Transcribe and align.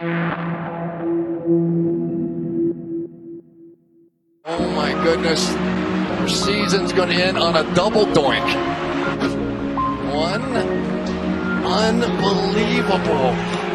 Oh 0.00 0.04
my 4.76 4.92
goodness. 5.02 5.52
Our 6.20 6.28
season's 6.28 6.92
going 6.92 7.08
to 7.08 7.16
end 7.16 7.36
on 7.36 7.56
a 7.56 7.64
double 7.74 8.06
doink. 8.06 8.46
One. 10.14 10.54
Unbelievable. 11.64 13.67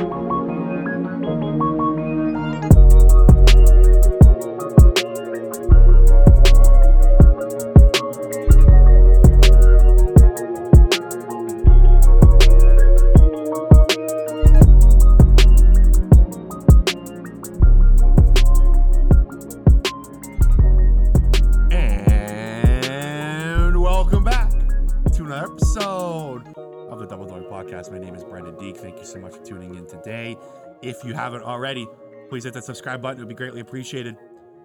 If 30.93 31.03
you 31.03 31.15
haven't 31.15 31.41
already, 31.41 31.87
please 32.29 32.43
hit 32.43 32.53
that 32.53 32.65
subscribe 32.65 33.01
button. 33.01 33.17
It 33.17 33.21
would 33.21 33.29
be 33.29 33.33
greatly 33.33 33.61
appreciated. 33.61 34.15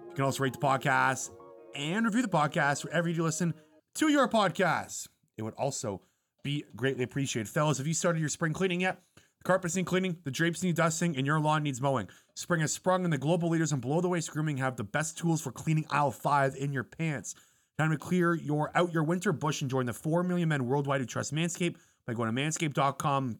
You 0.09 0.13
can 0.13 0.23
also 0.23 0.43
rate 0.43 0.53
the 0.53 0.59
podcast 0.59 1.31
and 1.73 2.05
review 2.05 2.21
the 2.21 2.27
podcast 2.27 2.83
wherever 2.83 3.09
you 3.09 3.23
listen 3.23 3.55
to 3.95 4.09
your 4.09 4.29
podcast. 4.29 5.07
It 5.37 5.41
would 5.41 5.55
also 5.55 6.03
be 6.43 6.65
greatly 6.75 7.03
appreciated. 7.03 7.49
Fellas, 7.49 7.79
have 7.79 7.87
you 7.87 7.95
started 7.95 8.19
your 8.19 8.29
spring 8.29 8.53
cleaning 8.53 8.81
yet? 8.81 9.01
The 9.15 9.43
carpets 9.43 9.75
need 9.75 9.87
cleaning, 9.87 10.17
the 10.23 10.29
drapes 10.29 10.61
need 10.61 10.75
dusting, 10.75 11.17
and 11.17 11.25
your 11.25 11.39
lawn 11.39 11.63
needs 11.63 11.81
mowing. 11.81 12.07
Spring 12.35 12.61
has 12.61 12.71
sprung, 12.71 13.05
and 13.05 13.11
the 13.11 13.17
global 13.17 13.49
leaders 13.49 13.71
in 13.71 13.79
below 13.79 13.99
the 13.99 14.09
waist 14.09 14.29
grooming 14.29 14.57
have 14.57 14.75
the 14.75 14.83
best 14.83 15.17
tools 15.17 15.41
for 15.41 15.51
cleaning 15.51 15.87
aisle 15.89 16.11
five 16.11 16.55
in 16.55 16.71
your 16.71 16.83
pants. 16.83 17.33
Time 17.79 17.89
to 17.89 17.97
clear 17.97 18.35
your 18.35 18.69
out 18.75 18.93
your 18.93 19.03
winter 19.03 19.33
bush 19.33 19.61
and 19.61 19.71
join 19.71 19.87
the 19.87 19.93
4 19.93 20.21
million 20.21 20.49
men 20.49 20.67
worldwide 20.67 21.01
who 21.01 21.07
trust 21.07 21.33
Manscaped 21.33 21.77
by 22.05 22.13
going 22.13 22.33
to 22.33 22.39
manscaped.com 22.39 23.39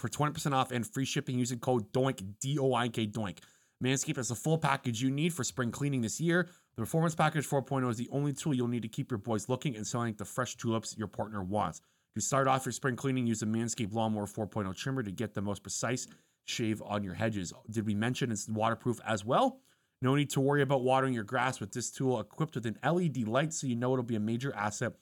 for 0.00 0.08
20% 0.08 0.52
off 0.52 0.72
and 0.72 0.86
free 0.86 1.04
shipping 1.04 1.38
using 1.38 1.58
code 1.58 1.92
DOINK, 1.92 2.22
D 2.40 2.58
O 2.58 2.72
I 2.72 2.86
N 2.86 2.90
K 2.90 3.06
DOINK. 3.06 3.38
Manscaped 3.82 4.16
has 4.16 4.28
the 4.28 4.34
full 4.34 4.58
package 4.58 5.00
you 5.00 5.10
need 5.10 5.32
for 5.32 5.42
spring 5.42 5.70
cleaning 5.70 6.02
this 6.02 6.20
year. 6.20 6.48
The 6.76 6.82
Performance 6.82 7.14
Package 7.14 7.48
4.0 7.48 7.90
is 7.90 7.96
the 7.96 8.08
only 8.12 8.32
tool 8.32 8.52
you'll 8.52 8.68
need 8.68 8.82
to 8.82 8.88
keep 8.88 9.10
your 9.10 9.18
boys 9.18 9.48
looking 9.48 9.74
and 9.74 9.86
selling 9.86 10.14
the 10.14 10.24
fresh 10.24 10.56
tulips 10.56 10.96
your 10.98 11.06
partner 11.06 11.42
wants. 11.42 11.80
To 12.14 12.20
start 12.20 12.46
off 12.46 12.66
your 12.66 12.72
spring 12.72 12.96
cleaning, 12.96 13.26
use 13.26 13.40
the 13.40 13.46
Manscaped 13.46 13.94
Lawnmower 13.94 14.26
4.0 14.26 14.74
trimmer 14.76 15.02
to 15.02 15.10
get 15.10 15.32
the 15.32 15.40
most 15.40 15.62
precise 15.62 16.08
shave 16.44 16.82
on 16.82 17.02
your 17.02 17.14
hedges. 17.14 17.52
Did 17.70 17.86
we 17.86 17.94
mention 17.94 18.30
it's 18.30 18.48
waterproof 18.48 19.00
as 19.06 19.24
well? 19.24 19.60
No 20.02 20.14
need 20.14 20.30
to 20.30 20.40
worry 20.40 20.62
about 20.62 20.82
watering 20.82 21.14
your 21.14 21.24
grass 21.24 21.60
with 21.60 21.72
this 21.72 21.90
tool 21.90 22.20
equipped 22.20 22.56
with 22.56 22.66
an 22.66 22.78
LED 22.84 23.28
light 23.28 23.52
so 23.52 23.66
you 23.66 23.76
know 23.76 23.92
it'll 23.92 24.02
be 24.02 24.16
a 24.16 24.20
major 24.20 24.54
asset 24.54 24.94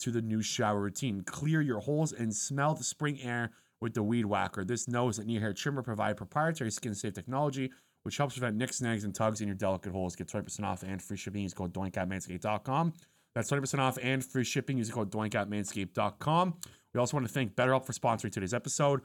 to 0.00 0.10
the 0.10 0.22
new 0.22 0.42
shower 0.42 0.80
routine. 0.80 1.22
Clear 1.22 1.60
your 1.60 1.80
holes 1.80 2.12
and 2.12 2.34
smell 2.34 2.74
the 2.74 2.84
spring 2.84 3.20
air 3.20 3.50
with 3.84 3.94
the 3.94 4.02
Weed 4.02 4.26
Whacker. 4.26 4.64
This 4.64 4.88
nose 4.88 5.20
and 5.20 5.30
ear 5.30 5.40
hair 5.40 5.52
trimmer 5.52 5.82
provide 5.82 6.16
proprietary 6.16 6.72
skin 6.72 6.94
safe 6.94 7.14
technology 7.14 7.70
which 8.04 8.18
helps 8.18 8.34
prevent 8.34 8.56
nicks, 8.56 8.76
snags, 8.76 9.04
and 9.04 9.14
tugs 9.14 9.40
in 9.40 9.48
your 9.48 9.56
delicate 9.56 9.90
holes. 9.90 10.14
Get 10.14 10.28
20% 10.28 10.62
off 10.62 10.82
and 10.82 11.02
free 11.02 11.16
shipping. 11.16 11.42
Use 11.42 11.54
code 11.54 11.72
doink 11.72 11.96
at 11.96 12.08
manscaped.com. 12.08 12.92
That's 13.34 13.50
20% 13.50 13.78
off 13.80 13.98
and 14.00 14.24
free 14.24 14.44
shipping. 14.44 14.78
Use 14.78 14.90
code 14.90 15.10
doink 15.10 15.34
at 15.34 15.48
manscaped.com. 15.48 16.54
We 16.92 17.00
also 17.00 17.16
want 17.16 17.26
to 17.26 17.32
thank 17.32 17.56
BetterHelp 17.56 17.84
for 17.86 17.92
sponsoring 17.92 18.30
today's 18.30 18.54
episode. 18.54 19.00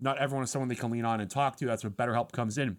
Not 0.00 0.18
everyone 0.18 0.44
is 0.44 0.50
someone 0.50 0.68
they 0.68 0.74
can 0.74 0.90
lean 0.90 1.04
on 1.04 1.20
and 1.20 1.30
talk 1.30 1.56
to. 1.56 1.66
That's 1.66 1.82
where 1.82 1.90
BetterHelp 1.90 2.32
comes 2.32 2.58
in. 2.58 2.76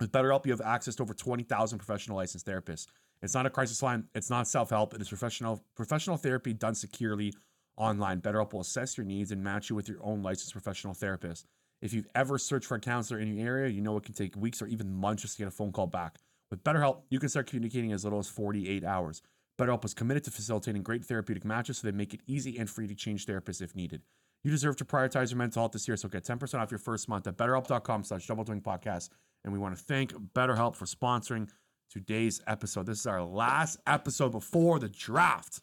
With 0.00 0.10
BetterHelp, 0.10 0.46
you 0.46 0.52
have 0.52 0.62
access 0.62 0.94
to 0.96 1.02
over 1.02 1.12
20,000 1.12 1.78
professional 1.78 2.16
licensed 2.16 2.46
therapists. 2.46 2.86
It's 3.22 3.34
not 3.34 3.44
a 3.44 3.50
crisis 3.50 3.82
line. 3.82 4.04
It's 4.14 4.30
not 4.30 4.48
self-help. 4.48 4.94
It 4.94 5.02
is 5.02 5.08
professional 5.08 5.62
professional 5.76 6.16
therapy 6.16 6.54
done 6.54 6.74
securely 6.74 7.34
online. 7.76 8.20
BetterHelp 8.20 8.52
will 8.52 8.60
assess 8.60 8.96
your 8.96 9.06
needs 9.06 9.32
and 9.32 9.42
match 9.42 9.70
you 9.70 9.76
with 9.76 9.88
your 9.88 9.98
own 10.02 10.22
licensed 10.22 10.52
professional 10.52 10.94
therapist. 10.94 11.46
If 11.82 11.92
you've 11.94 12.08
ever 12.14 12.38
searched 12.38 12.66
for 12.66 12.76
a 12.76 12.80
counselor 12.80 13.20
in 13.20 13.34
your 13.34 13.46
area, 13.46 13.70
you 13.70 13.80
know 13.80 13.96
it 13.96 14.04
can 14.04 14.14
take 14.14 14.36
weeks 14.36 14.60
or 14.60 14.66
even 14.66 14.92
months 14.92 15.22
just 15.22 15.36
to 15.36 15.42
get 15.42 15.48
a 15.48 15.50
phone 15.50 15.72
call 15.72 15.86
back. 15.86 16.18
With 16.50 16.62
BetterHelp, 16.62 17.02
you 17.10 17.18
can 17.18 17.28
start 17.28 17.46
communicating 17.46 17.92
as 17.92 18.04
little 18.04 18.18
as 18.18 18.28
48 18.28 18.84
hours. 18.84 19.22
BetterHelp 19.58 19.84
is 19.84 19.94
committed 19.94 20.24
to 20.24 20.30
facilitating 20.30 20.82
great 20.82 21.04
therapeutic 21.04 21.44
matches 21.44 21.78
so 21.78 21.86
they 21.86 21.96
make 21.96 22.12
it 22.12 22.20
easy 22.26 22.58
and 22.58 22.68
free 22.68 22.86
to 22.86 22.94
change 22.94 23.26
therapists 23.26 23.62
if 23.62 23.74
needed. 23.76 24.02
You 24.42 24.50
deserve 24.50 24.76
to 24.76 24.84
prioritize 24.84 25.30
your 25.30 25.38
mental 25.38 25.62
health 25.62 25.72
this 25.72 25.86
year, 25.86 25.96
so 25.96 26.08
get 26.08 26.24
10% 26.24 26.58
off 26.58 26.70
your 26.70 26.78
first 26.78 27.08
month 27.08 27.26
at 27.26 27.36
betterhelp.com 27.36 28.04
slash 28.04 28.26
podcast. 28.26 29.10
And 29.44 29.52
we 29.52 29.58
want 29.58 29.76
to 29.76 29.82
thank 29.82 30.12
BetterHelp 30.12 30.76
for 30.76 30.86
sponsoring 30.86 31.48
today's 31.90 32.40
episode. 32.46 32.86
This 32.86 33.00
is 33.00 33.06
our 33.06 33.22
last 33.22 33.78
episode 33.86 34.32
before 34.32 34.78
the 34.78 34.88
draft. 34.88 35.60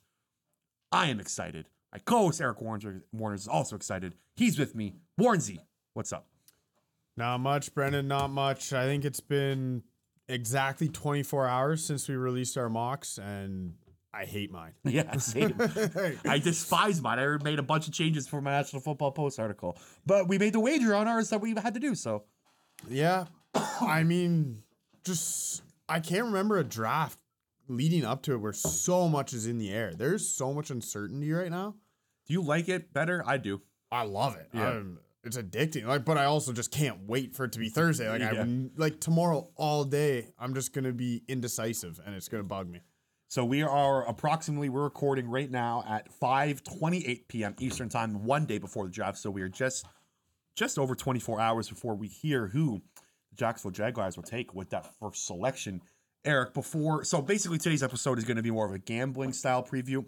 I 0.91 1.07
am 1.07 1.19
excited. 1.19 1.67
My 1.91 1.99
co-host 1.99 2.41
Eric 2.41 2.61
Warner, 2.61 3.03
Warner 3.11 3.35
is 3.35 3.47
also 3.47 3.75
excited. 3.75 4.15
He's 4.35 4.59
with 4.59 4.75
me. 4.75 4.95
Warnsy, 5.19 5.59
what's 5.93 6.11
up? 6.11 6.27
Not 7.15 7.39
much, 7.39 7.73
Brenden. 7.73 8.05
Not 8.05 8.29
much. 8.29 8.73
I 8.73 8.85
think 8.85 9.05
it's 9.05 9.19
been 9.19 9.83
exactly 10.27 10.89
24 10.89 11.47
hours 11.47 11.83
since 11.83 12.07
we 12.07 12.15
released 12.15 12.57
our 12.57 12.69
mocks, 12.69 13.17
and 13.17 13.73
I 14.13 14.25
hate 14.25 14.51
mine. 14.51 14.73
Yeah, 14.83 15.17
same. 15.17 15.55
I 16.25 16.39
despise 16.39 17.01
mine. 17.01 17.19
I 17.19 17.37
made 17.43 17.59
a 17.59 17.63
bunch 17.63 17.87
of 17.87 17.93
changes 17.93 18.27
for 18.27 18.41
my 18.41 18.51
National 18.51 18.81
Football 18.81 19.11
Post 19.11 19.39
article, 19.39 19.77
but 20.05 20.27
we 20.27 20.37
made 20.37 20.53
the 20.53 20.59
wager 20.59 20.93
on 20.93 21.07
ours 21.07 21.29
that 21.29 21.41
we 21.41 21.55
had 21.55 21.73
to 21.73 21.79
do 21.79 21.95
so. 21.95 22.25
yeah, 22.87 23.25
I 23.81 24.03
mean, 24.03 24.61
just 25.03 25.63
I 25.89 25.99
can't 26.01 26.25
remember 26.25 26.57
a 26.57 26.63
draft 26.63 27.17
leading 27.67 28.05
up 28.05 28.23
to 28.23 28.33
it 28.33 28.37
where 28.37 28.53
so 28.53 29.07
much 29.07 29.33
is 29.33 29.47
in 29.47 29.57
the 29.57 29.69
air. 29.71 29.93
There's 29.95 30.27
so 30.27 30.53
much 30.53 30.69
uncertainty 30.69 31.31
right 31.31 31.51
now. 31.51 31.75
Do 32.25 32.33
you 32.33 32.41
like 32.41 32.67
it 32.69 32.93
better? 32.93 33.23
I 33.25 33.37
do. 33.37 33.61
I 33.91 34.03
love 34.03 34.35
it. 34.35 34.49
Yeah. 34.53 34.67
I'm- 34.69 34.99
it's 35.23 35.35
addicting. 35.35 35.85
Like, 35.85 36.05
but 36.05 36.17
I 36.17 36.23
also 36.25 36.53
just 36.53 36.71
can't 36.71 37.01
wait 37.05 37.35
for 37.35 37.43
it 37.45 37.51
to 37.53 37.59
be 37.59 37.67
Thursday. 37.67 38.07
Like, 38.07 38.21
Yeah. 38.21 38.43
I 38.43 38.69
like 38.77 39.01
tomorrow 39.01 39.49
all 39.55 39.83
day. 39.83 40.29
I'm 40.39 40.53
just 40.53 40.71
gonna 40.71 40.93
be 40.93 41.23
indecisive, 41.27 41.99
and 42.05 42.15
it's 42.15 42.29
gonna 42.29 42.43
bug 42.43 42.69
me. 42.69 42.79
So 43.27 43.43
we 43.43 43.61
are 43.61 44.07
approximately 44.07 44.69
we're 44.69 44.83
recording 44.83 45.27
right 45.27 45.51
now 45.51 45.83
at 45.85 46.07
5:28 46.17 47.27
p.m. 47.27 47.55
Eastern 47.59 47.89
time, 47.89 48.23
one 48.23 48.45
day 48.45 48.57
before 48.57 48.85
the 48.85 48.91
draft. 48.91 49.17
So 49.17 49.29
we 49.29 49.41
are 49.41 49.49
just 49.49 49.85
just 50.55 50.79
over 50.79 50.95
24 50.95 51.41
hours 51.41 51.67
before 51.67 51.95
we 51.95 52.07
hear 52.07 52.47
who 52.47 52.81
the 53.29 53.35
Jacksonville 53.35 53.75
Jaguars 53.75 54.15
will 54.15 54.23
take 54.23 54.53
with 54.53 54.69
that 54.69 54.95
first 54.97 55.25
selection. 55.25 55.81
Eric, 56.25 56.53
before 56.53 57.03
so 57.03 57.21
basically 57.21 57.57
today's 57.57 57.83
episode 57.83 58.17
is 58.17 58.25
going 58.25 58.37
to 58.37 58.43
be 58.43 58.51
more 58.51 58.65
of 58.65 58.73
a 58.73 58.79
gambling 58.79 59.33
style 59.33 59.63
preview. 59.63 60.05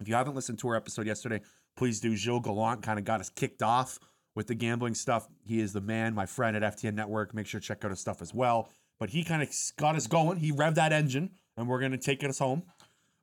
If 0.00 0.08
you 0.08 0.14
haven't 0.14 0.34
listened 0.34 0.58
to 0.60 0.68
our 0.68 0.76
episode 0.76 1.06
yesterday, 1.06 1.40
please 1.76 2.00
do. 2.00 2.16
Gilles 2.16 2.40
Gallant 2.40 2.82
kind 2.82 2.98
of 2.98 3.04
got 3.04 3.20
us 3.20 3.28
kicked 3.28 3.62
off 3.62 3.98
with 4.34 4.46
the 4.46 4.54
gambling 4.54 4.94
stuff. 4.94 5.28
He 5.44 5.60
is 5.60 5.72
the 5.72 5.80
man, 5.80 6.14
my 6.14 6.26
friend 6.26 6.56
at 6.56 6.62
FTN 6.76 6.94
Network. 6.94 7.34
Make 7.34 7.46
sure 7.46 7.60
to 7.60 7.66
check 7.66 7.84
out 7.84 7.90
his 7.90 8.00
stuff 8.00 8.22
as 8.22 8.32
well. 8.32 8.70
But 8.98 9.10
he 9.10 9.24
kind 9.24 9.42
of 9.42 9.54
got 9.76 9.96
us 9.96 10.06
going. 10.06 10.38
He 10.38 10.52
revved 10.52 10.76
that 10.76 10.92
engine, 10.92 11.30
and 11.56 11.68
we're 11.68 11.80
going 11.80 11.92
to 11.92 11.98
take 11.98 12.24
us 12.24 12.38
home. 12.38 12.62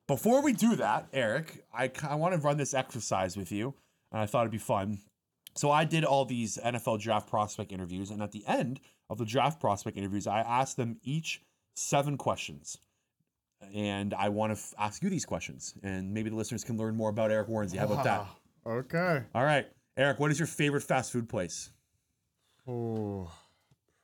Before 0.06 0.42
we 0.42 0.52
do 0.52 0.76
that, 0.76 1.08
Eric, 1.12 1.64
I, 1.72 1.90
I 2.08 2.14
want 2.14 2.34
to 2.34 2.40
run 2.40 2.56
this 2.56 2.74
exercise 2.74 3.36
with 3.36 3.52
you, 3.52 3.74
and 4.10 4.20
I 4.20 4.26
thought 4.26 4.42
it'd 4.42 4.52
be 4.52 4.58
fun. 4.58 4.98
So 5.54 5.70
I 5.70 5.84
did 5.84 6.04
all 6.04 6.24
these 6.24 6.58
NFL 6.64 7.00
draft 7.00 7.28
prospect 7.28 7.72
interviews, 7.72 8.10
and 8.10 8.22
at 8.22 8.32
the 8.32 8.44
end 8.46 8.80
of 9.10 9.18
the 9.18 9.24
draft 9.24 9.60
prospect 9.60 9.96
interviews, 9.96 10.26
I 10.26 10.40
asked 10.40 10.76
them 10.76 10.98
each 11.02 11.42
seven 11.78 12.16
questions. 12.16 12.78
And 13.74 14.14
I 14.14 14.28
want 14.28 14.52
to 14.52 14.58
f- 14.58 14.74
ask 14.78 15.02
you 15.02 15.10
these 15.10 15.26
questions, 15.26 15.74
and 15.82 16.14
maybe 16.14 16.30
the 16.30 16.36
listeners 16.36 16.62
can 16.62 16.76
learn 16.76 16.94
more 16.96 17.10
about 17.10 17.32
Eric 17.32 17.48
Warrensy. 17.48 17.76
How 17.76 17.86
about 17.86 18.04
that? 18.04 18.26
Okay. 18.64 19.22
All 19.34 19.44
right, 19.44 19.66
Eric, 19.96 20.20
what 20.20 20.30
is 20.30 20.38
your 20.38 20.46
favorite 20.46 20.82
fast 20.82 21.10
food 21.10 21.28
place? 21.28 21.70
Oh, 22.68 23.30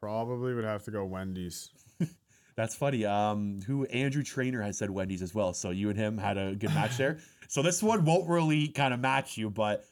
probably 0.01 0.55
would 0.55 0.65
have 0.65 0.83
to 0.84 0.91
go 0.91 1.04
Wendy's. 1.04 1.71
That's 2.57 2.75
funny. 2.75 3.04
Um, 3.04 3.60
who 3.66 3.84
Andrew 3.87 4.22
Trainer 4.22 4.60
has 4.63 4.78
said 4.78 4.91
Wendy's 4.91 5.22
as 5.22 5.34
well. 5.34 5.53
So 5.53 5.71
you 5.71 5.89
and 5.89 5.98
him 5.98 6.19
had 6.19 6.37
a 6.37 6.54
good 6.54 6.75
match 6.75 6.97
there. 6.97 7.19
So 7.47 7.63
this 7.63 7.83
one 7.83 8.04
won't 8.04 8.28
really 8.28 8.69
kind 8.69 8.93
of 8.93 8.98
match 8.98 9.37
you, 9.37 9.48
but 9.51 9.84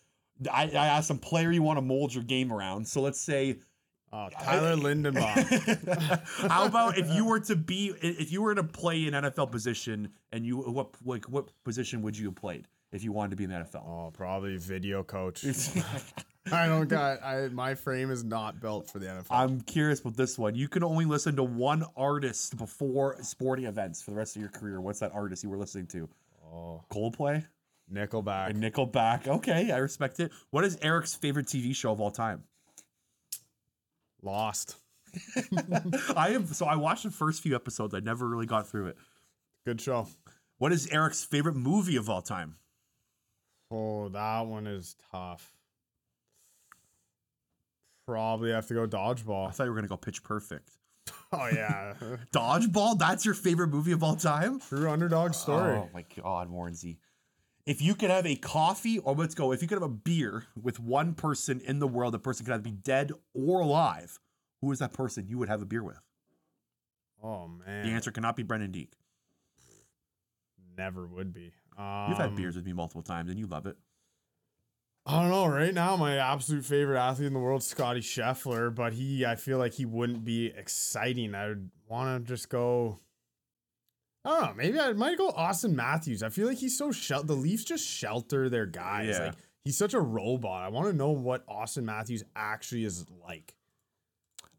I, 0.51 0.65
I 0.65 0.87
asked 0.87 1.07
some 1.07 1.19
player 1.19 1.53
you 1.53 1.63
want 1.63 1.77
to 1.77 1.83
mold 1.83 2.13
your 2.13 2.25
game 2.25 2.51
around. 2.51 2.89
So 2.89 3.03
let's 3.03 3.21
say, 3.21 3.59
Oh, 4.13 4.29
Tyler 4.43 4.77
Linderbaum. 4.77 6.49
how 6.51 6.67
about 6.67 6.99
if 6.99 7.11
you 7.15 7.25
were 7.25 7.41
to 7.41 7.57
be, 7.57 7.95
if 8.03 8.31
you 8.31 8.43
were 8.43 8.55
to 8.55 8.63
play 8.63 9.07
an 9.07 9.15
NFL 9.15 9.51
position, 9.51 10.13
and 10.33 10.45
you 10.45 10.59
what 10.59 10.95
like 11.05 11.25
what 11.31 11.49
position 11.65 12.03
would 12.03 12.19
you 12.19 12.27
have 12.27 12.35
played 12.35 12.69
if 12.93 13.03
you 13.03 13.11
wanted 13.13 13.31
to 13.31 13.37
be 13.37 13.45
in 13.45 13.51
the 13.51 13.57
NFL? 13.57 13.87
oh, 13.87 14.11
probably 14.13 14.59
video 14.59 15.03
coach. 15.03 15.45
I 16.53 16.67
don't 16.67 16.89
got. 16.89 17.23
I 17.23 17.49
my 17.49 17.75
frame 17.75 18.11
is 18.11 18.23
not 18.23 18.61
built 18.61 18.91
for 18.91 18.99
the 18.99 19.07
NFL. 19.07 19.27
I'm 19.31 19.61
curious 19.63 20.01
about 20.01 20.17
this 20.17 20.39
one. 20.39 20.55
You 20.57 20.69
can 20.69 20.83
only 20.83 21.07
listen 21.07 21.37
to 21.37 21.45
one 21.45 21.85
artist 21.97 22.59
before 22.59 23.17
sporting 23.23 23.65
events 23.65 24.03
for 24.03 24.11
the 24.11 24.17
rest 24.17 24.37
of 24.37 24.43
your 24.43 24.51
career. 24.51 24.81
What's 24.81 24.99
that 25.01 25.13
artist 25.15 25.43
you 25.43 25.49
were 25.49 25.57
listening 25.57 25.87
to? 25.89 26.09
oh, 26.53 26.83
Coldplay? 26.91 27.47
Nickelback. 27.93 28.51
And 28.51 28.63
Nickelback. 28.63 29.27
Okay, 29.27 29.71
I 29.71 29.79
respect 29.79 30.21
it. 30.21 30.33
What 30.51 30.65
is 30.65 30.79
Eric's 30.83 31.15
favorite 31.15 31.47
TV 31.47 31.75
show 31.75 31.93
of 31.93 32.01
all 32.01 32.11
time? 32.11 32.45
Lost. 34.23 34.77
I 36.17 36.31
am 36.31 36.47
so 36.47 36.67
I 36.67 36.77
watched 36.77 37.03
the 37.05 37.11
first 37.11 37.43
few 37.43 37.55
episodes. 37.55 37.95
I 37.95 38.01
never 38.01 38.27
really 38.27 38.47
got 38.47 38.69
through 38.69 38.87
it. 38.87 38.97
Good 39.67 39.81
show. 39.81 40.09
What 40.59 40.73
is 40.73 40.87
Eric's 40.89 41.25
favorite 41.25 41.57
movie 41.57 41.97
of 41.97 42.09
all 42.09 42.23
time? 42.23 42.57
Oh, 43.71 44.09
that 44.09 44.47
one 44.47 44.67
is 44.67 44.97
tough. 45.11 45.55
Probably 48.07 48.51
have 48.53 48.67
to 48.69 48.75
go 48.75 48.87
dodgeball. 48.87 49.49
I 49.49 49.51
thought 49.51 49.65
you 49.65 49.71
were 49.71 49.77
gonna 49.77 49.89
go 49.89 49.97
Pitch 49.97 50.23
Perfect. 50.23 50.71
Oh 51.35 51.49
yeah, 51.51 51.95
Dodgeball? 52.35 52.99
That's 52.99 53.25
your 53.25 53.33
favorite 53.33 53.69
movie 53.69 53.93
of 53.93 54.03
all 54.05 54.17
time? 54.17 54.61
true 54.61 54.91
underdog 54.91 55.33
story. 55.33 55.77
Oh 55.79 55.89
my 55.95 56.05
god, 56.23 56.51
Warrensy. 56.51 56.99
If 57.65 57.81
you 57.81 57.95
could 57.95 58.11
have 58.11 58.27
a 58.27 58.35
coffee, 58.35 58.99
or 58.99 59.15
let's 59.15 59.35
go, 59.37 59.53
if 59.53 59.63
you 59.63 59.69
could 59.69 59.77
have 59.77 59.83
a 59.83 59.89
beer 59.89 60.47
with 60.61 60.81
one 60.81 61.15
person 61.15 61.61
in 61.61 61.79
the 61.79 61.87
world, 61.87 62.13
the 62.15 62.19
person 62.19 62.45
could 62.45 62.53
either 62.55 62.63
be 62.63 62.73
dead 62.73 63.13
or 63.35 63.61
alive, 63.61 64.19
who 64.61 64.73
is 64.73 64.81
that 64.81 64.93
person 64.93 65.27
you 65.29 65.39
would 65.39 65.49
have 65.49 65.63
a 65.63 65.67
beer 65.67 65.83
with? 65.83 66.01
Oh 67.23 67.47
man, 67.47 67.87
The 67.87 67.93
answer 67.93 68.11
cannot 68.11 68.35
be 68.35 68.43
Brenden 68.43 68.73
Deek. 68.73 68.93
never 70.77 71.07
would 71.07 71.33
be. 71.33 71.53
You've 71.79 72.19
had 72.19 72.31
Um, 72.31 72.35
beers 72.35 72.57
with 72.57 72.65
me 72.67 72.73
multiple 72.73 73.03
times 73.03 73.31
and 73.31 73.39
you 73.39 73.47
love 73.47 73.67
it. 73.67 73.77
I 75.07 75.21
don't 75.21 75.31
know. 75.31 75.47
Right 75.47 75.75
now, 75.75 75.97
my 75.97 76.17
absolute 76.17 76.65
favorite 76.65 76.99
athlete 76.99 77.27
in 77.27 77.33
the 77.33 77.41
world, 77.41 77.63
Scotty 77.63 78.01
Scheffler, 78.01 78.73
but 78.75 78.93
he, 78.93 79.27
I 79.27 79.35
feel 79.37 79.59
like 79.59 79.75
he 79.75 79.85
wouldn't 79.85 80.25
be 80.25 80.47
exciting. 80.47 81.35
I 81.35 81.49
would 81.49 81.71
want 81.89 82.25
to 82.27 82.33
just 82.33 82.49
go. 82.49 83.01
I 84.25 84.31
don't 84.31 84.43
know. 84.43 84.55
Maybe 84.55 84.79
I 84.79 84.93
might 84.93 85.19
go 85.19 85.31
Auston 85.31 85.73
Matthews. 85.75 86.23
I 86.23 86.29
feel 86.29 86.47
like 86.47 86.59
he's 86.59 86.79
so 86.79 86.93
shel- 86.93 87.25
the 87.25 87.35
Leafs 87.35 87.65
just 87.65 87.87
shelter 87.87 88.49
their 88.49 88.67
guys. 88.67 89.17
Yeah. 89.19 89.27
Like 89.27 89.35
he's 89.65 89.77
such 89.77 89.95
a 89.95 90.01
robot. 90.01 90.65
I 90.65 90.69
want 90.69 90.89
to 90.89 90.93
know 90.93 91.11
what 91.11 91.47
Auston 91.49 91.85
Matthews 91.85 92.23
actually 92.37 92.85
is 92.85 93.05
like. 93.27 93.55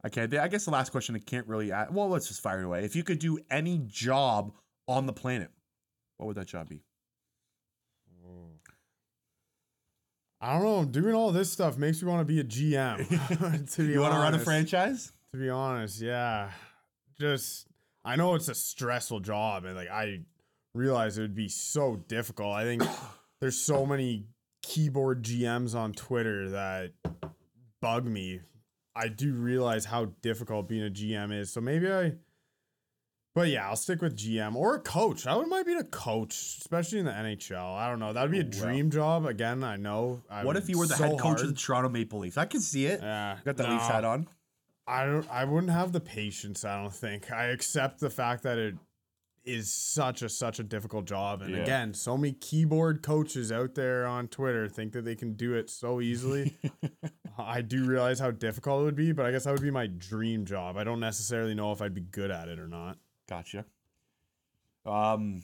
Okay, 0.05 0.37
I 0.37 0.49
guess 0.49 0.65
the 0.65 0.71
last 0.71 0.91
question 0.91 1.15
I 1.15 1.19
can't 1.19 1.47
really 1.47 1.71
add. 1.71 1.93
Well, 1.93 2.09
let's 2.09 2.27
just 2.27 2.41
fire 2.41 2.61
it 2.61 2.65
away. 2.65 2.83
If 2.83 2.93
you 2.93 3.03
could 3.03 3.19
do 3.19 3.39
any 3.49 3.81
job 3.87 4.51
on 4.85 5.05
the 5.05 5.13
planet, 5.13 5.49
what 6.17 6.27
would 6.27 6.35
that 6.35 6.47
job 6.47 6.67
be? 6.67 6.83
I 10.43 10.55
don't 10.55 10.63
know. 10.63 10.83
Doing 10.83 11.15
all 11.15 11.31
this 11.31 11.49
stuff 11.49 11.77
makes 11.77 12.03
me 12.03 12.09
want 12.09 12.19
to 12.19 12.25
be 12.25 12.41
a 12.41 12.43
GM. 12.43 12.97
to 13.75 13.81
be 13.81 13.93
You 13.93 14.01
want 14.01 14.13
to 14.13 14.19
run 14.19 14.35
a 14.35 14.39
franchise? 14.39 15.13
To 15.31 15.37
be 15.39 15.49
honest, 15.49 16.01
yeah. 16.01 16.51
Just 17.17 17.67
I 18.05 18.15
know 18.15 18.35
it's 18.35 18.49
a 18.49 18.55
stressful 18.55 19.21
job 19.21 19.65
and 19.65 19.75
like 19.75 19.89
I 19.89 20.21
realize 20.73 21.17
it 21.17 21.21
would 21.21 21.35
be 21.35 21.49
so 21.49 22.03
difficult. 22.07 22.53
I 22.53 22.63
think 22.63 22.83
there's 23.41 23.57
so 23.57 23.85
many 23.85 24.25
keyboard 24.61 25.23
GMs 25.23 25.75
on 25.75 25.93
Twitter 25.93 26.49
that 26.49 26.91
bug 27.81 28.05
me. 28.05 28.41
I 28.95 29.07
do 29.07 29.33
realize 29.33 29.85
how 29.85 30.05
difficult 30.21 30.67
being 30.67 30.85
a 30.85 30.89
GM 30.89 31.33
is. 31.37 31.51
So 31.51 31.61
maybe 31.61 31.91
I 31.91 32.13
but 33.35 33.47
yeah, 33.47 33.67
I'll 33.67 33.75
stick 33.75 33.99
with 34.01 34.15
GM 34.15 34.55
or 34.55 34.75
a 34.75 34.79
coach. 34.79 35.25
I 35.25 35.33
wouldn't 35.33 35.49
mind 35.49 35.65
being 35.65 35.79
a 35.79 35.83
coach, 35.83 36.35
especially 36.59 36.99
in 36.99 37.05
the 37.05 37.11
NHL. 37.11 37.75
I 37.75 37.89
don't 37.89 37.97
know. 37.99 38.13
That 38.13 38.21
would 38.21 38.31
be 38.31 38.39
a 38.39 38.43
Oh, 38.43 38.47
dream 38.63 38.91
job. 38.91 39.25
Again, 39.25 39.63
I 39.63 39.75
know. 39.75 40.21
I 40.29 40.43
What 40.43 40.55
if 40.55 40.69
you 40.69 40.77
were 40.77 40.85
the 40.85 40.93
so 40.93 41.03
head 41.09 41.19
coach 41.19 41.41
of 41.41 41.47
the. 41.47 41.53
Toronto 41.53 41.89
Maple 41.89 42.19
Leafs? 42.19 42.37
I 42.37 42.45
can 42.45 42.61
see 42.61 42.85
it. 42.85 43.01
Yeah, 43.01 43.37
Got 43.43 43.57
the 43.57 43.67
Leafs 43.67 43.87
hat 43.87 44.05
on. 44.05 44.27
I 44.87 45.05
don't 45.05 45.29
I 45.29 45.45
wouldn't 45.45 45.71
have 45.71 45.91
the 45.91 46.01
patience, 46.01 46.65
I 46.65 46.81
don't 46.81 46.93
think. 46.93 47.31
I 47.31 47.45
accept 47.45 47.99
the 47.99 48.09
fact 48.09 48.43
that 48.43 48.57
it 48.57 48.75
is 49.45 49.73
such 49.73 50.21
a 50.21 50.29
such 50.29 50.59
a 50.59 50.63
difficult 50.63 51.05
job. 51.05 51.41
And 51.41 51.51
Yeah. 51.51 51.61
again, 51.63 51.93
so 51.93 52.17
many 52.17 52.33
keyboard 52.33 53.01
coaches 53.01 53.51
out 53.51 53.75
there 53.75 54.05
on 54.05 54.27
Twitter 54.27 54.67
think 54.69 54.93
that 54.93 55.03
they 55.03 55.15
can 55.15 55.33
do 55.33 55.53
it 55.53 55.69
so 55.69 56.01
easily. 56.01 56.57
I 57.37 57.61
do 57.61 57.85
realize 57.85 58.19
how 58.19 58.31
difficult 58.31 58.81
it 58.81 58.85
would 58.85 58.95
be, 58.95 59.11
but 59.11 59.25
I 59.25 59.31
guess 59.31 59.45
that 59.45 59.51
would 59.51 59.61
be 59.61 59.71
my 59.71 59.87
dream 59.87 60.45
job. 60.45 60.77
I 60.77 60.83
don't 60.83 60.99
necessarily 60.99 61.55
know 61.55 61.71
if 61.71 61.81
I'd 61.81 61.93
be 61.93 62.01
good 62.01 62.31
at 62.31 62.47
it 62.47 62.59
or 62.59 62.67
not. 62.67 62.97
Gotcha. 63.27 63.65
Um, 64.85 65.41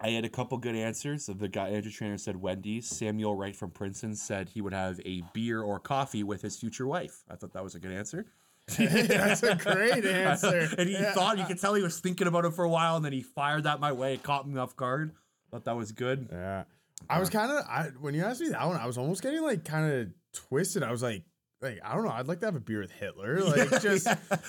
I 0.00 0.10
had 0.10 0.24
a 0.24 0.28
couple 0.28 0.58
good 0.58 0.76
answers. 0.76 1.26
The 1.26 1.48
guy 1.48 1.70
Andrew 1.70 1.90
Trainer 1.90 2.18
said 2.18 2.36
Wendy's. 2.36 2.86
Samuel 2.88 3.34
Wright 3.34 3.56
from 3.56 3.70
Princeton 3.70 4.14
said 4.14 4.50
he 4.50 4.60
would 4.60 4.74
have 4.74 5.00
a 5.04 5.22
beer 5.32 5.62
or 5.62 5.78
coffee 5.80 6.22
with 6.22 6.42
his 6.42 6.56
future 6.58 6.86
wife. 6.86 7.24
I 7.30 7.36
thought 7.36 7.54
that 7.54 7.64
was 7.64 7.74
a 7.74 7.80
good 7.80 7.92
answer. 7.92 8.26
That's 8.78 9.42
a 9.42 9.54
great 9.54 10.04
answer. 10.04 10.68
and 10.76 10.88
he 10.88 10.94
Yeah. 10.94 11.12
thought 11.12 11.38
you 11.38 11.44
could 11.44 11.60
tell 11.60 11.74
he 11.74 11.82
was 11.82 12.00
thinking 12.00 12.26
about 12.26 12.44
it 12.44 12.52
for 12.54 12.64
a 12.64 12.68
while, 12.68 12.96
and 12.96 13.04
then 13.04 13.12
he 13.12 13.22
fired 13.22 13.64
that 13.64 13.78
my 13.80 13.92
way. 13.92 14.14
It 14.14 14.22
caught 14.22 14.48
me 14.48 14.58
off 14.58 14.74
guard. 14.76 15.12
Thought 15.50 15.64
that 15.66 15.76
was 15.76 15.92
good. 15.92 16.28
Yeah. 16.32 16.64
I 17.08 17.20
was 17.20 17.28
uh, 17.28 17.32
kind 17.32 17.52
of 17.52 17.64
I 17.68 17.90
when 18.00 18.14
you 18.14 18.24
asked 18.24 18.40
me 18.40 18.48
that 18.48 18.66
one, 18.66 18.76
I 18.76 18.86
was 18.86 18.98
almost 18.98 19.22
getting 19.22 19.42
like 19.42 19.64
kind 19.64 19.92
of 19.92 20.08
twisted. 20.32 20.82
I 20.82 20.90
was 20.90 21.02
like, 21.02 21.22
like 21.62 21.78
I 21.84 21.94
don't 21.94 22.04
know. 22.04 22.10
I'd 22.10 22.26
like 22.26 22.40
to 22.40 22.46
have 22.46 22.56
a 22.56 22.60
beer 22.60 22.80
with 22.80 22.90
Hitler. 22.90 23.40
Like 23.44 23.80
just 23.82 24.06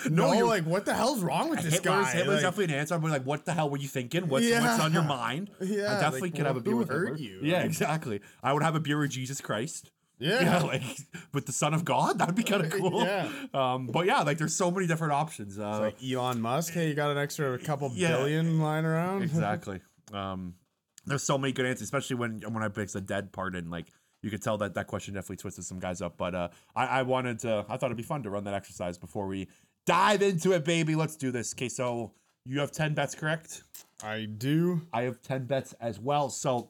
No, 0.09 0.27
no, 0.27 0.33
you're- 0.33 0.47
like 0.49 0.63
what 0.65 0.85
the 0.85 0.93
hell's 0.95 1.21
wrong 1.21 1.49
with 1.51 1.61
this 1.61 1.73
Hitler's, 1.75 2.05
guy? 2.05 2.11
Hitler's 2.11 2.35
Like, 2.35 2.43
definitely 2.43 2.73
an 2.73 2.79
answer. 2.79 2.95
I'm 2.95 3.03
like, 3.03 3.23
what 3.25 3.45
the 3.45 3.53
hell 3.53 3.69
were 3.69 3.77
you 3.77 3.87
thinking? 3.87 4.27
What's, 4.29 4.45
Yeah. 4.45 4.61
what's 4.61 4.83
on 4.83 4.93
your 4.93 5.03
mind? 5.03 5.51
Yeah, 5.61 5.95
I 5.95 5.99
definitely 6.01 6.21
like, 6.21 6.35
could 6.35 6.45
have 6.47 6.57
a 6.57 6.61
beer 6.61 6.75
with 6.75 6.89
hurt 6.89 7.19
Hitler. 7.19 7.21
you? 7.21 7.39
Yeah, 7.43 7.57
Like- 7.57 7.65
exactly. 7.67 8.21
I 8.41 8.53
would 8.53 8.63
have 8.63 8.75
a 8.75 8.79
beer 8.79 8.97
with 8.97 9.11
Jesus 9.11 9.41
Christ. 9.41 9.91
Yeah, 10.19 10.41
Yeah, 10.41 10.59
like 10.63 10.83
with 11.33 11.45
the 11.45 11.51
Son 11.51 11.73
of 11.73 11.85
God, 11.85 12.19
that'd 12.19 12.35
be 12.35 12.43
kind 12.43 12.63
of 12.65 12.71
cool. 12.79 13.03
Yeah. 13.03 13.29
Um, 13.53 13.87
but 13.87 14.05
yeah, 14.05 14.21
like 14.21 14.37
there's 14.37 14.55
so 14.55 14.71
many 14.71 14.87
different 14.87 15.13
options. 15.13 15.57
Uh, 15.59 15.69
It's 15.69 16.01
like 16.01 16.11
Elon 16.11 16.41
Musk. 16.41 16.73
Hey, 16.73 16.87
you 16.89 16.93
got 16.93 17.11
an 17.11 17.17
extra 17.17 17.57
couple 17.59 17.91
Yeah. 17.93 18.17
billion 18.17 18.59
lying 18.59 18.85
around? 18.85 19.23
exactly. 19.23 19.81
Um, 20.13 20.55
there's 21.05 21.23
so 21.23 21.37
many 21.37 21.53
good 21.53 21.65
answers, 21.65 21.83
especially 21.83 22.15
when 22.17 22.41
when 22.53 22.63
I 22.63 22.67
picked 22.69 22.93
the 22.93 23.01
dead 23.01 23.31
part 23.31 23.55
and 23.55 23.69
like 23.71 23.87
you 24.23 24.29
could 24.29 24.41
tell 24.41 24.57
that 24.57 24.73
that 24.73 24.87
question 24.87 25.13
definitely 25.13 25.37
twisted 25.37 25.63
some 25.65 25.79
guys 25.79 26.01
up. 26.01 26.17
But 26.17 26.33
uh, 26.35 26.49
I, 26.75 26.85
I 26.87 27.01
wanted 27.03 27.39
to, 27.39 27.65
I 27.69 27.77
thought 27.77 27.85
it'd 27.87 27.97
be 27.97 28.03
fun 28.03 28.23
to 28.23 28.29
run 28.29 28.43
that 28.45 28.53
exercise 28.53 28.97
before 28.97 29.27
we 29.27 29.47
dive 29.85 30.21
into 30.21 30.51
it, 30.53 30.65
baby. 30.65 30.95
Let's 30.95 31.15
do 31.15 31.31
this. 31.31 31.53
Okay, 31.53 31.69
so 31.69 32.13
you 32.43 32.59
have 32.59 32.71
ten 32.71 32.93
bets, 32.93 33.13
correct? 33.15 33.63
I 34.03 34.25
do. 34.25 34.81
I 34.93 35.03
have 35.03 35.21
10 35.23 35.45
bets 35.45 35.73
as 35.81 35.99
well. 35.99 36.29
So, 36.29 36.69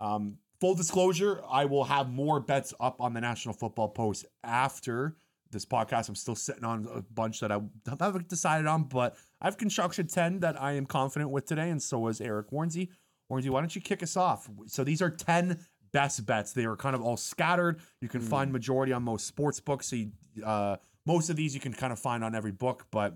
um, 0.00 0.36
full 0.60 0.74
disclosure, 0.74 1.42
I 1.48 1.64
will 1.64 1.84
have 1.84 2.10
more 2.10 2.40
bets 2.40 2.74
up 2.80 3.00
on 3.00 3.14
the 3.14 3.20
National 3.20 3.54
Football 3.54 3.88
Post 3.88 4.26
after 4.44 5.16
this 5.50 5.64
podcast. 5.64 6.08
I'm 6.08 6.14
still 6.14 6.34
sitting 6.34 6.64
on 6.64 6.86
a 6.94 7.02
bunch 7.02 7.40
that 7.40 7.50
I 7.50 7.60
haven't 7.98 8.28
decided 8.28 8.66
on, 8.66 8.84
but 8.84 9.16
I've 9.40 9.56
constructed 9.56 10.10
10 10.10 10.40
that 10.40 10.60
I 10.60 10.72
am 10.72 10.86
confident 10.86 11.30
with 11.30 11.46
today, 11.46 11.70
and 11.70 11.82
so 11.82 12.06
is 12.08 12.20
Eric 12.20 12.50
Warnsey. 12.50 12.88
Warnsey, 13.30 13.48
why 13.48 13.60
don't 13.60 13.74
you 13.74 13.80
kick 13.80 14.02
us 14.02 14.16
off? 14.16 14.48
So, 14.66 14.84
these 14.84 15.00
are 15.00 15.10
10 15.10 15.58
best 15.92 16.26
bets. 16.26 16.52
They 16.52 16.64
are 16.64 16.76
kind 16.76 16.94
of 16.94 17.02
all 17.02 17.16
scattered. 17.16 17.80
You 18.00 18.08
can 18.08 18.20
find 18.20 18.52
majority 18.52 18.92
on 18.92 19.02
most 19.02 19.26
sports 19.26 19.60
books. 19.60 19.86
So, 19.86 19.96
you, 19.96 20.10
uh, 20.44 20.76
most 21.06 21.30
of 21.30 21.36
these 21.36 21.54
you 21.54 21.60
can 21.60 21.72
kind 21.72 21.92
of 21.92 21.98
find 21.98 22.22
on 22.24 22.34
every 22.34 22.52
book, 22.52 22.86
but 22.90 23.14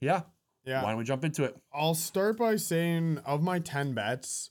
yeah. 0.00 0.22
Yeah. 0.64 0.82
Why 0.82 0.90
don't 0.90 0.98
we 0.98 1.04
jump 1.04 1.24
into 1.24 1.44
it? 1.44 1.56
I'll 1.72 1.94
start 1.94 2.36
by 2.36 2.56
saying 2.56 3.18
of 3.24 3.42
my 3.42 3.58
10 3.58 3.94
bets, 3.94 4.50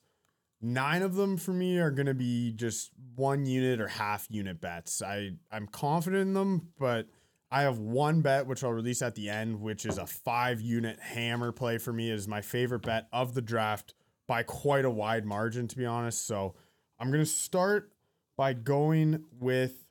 nine 0.62 1.02
of 1.02 1.16
them 1.16 1.38
for 1.38 1.52
me 1.52 1.78
are 1.80 1.92
going 1.92 2.08
to 2.08 2.14
be 2.14 2.52
just 2.54 2.92
one 3.16 3.46
unit 3.46 3.80
or 3.80 3.88
half 3.88 4.28
unit 4.30 4.60
bets. 4.60 5.02
I, 5.02 5.32
I'm 5.52 5.68
confident 5.68 6.22
in 6.22 6.34
them, 6.34 6.70
but 6.80 7.08
I 7.50 7.62
have 7.62 7.80
one 7.80 8.22
bet 8.22 8.48
which 8.48 8.64
I'll 8.64 8.74
release 8.74 9.02
at 9.02 9.16
the 9.16 9.30
end, 9.30 9.62
which 9.62 9.86
is 9.86 9.98
a 9.98 10.06
five 10.06 10.60
unit 10.62 11.00
hammer 11.00 11.52
play 11.52 11.78
for 11.78 11.94
me. 11.94 12.12
It 12.12 12.16
is 12.16 12.28
my 12.28 12.42
favorite 12.42 12.82
bet 12.82 13.08
of 13.14 13.34
the 13.34 13.42
draft 13.42 13.94
by 14.28 14.44
quite 14.44 14.86
a 14.86 14.90
wide 14.90 15.26
margin, 15.26 15.68
to 15.70 15.78
be 15.78 15.86
honest. 15.86 16.26
So 16.26 16.56
I'm 17.00 17.10
going 17.10 17.24
to 17.24 17.30
start 17.30 17.92
by 18.36 18.54
going 18.54 19.24
with 19.40 19.86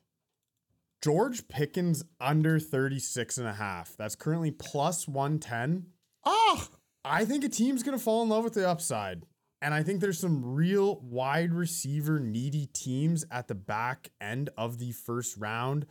George 1.01 1.47
Pickens 1.47 2.03
under 2.19 2.59
36 2.59 3.37
and 3.37 3.47
a 3.47 3.53
half. 3.53 3.95
That's 3.97 4.15
currently 4.15 4.51
plus 4.51 5.07
110. 5.07 5.87
Oh, 6.25 6.55
ah! 6.59 6.69
I 7.05 7.23
think 7.23 7.43
a 7.43 7.49
team's 7.49 7.83
going 7.83 7.97
to 7.97 8.03
fall 8.03 8.21
in 8.23 8.29
love 8.29 8.43
with 8.43 8.53
the 8.53 8.67
upside. 8.67 9.23
And 9.61 9.73
I 9.73 9.81
think 9.81 10.01
there's 10.01 10.19
some 10.19 10.53
real 10.55 10.99
wide 11.01 11.53
receiver 11.53 12.19
needy 12.19 12.67
teams 12.67 13.25
at 13.31 13.47
the 13.47 13.55
back 13.55 14.11
end 14.21 14.49
of 14.57 14.77
the 14.77 14.91
first 14.91 15.35
round. 15.37 15.87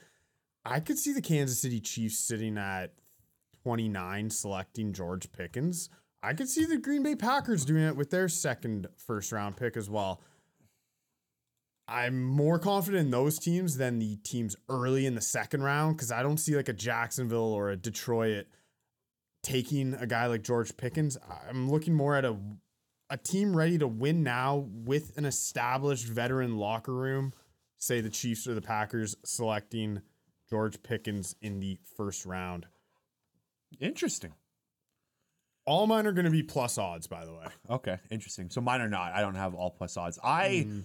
I 0.65 0.81
could 0.81 0.99
see 0.99 1.13
the 1.13 1.23
Kansas 1.23 1.61
City 1.61 1.81
Chiefs 1.81 2.19
sitting 2.19 2.59
at 2.59 2.93
29 3.65 4.31
selecting 4.31 4.93
George 4.93 5.33
Pickens. 5.33 5.91
I 6.23 6.33
could 6.33 6.49
see 6.49 6.65
the 6.65 6.79
Green 6.79 7.03
Bay 7.03 7.17
Packers 7.17 7.65
doing 7.65 7.83
it 7.83 7.97
with 7.97 8.11
their 8.11 8.29
second 8.29 8.87
first 8.97 9.33
round 9.33 9.57
pick 9.57 9.77
as 9.77 9.91
well. 9.91 10.21
I'm 11.89 12.25
more 12.25 12.59
confident 12.59 13.05
in 13.05 13.11
those 13.11 13.39
teams 13.39 13.77
than 13.77 13.99
the 13.99 14.17
teams 14.17 14.57
early 14.69 15.07
in 15.07 15.15
the 15.15 15.21
second 15.21 15.63
round 15.63 15.97
because 15.97 16.11
I 16.11 16.23
don't 16.23 16.39
see 16.39 16.57
like 16.57 16.69
a 16.69 16.73
Jacksonville 16.73 17.53
or 17.53 17.71
a 17.71 17.77
Detroit 17.77 18.47
taking 19.45 19.95
a 19.95 20.07
guy 20.07 20.27
like 20.27 20.43
George 20.43 20.77
Pickens. 20.77 21.17
I'm 21.49 21.71
looking 21.71 21.95
more 21.95 22.17
at 22.17 22.25
a 22.25 22.37
a 23.11 23.17
team 23.17 23.57
ready 23.57 23.79
to 23.79 23.87
win 23.87 24.23
now 24.23 24.67
with 24.69 25.17
an 25.17 25.25
established 25.25 26.07
veteran 26.07 26.57
locker 26.57 26.95
room. 26.95 27.33
Say 27.79 28.01
the 28.01 28.11
Chiefs 28.11 28.47
or 28.47 28.55
the 28.55 28.63
Packers 28.63 29.17
selecting 29.25 30.03
George 30.49 30.83
Pickens 30.83 31.37
in 31.41 31.61
the 31.61 31.79
first 31.97 32.27
round. 32.27 32.67
interesting. 33.81 34.33
All 35.67 35.89
mine 35.89 36.07
are 36.07 36.13
going 36.13 36.27
to 36.27 36.31
be 36.31 36.45
plus 36.45 36.79
odds, 36.79 37.09
by 37.09 37.25
the 37.25 37.33
way. 37.33 37.47
Okay, 37.69 37.99
interesting. 38.11 38.51
So 38.51 38.61
mine 38.61 38.81
are 38.81 38.89
not. 38.89 39.13
I 39.13 39.21
don't 39.21 39.35
have 39.35 39.55
all 39.55 39.71
plus 39.71 39.97
odds. 39.97 40.19
I 40.23 40.67
hmm. 40.69 40.81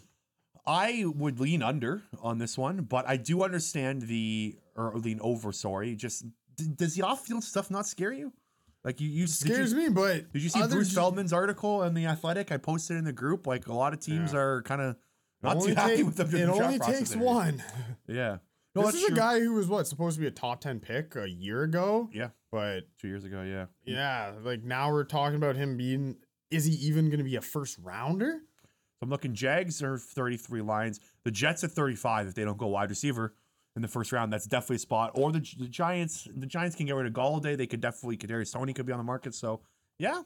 I 0.66 1.06
would 1.06 1.40
lean 1.40 1.64
under 1.64 2.04
on 2.22 2.38
this 2.38 2.58
one, 2.58 2.84
but 2.84 3.08
I 3.08 3.18
do 3.18 3.44
understand 3.44 4.04
the 4.04 4.58
or 4.76 4.94
lean 4.96 5.20
over. 5.22 5.52
Sorry, 5.52 5.96
just 5.96 6.26
d- 6.56 6.70
does 6.76 6.96
the 6.96 7.04
off-field 7.04 7.44
stuff 7.44 7.72
not 7.72 7.88
scare 7.88 8.12
you? 8.12 8.34
Like 8.84 9.00
you, 9.00 9.10
you 9.10 9.28
Scares 9.28 9.74
you, 9.74 9.78
me, 9.78 9.90
but 9.90 10.32
Did 10.34 10.42
you 10.42 10.50
see 10.50 10.66
Bruce 10.68 10.90
G- 10.90 10.96
Feldman's 10.96 11.34
article 11.34 11.84
in 11.84 11.94
the 11.94 12.06
Athletic? 12.08 12.52
I 12.52 12.58
posted 12.58 12.98
in 12.98 13.04
the 13.04 13.14
group. 13.14 13.46
Like 13.46 13.68
a 13.68 13.74
lot 13.74 13.94
of 13.94 14.00
teams 14.00 14.34
Yeah. 14.34 14.40
are 14.40 14.62
kind 14.64 14.82
of 14.82 14.96
not 15.44 15.58
only 15.58 15.70
too 15.70 15.76
happy 15.76 16.04
with 16.04 16.16
them. 16.16 16.34
It 16.36 16.50
only 16.50 16.80
takes 16.80 17.16
one. 17.16 17.64
Yeah. 18.08 18.38
No, 18.74 18.84
this 18.84 18.94
that's 18.94 19.04
is 19.04 19.10
a 19.12 19.16
guy 19.16 19.40
who 19.40 19.54
was 19.54 19.68
what 19.68 19.86
supposed 19.86 20.16
to 20.16 20.22
be 20.22 20.28
a 20.28 20.32
top 20.32 20.62
ten 20.62 20.80
pick 20.80 21.16
a 21.18 21.30
year 21.30 21.64
ago, 21.64 22.10
Yeah, 22.14 22.30
but 22.54 22.86
two 23.00 23.10
years 23.10 23.26
ago. 23.26 23.42
Yeah. 23.42 23.66
yeah, 23.84 24.32
like 24.42 24.64
now 24.64 24.92
we're 24.92 25.04
talking 25.04 25.36
about 25.36 25.58
him 25.58 25.76
being. 25.76 26.16
Is 26.52 26.64
he 26.66 26.74
even 26.88 27.08
going 27.10 27.18
to 27.18 27.26
be 27.26 27.36
a 27.36 27.42
first 27.42 27.78
rounder? 27.84 28.40
So 28.62 29.00
I'm 29.04 29.10
looking. 29.10 29.34
Jags 29.36 29.84
are 29.84 29.98
33 29.98 30.62
lines. 30.62 31.02
The 31.26 31.32
Jets 31.32 31.66
at 31.66 31.72
35 31.72 32.28
if 32.28 32.34
they 32.36 32.46
don't 32.46 32.58
go 32.58 32.68
wide 32.68 32.90
receiver 32.90 33.34
in 33.76 33.82
the 33.82 33.88
first 33.88 34.12
round. 34.12 34.32
That's 34.32 34.46
definitely 34.46 34.78
a 34.78 34.80
spot. 34.80 35.12
Or 35.16 35.32
the, 35.32 35.40
the 35.58 35.68
Giants. 35.68 36.28
The 36.36 36.46
Giants 36.46 36.76
can 36.76 36.86
get 36.86 36.96
rid 36.96 37.08
of 37.08 37.14
Golladay. 37.14 37.58
They 37.58 37.68
could 37.68 37.82
definitely. 37.82 38.18
Kadarius 38.18 38.54
Toney 38.54 38.74
could 38.74 38.86
be 38.86 38.92
on 38.92 39.00
the 39.00 39.04
market. 39.04 39.36
So 39.36 39.62
yeah. 39.98 40.24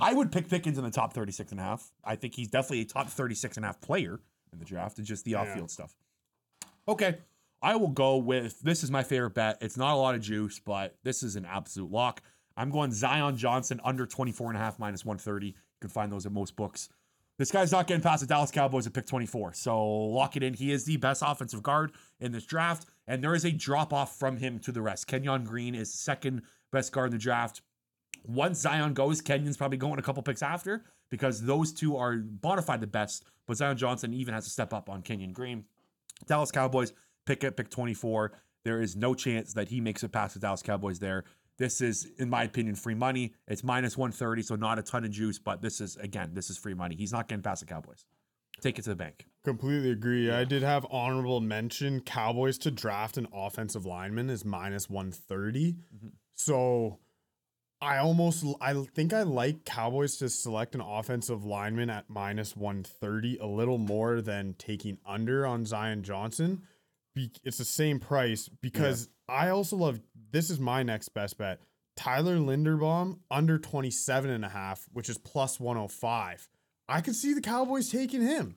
I 0.00 0.14
would 0.14 0.30
pick 0.30 0.48
Pickens 0.48 0.78
in 0.78 0.84
the 0.84 0.90
top 0.90 1.12
36 1.12 1.50
and 1.50 1.60
a 1.60 1.64
half. 1.64 1.90
I 2.04 2.14
think 2.14 2.34
he's 2.34 2.48
definitely 2.48 2.82
a 2.82 2.84
top 2.84 3.08
36 3.08 3.56
and 3.56 3.64
a 3.64 3.68
half 3.68 3.80
player 3.80 4.20
in 4.52 4.58
the 4.58 4.64
draft. 4.64 4.98
It's 4.98 5.08
just 5.08 5.24
the 5.24 5.34
off-field 5.34 5.70
stuff. 5.70 5.92
Okay. 6.86 7.16
I 7.62 7.74
will 7.74 7.88
go 7.88 8.18
with 8.18 8.60
this 8.60 8.84
is 8.84 8.90
my 8.90 9.02
favorite 9.02 9.34
bet. 9.34 9.58
It's 9.60 9.76
not 9.76 9.94
a 9.94 9.96
lot 9.96 10.14
of 10.14 10.20
juice, 10.20 10.60
but 10.60 10.94
this 11.02 11.22
is 11.22 11.34
an 11.36 11.44
absolute 11.44 11.90
lock. 11.90 12.22
I'm 12.56 12.70
going 12.70 12.92
Zion 12.92 13.36
Johnson 13.36 13.80
under 13.82 14.06
24 14.06 14.48
and 14.48 14.56
a 14.56 14.60
half 14.60 14.78
minus 14.78 15.04
130. 15.04 15.48
You 15.48 15.54
can 15.80 15.90
find 15.90 16.12
those 16.12 16.26
at 16.26 16.32
most 16.32 16.54
books. 16.54 16.88
This 17.38 17.52
guy's 17.52 17.70
not 17.70 17.86
getting 17.86 18.02
past 18.02 18.22
the 18.22 18.26
Dallas 18.26 18.50
Cowboys 18.50 18.86
at 18.86 18.94
pick 18.94 19.06
24. 19.06 19.52
So 19.52 19.84
lock 19.84 20.36
it 20.36 20.42
in. 20.42 20.54
He 20.54 20.72
is 20.72 20.84
the 20.84 20.96
best 20.96 21.22
offensive 21.24 21.62
guard 21.62 21.92
in 22.18 22.32
this 22.32 22.46
draft, 22.46 22.86
and 23.06 23.22
there 23.22 23.34
is 23.34 23.44
a 23.44 23.50
drop 23.52 23.92
off 23.92 24.18
from 24.18 24.38
him 24.38 24.58
to 24.60 24.72
the 24.72 24.80
rest. 24.80 25.06
Kenyon 25.06 25.44
Green 25.44 25.74
is 25.74 25.92
second 25.92 26.42
best 26.72 26.92
guard 26.92 27.08
in 27.08 27.18
the 27.18 27.22
draft. 27.22 27.60
Once 28.24 28.60
Zion 28.60 28.94
goes, 28.94 29.20
Kenyon's 29.20 29.56
probably 29.56 29.76
going 29.76 29.98
a 29.98 30.02
couple 30.02 30.22
picks 30.22 30.42
after 30.42 30.84
because 31.10 31.42
those 31.42 31.72
two 31.72 31.96
are 31.96 32.16
bona 32.16 32.62
fide 32.62 32.80
the 32.80 32.86
best. 32.86 33.24
But 33.46 33.58
Zion 33.58 33.76
Johnson 33.76 34.14
even 34.14 34.34
has 34.34 34.44
to 34.44 34.50
step 34.50 34.72
up 34.72 34.88
on 34.88 35.02
Kenyon 35.02 35.32
Green. 35.32 35.64
Dallas 36.26 36.50
Cowboys 36.50 36.92
pick 37.26 37.44
at 37.44 37.56
pick 37.56 37.70
24. 37.70 38.32
There 38.64 38.80
is 38.80 38.96
no 38.96 39.14
chance 39.14 39.52
that 39.52 39.68
he 39.68 39.80
makes 39.80 40.02
it 40.02 40.10
past 40.10 40.34
the 40.34 40.40
Dallas 40.40 40.62
Cowboys 40.62 40.98
there. 40.98 41.24
This 41.58 41.80
is, 41.80 42.06
in 42.18 42.28
my 42.28 42.44
opinion, 42.44 42.74
free 42.74 42.94
money. 42.94 43.32
It's 43.48 43.64
minus 43.64 43.96
130, 43.96 44.42
so 44.42 44.56
not 44.56 44.78
a 44.78 44.82
ton 44.82 45.04
of 45.04 45.10
juice, 45.10 45.38
but 45.38 45.62
this 45.62 45.80
is, 45.80 45.96
again, 45.96 46.30
this 46.34 46.50
is 46.50 46.58
free 46.58 46.74
money. 46.74 46.96
He's 46.96 47.12
not 47.12 47.28
getting 47.28 47.42
past 47.42 47.60
the 47.60 47.66
Cowboys. 47.66 48.04
Take 48.60 48.78
it 48.78 48.82
to 48.82 48.90
the 48.90 48.96
bank. 48.96 49.26
Completely 49.44 49.90
agree. 49.90 50.28
Yeah. 50.28 50.38
I 50.38 50.44
did 50.44 50.62
have 50.62 50.86
honorable 50.90 51.40
mention 51.40 52.00
Cowboys 52.00 52.58
to 52.58 52.70
draft 52.70 53.16
an 53.16 53.28
offensive 53.32 53.86
lineman 53.86 54.30
is 54.30 54.44
minus 54.44 54.88
130. 54.88 55.72
Mm-hmm. 55.72 56.08
So 56.34 56.98
I 57.80 57.98
almost 57.98 58.44
I 58.60 58.74
think 58.94 59.12
I 59.12 59.22
like 59.22 59.64
Cowboys 59.64 60.16
to 60.18 60.30
select 60.30 60.74
an 60.74 60.80
offensive 60.80 61.44
lineman 61.44 61.90
at 61.90 62.08
minus 62.08 62.56
130 62.56 63.38
a 63.38 63.46
little 63.46 63.78
more 63.78 64.20
than 64.20 64.54
taking 64.58 64.98
under 65.06 65.46
on 65.46 65.66
Zion 65.66 66.02
Johnson. 66.02 66.62
Be, 67.14 67.30
it's 67.44 67.58
the 67.58 67.64
same 67.64 68.00
price 68.00 68.48
because 68.48 69.08
I 69.28 69.48
also 69.48 69.76
love 69.76 70.00
this 70.36 70.50
is 70.50 70.60
my 70.60 70.82
next 70.82 71.08
best 71.10 71.38
bet. 71.38 71.60
Tyler 71.96 72.36
Linderbaum 72.36 73.20
under 73.30 73.58
27 73.58 74.28
and 74.30 74.44
a 74.44 74.50
half, 74.50 74.84
which 74.92 75.08
is 75.08 75.16
plus 75.16 75.58
105. 75.58 76.46
I 76.90 77.00
could 77.00 77.16
see 77.16 77.32
the 77.32 77.40
Cowboys 77.40 77.88
taking 77.88 78.20
him. 78.20 78.56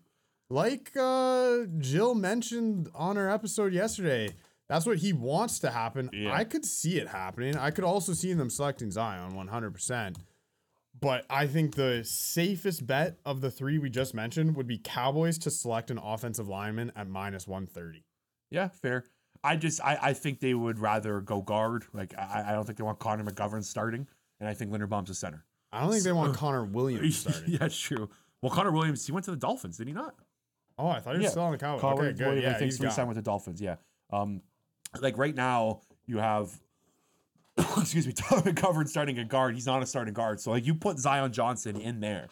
Like 0.50 0.92
uh 1.00 1.60
Jill 1.78 2.16
mentioned 2.16 2.90
on 2.94 3.18
our 3.18 3.30
episode 3.30 3.72
yesterday, 3.72 4.36
that's 4.68 4.86
what 4.86 4.98
he 4.98 5.14
wants 5.14 5.60
to 5.60 5.70
happen. 5.72 6.10
Yeah. 6.12 6.34
I 6.34 6.44
could 6.44 6.66
see 6.66 6.98
it 6.98 7.08
happening. 7.08 7.56
I 7.56 7.72
could 7.72 7.86
also 7.86 8.12
see 8.12 8.34
them 8.34 8.50
selecting 8.50 8.92
Zion 8.92 9.32
100%. 9.32 10.18
But 11.00 11.26
I 11.30 11.48
think 11.48 11.76
the 11.76 12.04
safest 12.04 12.86
bet 12.86 13.20
of 13.26 13.40
the 13.40 13.50
three 13.50 13.78
we 13.78 13.90
just 13.90 14.14
mentioned 14.14 14.58
would 14.58 14.68
be 14.68 14.80
Cowboys 14.80 15.38
to 15.40 15.50
select 15.50 15.92
an 15.92 15.98
offensive 15.98 16.50
lineman 16.50 16.92
at 16.94 17.08
minus 17.08 17.48
130. 17.48 18.04
Yeah, 18.52 18.68
fair. 18.68 19.06
I 19.44 19.56
just, 19.56 19.82
I, 19.84 19.98
I 20.02 20.14
think 20.14 20.40
they 20.42 20.54
would 20.54 20.80
rather 20.80 21.22
go 21.22 21.42
guard. 21.42 21.86
Like, 21.94 22.14
I, 22.18 22.46
I 22.50 22.52
don't 22.52 22.66
think 22.66 22.78
they 22.78 22.84
want 22.84 23.00
Connor 23.00 23.24
McGovern 23.24 23.64
starting, 23.64 24.06
and 24.40 24.50
I 24.50 24.54
think 24.54 24.72
Linderbaum's 24.72 25.10
a 25.10 25.16
center. 25.16 25.46
I 25.72 25.82
don't 25.82 25.92
think 25.92 26.04
they 26.04 26.12
want 26.12 26.36
Connor 26.36 26.66
Williams 26.66 27.18
starting. 27.20 27.44
yeah, 27.54 27.64
it's 27.66 27.80
true. 27.80 28.10
Well, 28.42 28.52
Connor 28.52 28.72
Williams, 28.72 29.06
he 29.06 29.12
went 29.12 29.26
to 29.26 29.32
the 29.32 29.38
Dolphins, 29.38 29.78
did 29.78 29.88
he 29.88 29.94
not? 29.94 30.16
Oh, 30.78 30.88
I 30.88 31.00
thought 31.00 31.12
he 31.12 31.18
was 31.20 31.24
Yeah. 31.26 31.30
still 31.32 31.44
on 31.44 31.52
the 31.52 31.58
Cowboys. 31.58 31.82
Connor 31.82 32.02
okay, 32.08 32.18
good. 32.18 32.26
Williams, 32.26 32.44
Yeah, 32.44 32.50
I 32.50 32.54
think 32.54 32.66
he's 32.66 32.78
he 32.78 32.84
gone. 32.84 32.92
signed 32.94 33.08
with 33.08 33.16
the 33.18 33.22
Dolphins. 33.22 33.62
Yeah. 33.62 33.76
Um, 34.12 34.42
like 35.02 35.18
right 35.18 35.36
now, 35.36 35.82
you 36.06 36.18
have, 36.18 36.58
excuse 37.78 38.08
me, 38.08 38.14
Tom 38.18 38.42
McGovern 38.42 38.88
starting 38.88 39.20
a 39.20 39.26
guard. 39.26 39.54
He's 39.56 39.66
not 39.66 39.84
a 39.84 39.86
starting 39.86 40.14
guard, 40.14 40.40
so 40.40 40.52
like 40.52 40.66
you 40.66 40.74
put 40.76 40.98
Zion 40.98 41.32
Johnson 41.32 41.80
in 41.80 42.00
there, 42.00 42.28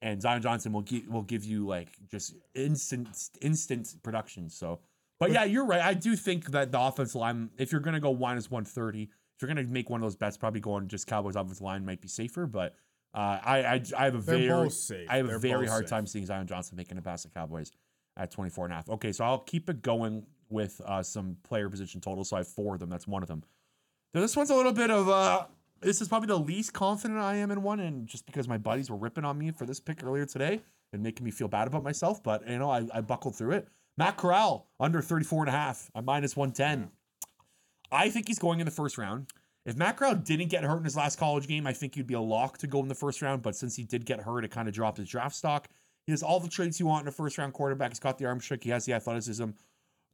and 0.00 0.20
Zion 0.20 0.42
Johnson 0.42 0.72
will 0.72 0.82
give 0.82 1.06
will 1.08 1.22
give 1.22 1.44
you 1.44 1.66
like 1.66 1.88
just 2.10 2.34
instant 2.54 3.08
instant 3.40 3.94
production. 4.02 4.50
So, 4.50 4.80
but 5.22 5.32
yeah, 5.32 5.44
you're 5.44 5.64
right. 5.64 5.80
I 5.80 5.94
do 5.94 6.16
think 6.16 6.50
that 6.50 6.72
the 6.72 6.80
offensive 6.80 7.14
line, 7.14 7.50
if 7.56 7.70
you're 7.70 7.80
gonna 7.80 8.00
go 8.00 8.12
minus 8.14 8.50
one 8.50 8.64
thirty, 8.64 9.02
if 9.04 9.40
you're 9.40 9.48
gonna 9.48 9.62
make 9.64 9.88
one 9.88 10.00
of 10.00 10.04
those 10.04 10.16
bets, 10.16 10.36
probably 10.36 10.60
going 10.60 10.88
just 10.88 11.06
Cowboys 11.06 11.36
offensive 11.36 11.60
line 11.60 11.84
might 11.84 12.00
be 12.00 12.08
safer. 12.08 12.46
But 12.46 12.74
uh, 13.14 13.38
I, 13.44 13.58
I 13.58 13.82
I 13.96 14.04
have 14.06 14.14
a 14.16 14.18
They're 14.18 14.48
very 14.48 14.70
safe. 14.70 15.06
I 15.08 15.18
have 15.18 15.26
a 15.26 15.28
They're 15.28 15.38
very 15.38 15.66
hard 15.68 15.84
safe. 15.84 15.90
time 15.90 16.06
seeing 16.06 16.26
Zion 16.26 16.46
Johnson 16.46 16.76
making 16.76 16.98
a 16.98 17.02
pass 17.02 17.22
the 17.22 17.28
Cowboys 17.28 17.70
at 18.16 18.30
24 18.30 18.64
and 18.66 18.72
a 18.72 18.76
half. 18.76 18.88
Okay, 18.88 19.12
so 19.12 19.24
I'll 19.24 19.38
keep 19.38 19.70
it 19.70 19.80
going 19.80 20.26
with 20.50 20.80
uh, 20.84 21.02
some 21.02 21.36
player 21.44 21.70
position 21.70 22.00
totals. 22.00 22.30
So 22.30 22.36
I 22.36 22.40
have 22.40 22.48
four 22.48 22.74
of 22.74 22.80
them. 22.80 22.90
That's 22.90 23.06
one 23.06 23.22
of 23.22 23.28
them. 23.28 23.44
Now, 24.14 24.20
this 24.20 24.36
one's 24.36 24.50
a 24.50 24.54
little 24.56 24.72
bit 24.72 24.90
of 24.90 25.08
uh 25.08 25.46
this 25.80 26.00
is 26.00 26.08
probably 26.08 26.28
the 26.28 26.38
least 26.38 26.72
confident 26.72 27.20
I 27.20 27.36
am 27.36 27.50
in 27.50 27.62
one, 27.62 27.78
and 27.78 28.06
just 28.06 28.26
because 28.26 28.48
my 28.48 28.58
buddies 28.58 28.90
were 28.90 28.96
ripping 28.96 29.24
on 29.24 29.38
me 29.38 29.50
for 29.52 29.66
this 29.66 29.78
pick 29.78 30.04
earlier 30.04 30.26
today 30.26 30.62
and 30.92 31.02
making 31.02 31.24
me 31.24 31.30
feel 31.30 31.48
bad 31.48 31.66
about 31.68 31.82
myself, 31.82 32.22
but 32.22 32.48
you 32.48 32.58
know, 32.58 32.70
I, 32.70 32.86
I 32.92 33.00
buckled 33.00 33.36
through 33.36 33.52
it. 33.52 33.68
Matt 33.96 34.16
Corral 34.16 34.68
under 34.80 35.02
34 35.02 35.44
and 35.44 35.48
a 35.48 35.52
half, 35.52 35.90
at 35.94 36.04
minus 36.04 36.36
110. 36.36 36.90
I 37.90 38.08
think 38.08 38.28
he's 38.28 38.38
going 38.38 38.60
in 38.60 38.64
the 38.64 38.70
first 38.72 38.96
round. 38.96 39.28
If 39.64 39.76
Matt 39.76 39.96
Corral 39.96 40.16
didn't 40.16 40.48
get 40.48 40.64
hurt 40.64 40.78
in 40.78 40.84
his 40.84 40.96
last 40.96 41.18
college 41.18 41.46
game, 41.46 41.66
I 41.66 41.72
think 41.72 41.94
he'd 41.94 42.06
be 42.06 42.14
a 42.14 42.20
lock 42.20 42.58
to 42.58 42.66
go 42.66 42.80
in 42.80 42.88
the 42.88 42.94
first 42.94 43.22
round. 43.22 43.42
But 43.42 43.54
since 43.54 43.76
he 43.76 43.84
did 43.84 44.06
get 44.06 44.20
hurt, 44.20 44.44
it 44.44 44.50
kind 44.50 44.66
of 44.66 44.74
dropped 44.74 44.98
his 44.98 45.08
draft 45.08 45.36
stock. 45.36 45.68
He 46.06 46.12
has 46.12 46.22
all 46.22 46.40
the 46.40 46.48
traits 46.48 46.80
you 46.80 46.86
want 46.86 47.02
in 47.02 47.08
a 47.08 47.12
first 47.12 47.38
round 47.38 47.52
quarterback. 47.52 47.90
He's 47.90 48.00
got 48.00 48.18
the 48.18 48.24
arm 48.24 48.40
trick. 48.40 48.64
He 48.64 48.70
has 48.70 48.86
the 48.86 48.94
athleticism. 48.94 49.50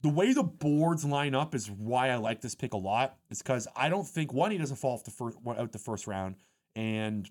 The 0.02 0.08
way 0.08 0.32
the 0.32 0.42
boards 0.42 1.04
line 1.04 1.34
up 1.34 1.54
is 1.54 1.70
why 1.70 2.10
I 2.10 2.16
like 2.16 2.40
this 2.40 2.54
pick 2.54 2.74
a 2.74 2.76
lot. 2.76 3.16
Is 3.30 3.40
because 3.40 3.66
I 3.74 3.88
don't 3.88 4.06
think 4.06 4.32
one 4.32 4.50
he 4.50 4.58
doesn't 4.58 4.76
fall 4.76 4.94
off 4.94 5.04
the 5.04 5.10
first 5.10 5.38
out 5.46 5.72
the 5.72 5.78
first 5.78 6.06
round, 6.06 6.36
and 6.76 7.28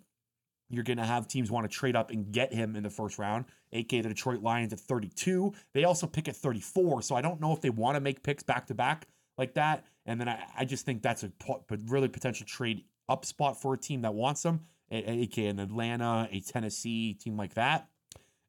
you're 0.70 0.84
going 0.84 0.98
to 0.98 1.06
have 1.06 1.28
teams 1.28 1.50
want 1.50 1.70
to 1.70 1.76
trade 1.76 1.96
up 1.96 2.12
and 2.12 2.32
get 2.32 2.54
him 2.54 2.76
in 2.76 2.84
the 2.84 2.90
first 2.90 3.18
round, 3.18 3.46
aka 3.72 4.02
the 4.02 4.10
Detroit 4.10 4.42
Lions 4.42 4.74
at 4.74 4.80
32. 4.80 5.54
They 5.74 5.84
also 5.84 6.08
pick 6.08 6.28
at 6.28 6.36
34, 6.36 7.02
so 7.02 7.16
I 7.16 7.22
don't 7.22 7.40
know 7.40 7.54
if 7.54 7.62
they 7.62 7.70
want 7.70 7.96
to 7.96 8.02
make 8.02 8.24
picks 8.24 8.44
back 8.44 8.68
to 8.68 8.74
back 8.74 9.08
like 9.38 9.54
that. 9.54 9.86
And 10.06 10.20
then 10.20 10.28
I, 10.28 10.44
I 10.58 10.66
just 10.66 10.86
think 10.86 11.02
that's 11.02 11.24
a 11.24 11.30
po- 11.30 11.64
really 11.88 12.08
potential 12.08 12.46
trade 12.46 12.84
up 13.10 13.26
spot 13.26 13.62
for 13.62 13.74
a 13.74 13.78
team 13.78 14.02
that 14.02 14.14
wants 14.14 14.44
them, 14.44 14.62
aka 14.92 15.48
an 15.48 15.60
Atlanta, 15.60 16.28
a 16.32 16.40
Tennessee 16.42 17.14
team 17.14 17.38
like 17.38 17.54
that. 17.54 17.88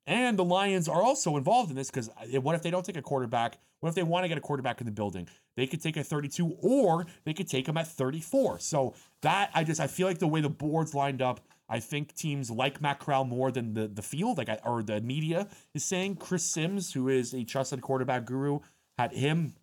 And 0.07 0.39
the 0.39 0.45
Lions 0.45 0.89
are 0.89 1.03
also 1.03 1.37
involved 1.37 1.69
in 1.71 1.77
this 1.77 1.91
because 1.91 2.09
uh, 2.09 2.41
what 2.41 2.55
if 2.55 2.63
they 2.63 2.71
don't 2.71 2.85
take 2.85 2.97
a 2.97 3.03
quarterback? 3.03 3.59
What 3.81 3.91
if 3.91 3.95
they 3.95 4.03
want 4.03 4.25
to 4.25 4.29
get 4.29 4.39
a 4.39 4.41
quarterback 4.41 4.81
in 4.81 4.87
the 4.87 4.93
building? 4.93 5.29
They 5.55 5.67
could 5.67 5.83
take 5.83 5.97
a 5.97 6.03
32 6.03 6.57
or 6.63 7.07
they 7.25 7.35
could 7.35 7.49
take 7.49 7.69
him 7.69 7.77
at 7.77 7.87
34. 7.87 8.59
So 8.61 8.95
that 9.21 9.51
I 9.55 9.65
just 9.65 9.81
I 9.81 9.87
feel 9.87 10.07
like 10.07 10.19
the 10.19 10.27
way 10.27 10.41
the 10.41 10.49
boards 10.49 10.95
lined 10.95 11.21
up, 11.21 11.41
I 11.69 11.81
think 11.81 12.15
teams 12.15 12.51
like 12.51 12.81
Matt 12.81 13.01
Corral 13.01 13.25
more 13.25 13.51
than 13.51 13.75
the 13.75 13.89
the 13.89 14.03
field, 14.03 14.39
like 14.39 14.49
I, 14.49 14.59
or 14.65 14.83
the 14.83 15.01
media 15.01 15.49
is 15.75 15.85
saying. 15.85 16.17
Chris 16.17 16.45
Sims, 16.45 16.93
who 16.93 17.09
is 17.09 17.35
a 17.35 17.45
trusted 17.45 17.83
quarterback 17.83 18.25
guru, 18.25 18.61
had 18.97 19.13
him 19.13 19.55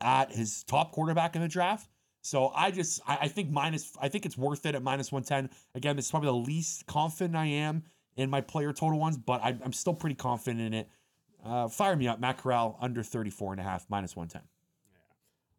at 0.00 0.32
his 0.32 0.64
top 0.64 0.92
quarterback 0.92 1.36
in 1.36 1.42
the 1.42 1.48
draft. 1.48 1.88
So 2.22 2.52
I 2.54 2.70
just 2.70 3.00
I, 3.06 3.18
I 3.22 3.28
think 3.28 3.50
minus 3.50 3.92
I 4.00 4.08
think 4.08 4.24
it's 4.24 4.38
worth 4.38 4.64
it 4.64 4.74
at 4.74 4.82
minus 4.82 5.12
110. 5.12 5.54
Again, 5.74 5.96
this 5.96 6.06
is 6.06 6.10
probably 6.10 6.28
the 6.28 6.46
least 6.46 6.86
confident 6.86 7.36
I 7.36 7.46
am 7.46 7.84
in 8.16 8.30
my 8.30 8.40
player 8.40 8.72
total 8.72 8.98
ones, 8.98 9.16
but 9.16 9.42
I, 9.42 9.56
I'm 9.64 9.72
still 9.72 9.94
pretty 9.94 10.16
confident 10.16 10.60
in 10.60 10.74
it. 10.74 10.88
Uh, 11.44 11.68
fire 11.68 11.96
me 11.96 12.06
up, 12.06 12.20
Matt 12.20 12.38
Corral 12.38 12.78
under 12.80 13.02
34 13.02 13.54
and 13.54 13.60
a 13.60 13.64
half, 13.64 13.86
minus 13.88 14.14
110. 14.14 14.42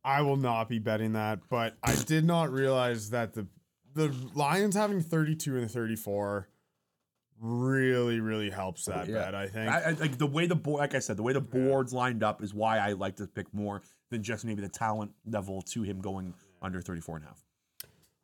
I 0.06 0.22
will 0.22 0.38
not 0.38 0.70
be 0.70 0.80
betting 0.80 1.14
that, 1.14 1.40
but 1.50 1.76
I 1.84 1.96
did 1.96 2.26
not 2.26 2.52
realize 2.52 3.10
that 3.12 3.34
the 3.34 3.48
the 3.94 4.14
Lions 4.34 4.76
having 4.76 5.02
32 5.02 5.58
and 5.58 5.70
34 5.70 6.48
really 7.40 8.20
really 8.20 8.50
helps 8.50 8.86
that 8.86 9.08
Yeah. 9.08 9.16
bet, 9.26 9.36
I 9.36 9.48
think. 9.48 9.70
I, 9.72 9.80
I, 9.82 9.92
like 9.92 10.18
the 10.18 10.28
way 10.28 10.46
the 10.48 10.56
board, 10.56 10.80
like 10.80 10.96
I 10.96 11.00
said, 11.00 11.18
the 11.18 11.24
way 11.24 11.34
the 11.34 11.42
boards 11.42 11.94
lined 11.94 12.24
up 12.24 12.42
is 12.42 12.54
why 12.54 12.78
I 12.78 12.94
like 12.94 13.18
to 13.18 13.28
pick 13.28 13.54
more 13.54 13.82
than 14.10 14.24
just 14.24 14.46
maybe 14.46 14.62
the 14.62 14.70
talent 14.70 15.12
level 15.26 15.62
to 15.62 15.84
him 15.84 16.00
going 16.00 16.34
under 16.62 16.82
34 16.82 17.18
and 17.18 17.26
a 17.26 17.28
half. 17.30 17.44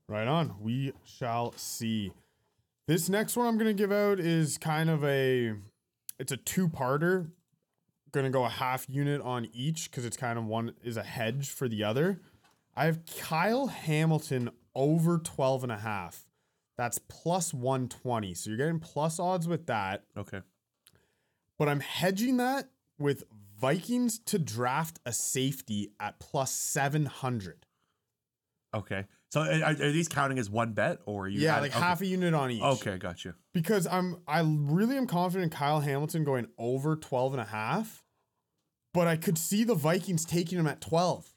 Right 0.07 0.27
on. 0.27 0.55
We 0.61 0.93
shall 1.03 1.53
see. 1.57 2.11
This 2.88 3.09
next 3.09 3.35
one 3.35 3.45
I'm 3.47 3.57
going 3.57 3.67
to 3.75 3.79
give 3.79 3.91
out 3.91 4.19
is 4.19 4.57
kind 4.57 4.89
of 4.89 5.03
a 5.03 5.53
it's 6.17 6.31
a 6.31 6.38
two-parter. 6.38 7.29
Going 8.11 8.25
to 8.25 8.31
go 8.31 8.43
a 8.43 8.49
half 8.49 8.88
unit 8.89 9.21
on 9.21 9.47
each 9.53 9.91
cuz 9.91 10.05
it's 10.05 10.17
kind 10.17 10.39
of 10.39 10.45
one 10.45 10.73
is 10.83 10.97
a 10.97 11.03
hedge 11.03 11.49
for 11.49 11.67
the 11.67 11.83
other. 11.83 12.21
I 12.75 12.85
have 12.85 13.01
Kyle 13.05 13.67
Hamilton 13.67 14.49
over 14.75 15.17
12 15.17 15.63
and 15.63 15.71
a 15.71 15.77
half. 15.77 16.25
That's 16.77 16.97
plus 16.97 17.53
120. 17.53 18.33
So 18.33 18.49
you're 18.49 18.57
getting 18.57 18.79
plus 18.79 19.19
odds 19.19 19.47
with 19.47 19.67
that. 19.67 20.05
Okay. 20.17 20.41
But 21.57 21.67
I'm 21.67 21.81
hedging 21.81 22.38
that 22.38 22.69
with 22.97 23.25
Vikings 23.59 24.19
to 24.19 24.39
draft 24.39 24.99
a 25.05 25.11
safety 25.11 25.91
at 25.99 26.19
plus 26.19 26.51
700. 26.51 27.65
Okay. 28.73 29.05
So 29.31 29.41
are, 29.41 29.63
are 29.63 29.73
these 29.73 30.07
counting 30.07 30.39
as 30.39 30.49
one 30.49 30.73
bet 30.73 30.99
or 31.05 31.25
are 31.25 31.27
you? 31.27 31.41
Yeah, 31.41 31.57
add- 31.57 31.61
like 31.61 31.71
okay. 31.71 31.79
half 31.79 32.01
a 32.01 32.05
unit 32.05 32.33
on 32.33 32.49
each. 32.49 32.61
Okay, 32.61 32.97
got 32.97 33.23
you. 33.25 33.33
Because 33.53 33.85
I'm 33.85 34.21
I 34.27 34.41
really 34.41 34.97
am 34.97 35.05
confident 35.05 35.51
in 35.51 35.57
Kyle 35.57 35.81
Hamilton 35.81 36.23
going 36.23 36.47
over 36.57 36.95
12 36.95 37.33
and 37.33 37.41
a 37.41 37.45
half. 37.45 38.03
But 38.93 39.07
I 39.07 39.17
could 39.17 39.38
see 39.38 39.63
the 39.63 39.75
Vikings 39.75 40.25
taking 40.25 40.57
him 40.57 40.65
at 40.65 40.81
12. 40.81 41.31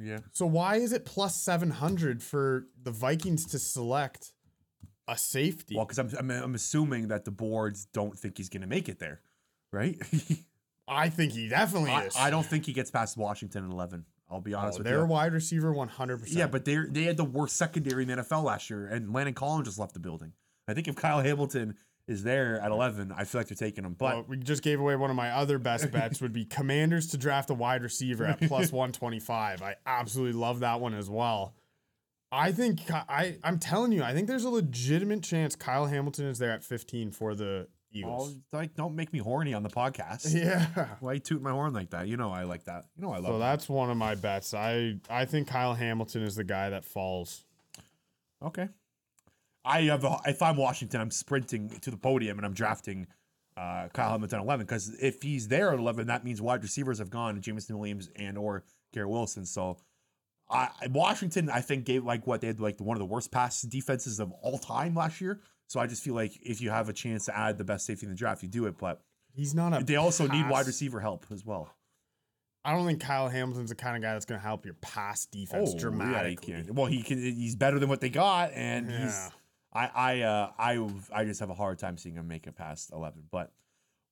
Yeah. 0.00 0.18
So 0.32 0.46
why 0.46 0.76
is 0.76 0.92
it 0.92 1.04
plus 1.04 1.36
700 1.36 2.22
for 2.22 2.66
the 2.82 2.90
Vikings 2.90 3.44
to 3.46 3.58
select 3.58 4.32
a 5.08 5.16
safety? 5.18 5.74
Well, 5.76 5.84
because 5.86 5.98
I'm, 5.98 6.10
I'm 6.18 6.30
I'm 6.30 6.54
assuming 6.54 7.08
that 7.08 7.24
the 7.24 7.30
boards 7.30 7.86
don't 7.92 8.16
think 8.18 8.36
he's 8.38 8.48
gonna 8.48 8.66
make 8.66 8.88
it 8.88 8.98
there, 8.98 9.20
right? 9.72 9.98
I 10.88 11.08
think 11.10 11.32
he 11.32 11.48
definitely 11.48 11.90
I, 11.90 12.04
is. 12.04 12.16
I 12.16 12.30
don't 12.30 12.46
think 12.46 12.64
he 12.66 12.72
gets 12.72 12.90
past 12.90 13.16
Washington 13.16 13.64
in 13.64 13.70
eleven. 13.72 14.04
I'll 14.30 14.40
be 14.40 14.52
honest 14.54 14.76
Oh, 14.76 14.78
with 14.80 14.86
they're 14.86 14.98
you. 15.00 15.06
wide 15.06 15.32
receiver 15.32 15.72
100%. 15.74 16.24
Yeah, 16.34 16.48
but 16.48 16.64
they 16.66 16.76
they 16.88 17.04
had 17.04 17.16
the 17.16 17.24
worst 17.24 17.56
secondary 17.56 18.02
in 18.02 18.08
the 18.08 18.16
NFL 18.22 18.44
last 18.44 18.68
year, 18.68 18.86
and 18.86 19.12
Landon 19.12 19.34
Collins 19.34 19.66
just 19.68 19.78
left 19.78 19.94
the 19.94 20.00
building. 20.00 20.32
I 20.68 20.74
think 20.74 20.86
if 20.86 20.96
Kyle 20.96 21.20
Hamilton 21.22 21.76
is 22.08 22.24
there 22.24 22.58
at 22.60 22.72
eleven, 22.72 23.12
I 23.16 23.22
feel 23.24 23.40
like 23.40 23.48
they're 23.48 23.68
taking 23.68 23.84
him. 23.84 23.94
But 23.96 24.14
Well, 24.16 24.24
we 24.28 24.36
just 24.38 24.62
gave 24.64 24.80
away 24.80 24.96
one 24.96 25.10
of 25.10 25.16
my 25.16 25.30
other 25.30 25.58
best 25.58 25.90
bets 25.92 26.20
would 26.20 26.32
be 26.32 26.44
Commanders 26.44 27.06
to 27.08 27.18
draft 27.18 27.50
a 27.50 27.54
wide 27.54 27.82
receiver 27.82 28.24
at 28.24 28.40
plus 28.40 28.72
125. 28.72 29.62
I 29.62 29.76
absolutely 29.86 30.40
love 30.40 30.60
that 30.60 30.80
one 30.80 30.94
as 30.94 31.08
well. 31.08 31.54
I 32.32 32.52
think 32.52 32.80
I 32.90 33.36
I'm 33.44 33.58
telling 33.58 33.92
you, 33.92 34.02
I 34.02 34.12
think 34.14 34.26
there's 34.26 34.44
a 34.44 34.50
legitimate 34.50 35.22
chance 35.22 35.54
Kyle 35.54 35.86
Hamilton 35.86 36.26
is 36.26 36.38
there 36.38 36.50
at 36.50 36.64
15 36.64 37.10
for 37.12 37.34
the 37.34 37.66
oh, 37.68 37.72
Eagles. 37.92 38.36
like, 38.52 38.74
don't 38.74 38.94
make 38.94 39.12
me 39.14 39.18
horny 39.18 39.54
on 39.54 39.62
the 39.62 39.70
podcast. 39.70 40.34
Yeah. 40.38 40.88
Why 41.00 41.18
toot 41.18 41.40
my 41.40 41.50
horn 41.52 41.72
like 41.72 41.90
that? 41.90 42.06
You 42.06 42.16
know 42.18 42.30
I 42.30 42.42
like 42.44 42.64
that. 42.64 42.84
You 42.96 43.02
know 43.02 43.12
I 43.12 43.16
love 43.16 43.26
So 43.26 43.32
that. 43.38 43.50
that's 43.50 43.68
one 43.68 43.88
of 43.90 43.96
my 43.96 44.14
bets. 44.14 44.52
I 44.54 44.96
I 45.08 45.24
think 45.24 45.48
Kyle 45.48 45.72
Hamilton 45.74 46.22
is 46.22 46.36
the 46.36 46.44
guy 46.44 46.68
that 46.70 46.84
falls. 46.84 47.44
Okay. 48.42 48.68
I 49.68 49.82
have 49.82 50.04
a, 50.04 50.18
if 50.26 50.40
I'm 50.42 50.56
Washington, 50.56 51.00
I'm 51.00 51.10
sprinting 51.10 51.68
to 51.82 51.90
the 51.90 51.96
podium 51.96 52.38
and 52.38 52.46
I'm 52.46 52.54
drafting 52.54 53.06
uh, 53.56 53.88
Kyle 53.92 54.10
Hamilton 54.12 54.40
11 54.40 54.66
because 54.66 54.94
if 55.00 55.20
he's 55.22 55.48
there 55.48 55.72
at 55.72 55.78
11, 55.78 56.06
that 56.06 56.24
means 56.24 56.40
wide 56.40 56.62
receivers 56.62 56.98
have 56.98 57.10
gone, 57.10 57.40
Jameson 57.40 57.76
Williams 57.78 58.08
and 58.16 58.38
or 58.38 58.64
Garrett 58.92 59.10
Wilson. 59.10 59.44
So 59.44 59.76
I 60.50 60.70
Washington, 60.90 61.50
I 61.50 61.60
think 61.60 61.84
gave 61.84 62.04
like 62.04 62.26
what 62.26 62.40
they 62.40 62.46
had 62.46 62.60
like 62.60 62.80
one 62.80 62.96
of 62.96 63.00
the 63.00 63.04
worst 63.06 63.30
pass 63.30 63.62
defenses 63.62 64.20
of 64.20 64.32
all 64.42 64.58
time 64.58 64.94
last 64.94 65.20
year. 65.20 65.40
So 65.66 65.80
I 65.80 65.86
just 65.86 66.02
feel 66.02 66.14
like 66.14 66.32
if 66.42 66.60
you 66.62 66.70
have 66.70 66.88
a 66.88 66.94
chance 66.94 67.26
to 67.26 67.36
add 67.36 67.58
the 67.58 67.64
best 67.64 67.84
safety 67.84 68.06
in 68.06 68.10
the 68.12 68.16
draft, 68.16 68.42
you 68.42 68.48
do 68.48 68.64
it. 68.66 68.78
But 68.78 69.02
He's 69.34 69.54
not 69.54 69.78
a 69.78 69.84
they 69.84 69.96
also 69.96 70.26
need 70.26 70.48
wide 70.48 70.66
receiver 70.66 71.00
help 71.00 71.26
as 71.30 71.44
well. 71.44 71.74
I 72.64 72.72
don't 72.72 72.86
think 72.86 73.00
Kyle 73.00 73.28
Hamilton's 73.28 73.70
the 73.70 73.76
kind 73.76 73.96
of 73.96 74.02
guy 74.02 74.14
that's 74.14 74.24
going 74.24 74.40
to 74.40 74.46
help 74.46 74.64
your 74.64 74.74
pass 74.74 75.26
defense 75.26 75.70
Oh, 75.70 75.72
yeah, 75.74 75.80
dramatically. 75.80 76.54
he 76.54 76.62
can. 76.64 76.74
Well, 76.74 76.86
he 76.86 77.02
can. 77.02 77.18
He's 77.18 77.54
better 77.54 77.78
than 77.78 77.88
what 77.88 78.00
they 78.00 78.10
got, 78.10 78.52
and 78.52 78.90
he's. 78.90 79.30
I 79.72 79.86
I 79.94 80.20
uh 80.22 80.50
I 80.58 80.88
I 81.12 81.24
just 81.24 81.40
have 81.40 81.50
a 81.50 81.54
hard 81.54 81.78
time 81.78 81.98
seeing 81.98 82.16
him 82.16 82.28
make 82.28 82.46
it 82.46 82.56
past 82.56 82.90
eleven. 82.92 83.24
But 83.30 83.52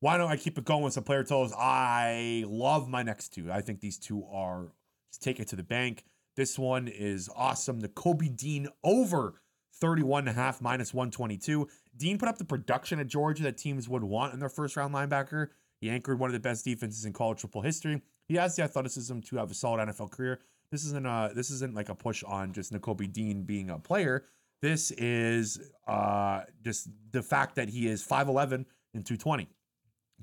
why 0.00 0.16
don't 0.18 0.30
I 0.30 0.36
keep 0.36 0.58
it 0.58 0.64
going 0.64 0.82
with 0.82 0.92
some 0.92 1.04
player 1.04 1.22
totals? 1.22 1.54
I 1.56 2.44
love 2.46 2.88
my 2.88 3.02
next 3.02 3.30
two. 3.30 3.50
I 3.50 3.60
think 3.60 3.80
these 3.80 3.98
two 3.98 4.24
are 4.30 4.72
just 5.10 5.22
take 5.22 5.40
it 5.40 5.48
to 5.48 5.56
the 5.56 5.62
bank. 5.62 6.04
This 6.36 6.58
one 6.58 6.86
is 6.86 7.30
awesome. 7.34 7.80
Nakobe 7.80 8.36
Dean 8.36 8.68
over 8.84 9.40
31 9.80 10.28
and 10.28 10.36
a 10.36 10.40
half 10.40 10.60
minus 10.60 10.92
122. 10.92 11.68
Dean 11.96 12.18
put 12.18 12.28
up 12.28 12.38
the 12.38 12.44
production 12.44 12.98
at 12.98 13.06
Georgia 13.06 13.42
that 13.44 13.56
teams 13.56 13.88
would 13.88 14.04
want 14.04 14.34
in 14.34 14.40
their 14.40 14.48
first 14.48 14.76
round 14.76 14.94
linebacker. 14.94 15.48
He 15.80 15.90
anchored 15.90 16.18
one 16.18 16.28
of 16.28 16.34
the 16.34 16.40
best 16.40 16.64
defenses 16.64 17.04
in 17.04 17.12
college 17.12 17.40
football 17.40 17.62
history. 17.62 18.02
He 18.28 18.34
has 18.36 18.56
the 18.56 18.62
athleticism 18.62 19.20
to 19.20 19.36
have 19.36 19.50
a 19.50 19.54
solid 19.54 19.86
NFL 19.88 20.10
career. 20.10 20.40
This 20.70 20.84
isn't 20.84 21.06
a 21.06 21.30
this 21.34 21.50
isn't 21.50 21.74
like 21.74 21.88
a 21.88 21.94
push 21.94 22.24
on 22.24 22.52
just 22.52 22.72
Nakobe 22.72 23.12
Dean 23.12 23.42
being 23.42 23.70
a 23.70 23.78
player. 23.78 24.24
This 24.62 24.90
is 24.92 25.60
uh 25.86 26.42
just 26.62 26.88
the 27.12 27.22
fact 27.22 27.56
that 27.56 27.68
he 27.68 27.88
is 27.88 28.06
5'11 28.06 28.64
and 28.94 29.04
220. 29.04 29.48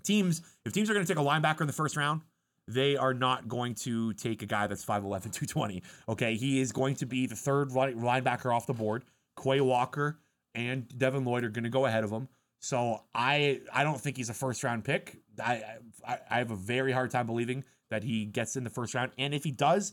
Teams, 0.04 0.42
if 0.66 0.74
teams 0.74 0.90
are 0.90 0.94
going 0.94 1.06
to 1.06 1.14
take 1.14 1.22
a 1.22 1.26
linebacker 1.26 1.62
in 1.62 1.68
the 1.68 1.74
first 1.74 1.96
round, 1.96 2.22
they 2.68 2.98
are 2.98 3.14
not 3.14 3.48
going 3.48 3.76
to 3.76 4.14
take 4.14 4.42
a 4.42 4.46
guy 4.46 4.68
that's 4.68 4.84
5'11, 4.84 5.32
220. 5.32 5.84
Okay. 6.10 6.36
He 6.36 6.60
is 6.60 6.72
going 6.72 6.96
to 6.96 7.06
be 7.06 7.28
the 7.28 7.36
third 7.36 7.70
linebacker 7.70 8.54
off 8.54 8.66
the 8.66 8.74
board. 8.74 9.06
Quay 9.42 9.62
Walker 9.62 10.20
and 10.56 10.88
Devin 10.98 11.26
Lloyd 11.26 11.44
are 11.44 11.50
going 11.50 11.64
to 11.64 11.70
go 11.70 11.86
ahead 11.86 12.04
of 12.04 12.12
him. 12.12 12.28
So 12.60 13.04
I 13.14 13.62
I 13.74 13.84
don't 13.84 14.00
think 14.00 14.16
he's 14.18 14.30
a 14.30 14.34
first 14.34 14.64
round 14.64 14.86
pick. 14.86 15.18
I, 15.44 15.64
I 16.08 16.18
I 16.30 16.38
have 16.38 16.52
a 16.52 16.56
very 16.56 16.92
hard 16.94 17.12
time 17.12 17.26
believing 17.26 17.66
that 17.90 18.04
he 18.04 18.26
gets 18.26 18.56
in 18.56 18.64
the 18.64 18.70
first 18.70 18.94
round. 18.94 19.12
And 19.18 19.34
if 19.34 19.44
he 19.44 19.52
does 19.52 19.92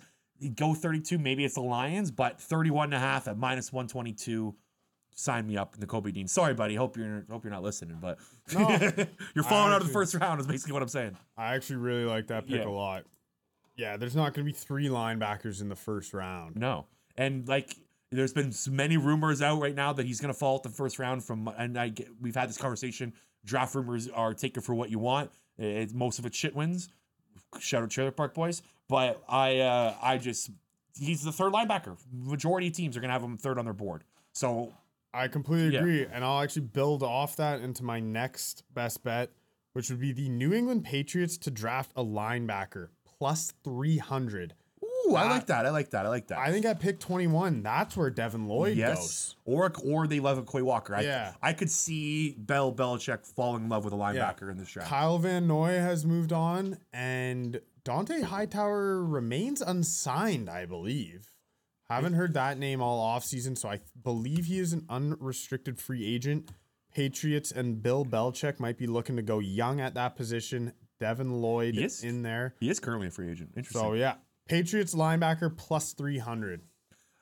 go 0.49 0.75
32, 0.75 1.19
maybe 1.19 1.45
it's 1.45 1.55
the 1.55 1.61
Lions, 1.61 2.11
but 2.11 2.41
31 2.41 2.87
and 2.87 2.95
a 2.95 2.99
half 2.99 3.29
at 3.29 3.37
minus 3.37 3.73
122. 3.73 4.55
Sign 5.15 5.47
me 5.47 5.57
up 5.57 5.75
in 5.77 5.87
Nakobe 5.87 6.13
Dean. 6.13 6.29
Sorry, 6.29 6.55
buddy. 6.55 6.75
Hope 6.77 6.97
you're 6.97 7.27
hope 7.31 7.45
you're 7.45 7.53
not 7.53 7.63
listening, 7.63 7.99
but 8.01 8.19
No. 8.55 8.69
you're 9.35 9.45
falling 9.45 9.73
out 9.73 9.81
of 9.83 9.87
the 9.87 9.93
first 9.93 10.15
round. 10.15 10.41
Is 10.41 10.47
basically 10.47 10.73
what 10.73 10.83
I'm 10.83 10.89
saying. 10.89 11.17
I 11.37 11.55
actually 11.57 11.77
really 11.77 12.05
like 12.05 12.29
that 12.29 12.47
pick 12.47 12.61
Yeah. 12.63 12.69
a 12.69 12.71
lot. 12.71 13.05
Yeah, 13.77 13.97
there's 13.97 14.15
not 14.17 14.35
going 14.35 14.47
to 14.47 14.53
be 14.53 14.57
three 14.57 14.89
linebackers 14.89 15.61
in 15.61 15.69
the 15.69 15.77
first 15.77 16.15
round. 16.15 16.57
No, 16.57 16.87
and 17.17 17.47
like 17.49 17.75
there's 18.11 18.33
been 18.33 18.53
many 18.71 18.97
rumors 18.97 19.43
out 19.43 19.61
right 19.61 19.75
now 19.75 19.93
that 19.93 20.07
he's 20.07 20.21
going 20.21 20.33
to 20.33 20.39
fall 20.39 20.57
at 20.57 20.63
the 20.63 20.69
first 20.69 20.99
round 20.99 21.25
from, 21.25 21.49
and 21.59 21.79
I 21.79 21.89
get, 21.89 22.09
we've 22.21 22.35
had 22.35 22.49
this 22.49 22.57
conversation. 22.59 23.13
Draft 23.45 23.75
rumors 23.75 24.09
are 24.09 24.33
take 24.35 24.57
it 24.57 24.63
for 24.63 24.75
what 24.75 24.91
you 24.91 24.99
want. 24.99 25.31
It, 25.59 25.93
most 25.95 26.19
of 26.19 26.25
it 26.27 26.35
shit 26.35 26.55
wins. 26.55 26.89
Shout 27.59 27.83
out 27.83 27.91
Trailer 27.91 28.11
Park 28.13 28.35
Boys, 28.35 28.63
but 28.89 29.23
I 29.29 29.59
uh, 29.59 29.95
I 30.03 30.19
just 30.19 30.51
he's 30.99 31.23
the 31.23 31.33
third 31.33 31.53
linebacker. 31.53 31.97
Majority 32.13 32.69
of 32.69 32.75
teams 32.75 32.97
are 32.97 33.01
going 33.01 33.09
to 33.09 33.13
have 33.13 33.23
him 33.23 33.37
third 33.37 33.59
on 33.59 33.65
their 33.65 33.75
board. 33.75 34.05
So 34.33 34.73
I 35.13 35.29
completely 35.29 35.73
Yeah. 35.75 35.81
agree. 35.81 36.07
And 36.07 36.25
I'll 36.25 36.41
actually 36.41 36.63
build 36.63 37.03
off 37.03 37.37
that 37.37 37.61
into 37.61 37.83
my 37.83 37.99
next 38.01 38.63
best 38.73 39.03
bet, 39.03 39.31
which 39.73 39.91
would 39.91 40.01
be 40.01 40.13
the 40.13 40.29
New 40.29 40.53
England 40.53 40.85
Patriots 40.85 41.37
to 41.39 41.51
draft 41.51 41.91
a 41.97 42.05
linebacker 42.05 42.89
plus 43.05 43.53
300. 43.65 44.55
Ooh, 45.11 45.17
I 45.17 45.29
like 45.29 45.47
that. 45.47 45.67
I 45.67 45.71
like 45.71 45.91
that. 45.91 46.07
I 46.07 46.09
like 46.09 46.29
that. 46.29 46.39
I 46.39 46.51
think 46.53 46.65
at 46.65 46.81
pick 46.81 47.01
21, 47.01 47.63
that's 47.63 47.97
where 47.97 48.11
Devin 48.11 48.47
Lloyd 48.47 48.77
yes, 48.77 48.97
goes. 48.97 49.37
or 49.45 49.73
or 49.85 50.07
they 50.07 50.21
love 50.21 50.39
a 50.39 50.43
Quay 50.43 50.63
Walker. 50.63 50.95
I, 50.95 51.03
Yeah. 51.03 51.33
I 51.43 51.53
could 51.53 51.71
see 51.71 52.33
Bell 52.39 52.73
Belichick 52.73 53.27
falling 53.27 53.65
in 53.65 53.69
love 53.69 53.85
with 53.85 53.95
a 53.95 53.97
linebacker 53.97 54.51
in 54.51 54.59
this 54.59 54.71
draft. 54.71 54.89
Kyle 54.89 55.19
Van 55.19 55.47
Noy 55.47 55.73
has 55.73 56.05
moved 56.07 56.33
on, 56.33 56.79
and 56.93 57.61
Dont'a 57.85 58.25
Hightower 58.25 59.05
remains 59.05 59.61
unsigned, 59.61 60.49
I 60.49 60.67
believe. 60.67 61.27
Haven't 61.89 62.13
heard 62.15 62.35
that 62.35 62.57
name 62.57 62.81
all 62.81 63.05
offseason, 63.19 63.59
so 63.59 63.69
I 63.69 63.81
believe 64.01 64.45
he 64.45 64.61
is 64.61 64.73
an 64.73 64.87
unrestricted 64.89 65.81
free 65.81 66.07
agent. 66.07 66.51
Patriots 66.95 67.51
and 67.51 67.83
Bill 67.83 68.05
Belichick 68.05 68.61
might 68.61 68.79
be 68.79 68.87
looking 68.87 69.17
to 69.17 69.23
go 69.23 69.39
young 69.41 69.81
at 69.81 69.95
that 69.95 70.15
position. 70.15 70.73
Devin 71.01 71.41
Lloyd 71.41 71.77
is. 71.77 72.05
in 72.05 72.23
there. 72.23 72.55
He 72.61 72.69
is 72.71 72.79
currently 72.79 73.09
a 73.09 73.11
free 73.11 73.31
agent. 73.31 73.51
Interesting. 73.57 73.81
So 73.81 73.95
yeah, 73.95 74.15
Patriots 74.51 74.95
linebacker 74.95 75.57
plus 75.57 75.93
300. 75.93 76.63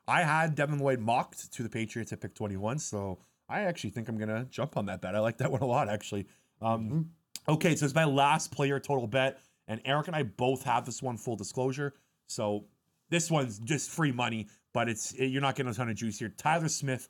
I 0.07 0.23
had 0.23 0.55
Devin 0.55 0.79
Lloyd 0.79 0.99
mocked 1.01 1.53
to 1.53 1.62
the 1.62 1.69
Patriots 1.69 2.12
at 2.12 2.21
pick 2.21 2.35
21, 2.35 2.79
so 2.79 3.19
I 3.49 3.61
actually 3.61 3.91
think 3.91 4.09
I'm 4.09 4.17
gonna 4.17 4.47
jump 4.51 4.77
on 4.77 4.87
that 4.87 5.03
bet. 5.03 5.14
I 5.14 5.21
like 5.21 5.37
that 5.38 5.51
one 5.53 5.61
a 5.61 5.67
lot, 5.67 5.88
actually. 5.88 6.27
Um, 6.61 7.11
Okay, 7.49 7.75
so 7.77 7.87
it's 7.87 7.95
my 7.95 8.05
last 8.05 8.51
player 8.51 8.79
total 8.79 9.07
bet, 9.07 9.41
and 9.69 9.81
Eric 9.87 10.09
and 10.09 10.14
I 10.14 10.23
both 10.23 10.64
have 10.64 10.85
this 10.85 11.03
one 11.03 11.17
full 11.17 11.35
disclosure. 11.35 11.95
So 12.27 12.67
this 13.09 13.31
one's 13.31 13.59
just 13.59 13.91
free 13.91 14.12
money, 14.12 14.49
but 14.75 14.88
it's 14.88 15.14
you're 15.19 15.41
not 15.41 15.55
getting 15.57 15.73
a 15.73 15.75
ton 15.75 15.88
of 15.88 15.97
juice 15.97 16.19
here. 16.19 16.29
Tyler 16.29 16.69
Smith 16.69 17.09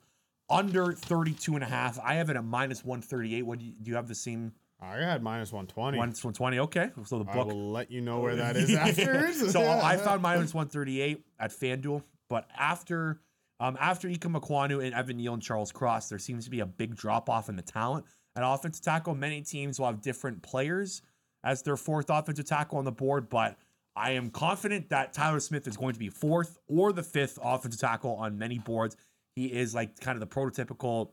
under 0.49 0.93
32 0.93 1.55
and 1.55 1.63
a 1.63 1.67
half. 1.67 1.99
I 1.99 2.15
have 2.15 2.29
it 2.29 2.37
at 2.37 2.45
minus 2.45 2.85
138. 2.85 3.41
What 3.45 3.59
do 3.59 3.65
you, 3.65 3.73
do 3.81 3.89
you 3.89 3.95
have 3.95 4.07
the 4.07 4.15
same 4.15 4.53
I 4.81 4.97
had 4.97 5.21
minus 5.21 5.51
120. 5.51 5.97
minus 5.97 6.23
120? 6.23 6.59
Okay, 6.59 6.89
so 7.05 7.17
the 7.17 7.25
book. 7.25 7.35
I 7.35 7.43
will 7.43 7.71
let 7.71 7.91
you 7.91 8.01
know 8.01 8.19
where 8.19 8.35
that 8.35 8.55
is 8.57 8.73
afterwards. 8.73 9.51
so 9.51 9.61
I 9.61 9.97
found 10.05 10.21
minus 10.21 10.53
138 10.53 11.23
at 11.39 11.51
FanDuel, 11.51 12.03
but 12.29 12.47
after 12.57 13.19
um, 13.59 13.77
after 13.79 14.07
Ikem 14.07 14.39
Ekwonu 14.39 14.83
and 14.83 14.93
Evan 14.93 15.17
Neal 15.17 15.33
and 15.33 15.43
Charles 15.43 15.71
Cross, 15.71 16.09
there 16.09 16.19
seems 16.19 16.45
to 16.45 16.49
be 16.49 16.61
a 16.61 16.65
big 16.65 16.95
drop 16.95 17.29
off 17.29 17.49
in 17.49 17.55
the 17.55 17.61
talent 17.61 18.05
at 18.35 18.43
offensive 18.45 18.83
tackle. 18.83 19.15
Many 19.15 19.41
teams 19.41 19.79
will 19.79 19.87
have 19.87 20.01
different 20.01 20.41
players 20.41 21.01
as 21.43 21.61
their 21.61 21.75
fourth 21.75 22.09
offensive 22.09 22.45
tackle 22.45 22.77
on 22.77 22.85
the 22.85 22.91
board, 22.91 23.29
but 23.29 23.57
I 23.95 24.11
am 24.11 24.29
confident 24.29 24.89
that 24.89 25.11
Tyler 25.13 25.41
Smith 25.41 25.67
is 25.67 25.75
going 25.75 25.93
to 25.93 25.99
be 25.99 26.09
fourth 26.09 26.57
or 26.67 26.93
the 26.93 27.03
fifth 27.03 27.37
offensive 27.43 27.81
tackle 27.81 28.15
on 28.15 28.37
many 28.37 28.59
boards. 28.59 28.95
He 29.35 29.47
is 29.47 29.75
like 29.75 29.99
kind 29.99 30.15
of 30.15 30.21
the 30.21 30.33
prototypical 30.33 31.11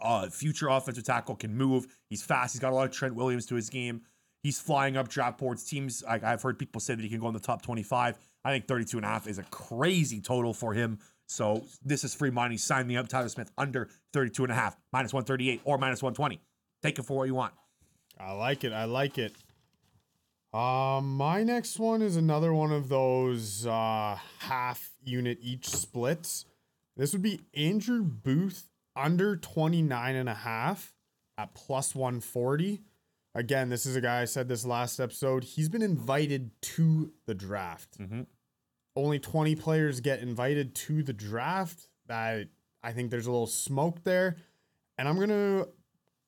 uh, 0.00 0.28
future 0.28 0.68
offensive 0.68 1.04
tackle, 1.04 1.36
can 1.36 1.56
move. 1.56 1.86
He's 2.08 2.22
fast. 2.22 2.54
He's 2.54 2.60
got 2.60 2.72
a 2.72 2.74
lot 2.74 2.86
of 2.86 2.92
Trent 2.92 3.14
Williams 3.14 3.46
to 3.46 3.54
his 3.54 3.68
game. 3.70 4.02
He's 4.42 4.60
flying 4.60 4.96
up 4.96 5.08
draft 5.08 5.38
boards. 5.38 5.64
Teams, 5.64 6.04
I, 6.08 6.20
I've 6.22 6.42
heard 6.42 6.58
people 6.58 6.80
say 6.80 6.94
that 6.94 7.02
he 7.02 7.08
can 7.08 7.20
go 7.20 7.28
in 7.28 7.34
the 7.34 7.40
top 7.40 7.62
25. 7.62 8.16
I 8.44 8.50
think 8.52 8.66
32 8.68 8.98
and 8.98 9.04
a 9.04 9.08
half 9.08 9.26
is 9.26 9.38
a 9.38 9.42
crazy 9.44 10.20
total 10.20 10.54
for 10.54 10.72
him. 10.72 10.98
So 11.26 11.64
this 11.84 12.04
is 12.04 12.14
free 12.14 12.30
money. 12.30 12.56
Sign 12.56 12.86
me 12.86 12.96
up, 12.96 13.08
Tyler 13.08 13.28
Smith, 13.28 13.50
under 13.58 13.88
32 14.12 14.44
and 14.44 14.52
a 14.52 14.54
half, 14.54 14.76
minus 14.92 15.12
138 15.12 15.60
or 15.64 15.76
minus 15.76 16.02
120. 16.02 16.40
Take 16.82 16.98
it 16.98 17.02
for 17.02 17.16
what 17.18 17.24
you 17.24 17.34
want. 17.34 17.52
I 18.18 18.32
like 18.32 18.64
it. 18.64 18.72
I 18.72 18.84
like 18.84 19.18
it. 19.18 19.34
Um, 20.54 21.16
my 21.16 21.42
next 21.42 21.78
one 21.78 22.00
is 22.00 22.16
another 22.16 22.54
one 22.54 22.72
of 22.72 22.88
those 22.88 23.66
uh 23.66 24.18
half 24.38 24.90
unit 25.04 25.38
each 25.42 25.68
splits. 25.68 26.46
This 26.96 27.12
would 27.12 27.22
be 27.22 27.40
Andrew 27.54 28.02
Booth 28.02 28.67
under 28.98 29.36
29 29.36 30.16
and 30.16 30.28
a 30.28 30.34
half 30.34 30.94
at 31.38 31.54
plus 31.54 31.94
140. 31.94 32.82
Again, 33.34 33.68
this 33.68 33.86
is 33.86 33.94
a 33.94 34.00
guy 34.00 34.22
I 34.22 34.24
said 34.24 34.48
this 34.48 34.64
last 34.64 34.98
episode. 34.98 35.44
He's 35.44 35.68
been 35.68 35.82
invited 35.82 36.50
to 36.62 37.12
the 37.26 37.34
draft. 37.34 37.98
Mhm. 37.98 38.26
Only 38.96 39.18
20 39.20 39.54
players 39.54 40.00
get 40.00 40.20
invited 40.20 40.74
to 40.74 41.02
the 41.02 41.12
draft. 41.12 41.88
That 42.06 42.48
I 42.82 42.92
think 42.92 43.10
there's 43.10 43.26
a 43.26 43.30
little 43.30 43.46
smoke 43.46 44.02
there. 44.02 44.36
And 44.96 45.06
I'm 45.06 45.16
going 45.16 45.28
to 45.28 45.68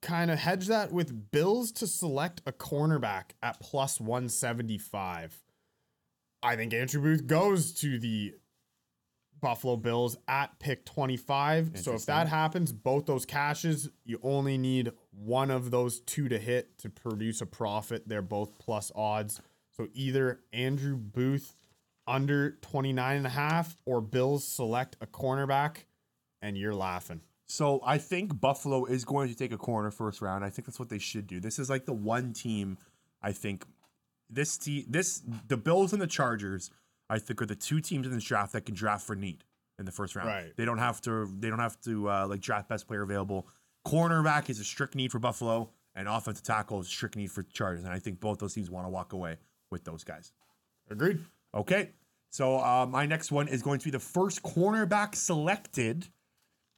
kind 0.03 0.31
of 0.31 0.39
hedge 0.39 0.67
that 0.69 0.93
with 0.93 1.31
Bills 1.31 1.73
to 1.73 1.87
select 1.87 2.43
a 2.47 2.53
cornerback 2.53 3.33
at 3.43 3.61
plus 3.61 4.01
175. 4.01 5.43
I 6.43 6.57
think 6.57 6.73
Andrew 6.73 7.03
Booth 7.03 7.27
goes 7.27 7.73
to 7.75 7.99
the 7.99 8.35
Buffalo 9.41 9.77
Bills 9.77 10.17
at 10.29 10.59
pick 10.59 10.85
25. 10.85 11.73
So 11.75 11.95
if 11.95 12.07
that 12.07 12.29
happens, 12.29 12.73
both 12.73 13.07
those 13.07 13.25
caches, 13.25 13.91
you 14.05 14.19
only 14.23 14.59
need 14.59 14.93
one 15.11 15.51
of 15.51 15.71
those 15.71 16.01
two 16.01 16.29
to 16.29 16.39
hit 16.39 16.79
to 16.79 16.91
produce 16.91 17.41
a 17.41 17.47
profit. 17.47 18.09
They're 18.09 18.23
both 18.23 18.59
plus 18.59 18.93
odds. 18.95 19.41
So 19.77 19.89
either 19.95 20.41
Andrew 20.53 20.97
Booth 20.97 21.57
under 22.07 22.53
29 22.63 23.17
and 23.17 23.27
a 23.27 23.31
half 23.31 23.77
or 23.87 24.01
Bills 24.01 24.47
select 24.47 24.97
a 25.01 25.07
cornerback 25.07 25.85
and 26.43 26.57
you're 26.57 26.75
laughing. 26.75 27.21
So 27.47 27.81
I 27.85 27.99
think 27.99 28.41
Buffalo 28.41 28.85
is 28.85 29.05
going 29.05 29.29
to 29.29 29.35
take 29.35 29.53
a 29.53 29.59
corner 29.59 29.91
first 29.91 30.23
round. 30.23 30.45
I 30.45 30.51
think 30.51 30.67
that's 30.67 30.79
what 30.79 30.89
they 30.89 30.99
should 30.99 31.27
do. 31.27 31.41
This 31.41 31.59
is 31.59 31.69
like 31.69 31.85
the 31.85 31.93
one 31.93 32.33
team 32.33 32.79
I 33.23 33.33
think 33.33 33.65
this 34.29 34.57
team 34.57 34.85
this 34.89 35.23
the 35.49 35.57
Bills 35.57 35.93
and 35.93 36.01
the 36.01 36.07
Chargers 36.07 36.71
I 37.11 37.19
think 37.19 37.43
are 37.43 37.47
the 37.47 37.57
two 37.57 37.81
teams 37.81 38.07
in 38.07 38.13
this 38.13 38.25
draft 38.25 38.53
that 38.53 38.65
can 38.65 38.75
draft 38.75 39.07
for 39.07 39.17
need 39.17 39.45
in 39.79 39.85
the 39.85 39.93
first 39.93 40.15
round. 40.15 40.29
Right. 40.29 40.57
They 40.57 40.65
don't 40.65 40.79
have 40.79 41.01
to 41.03 41.29
they 41.39 41.51
don't 41.51 41.59
have 41.59 41.81
to 41.83 42.09
uh, 42.09 42.27
like 42.29 42.41
draft 42.41 42.69
best 42.69 42.87
player 42.87 43.03
available. 43.03 43.49
Cornerback 43.87 44.49
is 44.49 44.61
a 44.61 44.65
strict 44.65 44.95
need 44.95 45.11
for 45.11 45.19
Buffalo 45.19 45.71
and 45.95 46.07
offensive 46.07 46.45
tackle 46.45 46.81
is 46.81 46.87
a 46.87 46.91
strict 46.91 47.17
need 47.17 47.33
for 47.33 47.43
Chargers 47.43 47.85
and 47.85 47.93
I 47.93 47.99
think 47.99 48.21
both 48.21 48.39
those 48.39 48.55
teams 48.55 48.71
want 48.71 48.87
to 48.87 48.91
walk 48.91 49.13
away 49.13 49.39
with 49.71 49.85
those 49.85 50.05
guys. 50.05 50.33
Agreed. 50.89 51.19
Okay. 51.55 51.91
So 52.31 52.59
uh, 52.59 52.87
my 52.89 53.07
next 53.07 53.33
one 53.33 53.49
is 53.49 53.61
going 53.61 53.81
to 53.81 53.85
be 53.85 53.91
the 53.91 53.99
first 53.99 54.43
cornerback 54.45 55.17
selected 55.17 56.07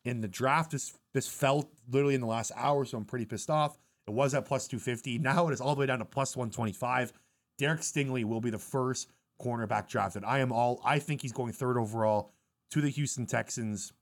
in 0.06 0.22
the 0.22 0.28
draft. 0.28 0.70
This 0.70 0.94
this 1.12 1.28
fell 1.28 1.68
literally 1.90 2.14
in 2.14 2.22
the 2.22 2.26
last 2.26 2.52
hour, 2.56 2.86
so 2.86 2.96
I'm 2.96 3.04
pretty 3.04 3.26
pissed 3.26 3.50
off. 3.50 3.76
It 4.08 4.12
was 4.12 4.34
at 4.34 4.46
plus 4.46 4.66
250. 4.66 5.18
Now 5.18 5.48
it 5.48 5.52
is 5.52 5.60
all 5.60 5.74
the 5.74 5.80
way 5.80 5.86
down 5.86 5.98
to 5.98 6.04
plus 6.04 6.36
125. 6.36 7.12
Derek 7.58 7.80
Stingley 7.80 8.24
will 8.24 8.40
be 8.40 8.50
the 8.50 8.58
first 8.58 9.08
cornerback 9.42 9.88
drafted. 9.88 10.24
I 10.24 10.38
am 10.38 10.52
all 10.52 10.80
I 10.84 10.98
think 10.98 11.22
he's 11.22 11.32
going 11.32 11.52
third 11.52 11.76
overall 11.76 12.32
to 12.70 12.80
the 12.80 12.88
Houston 12.88 13.26
Texans. 13.26 13.92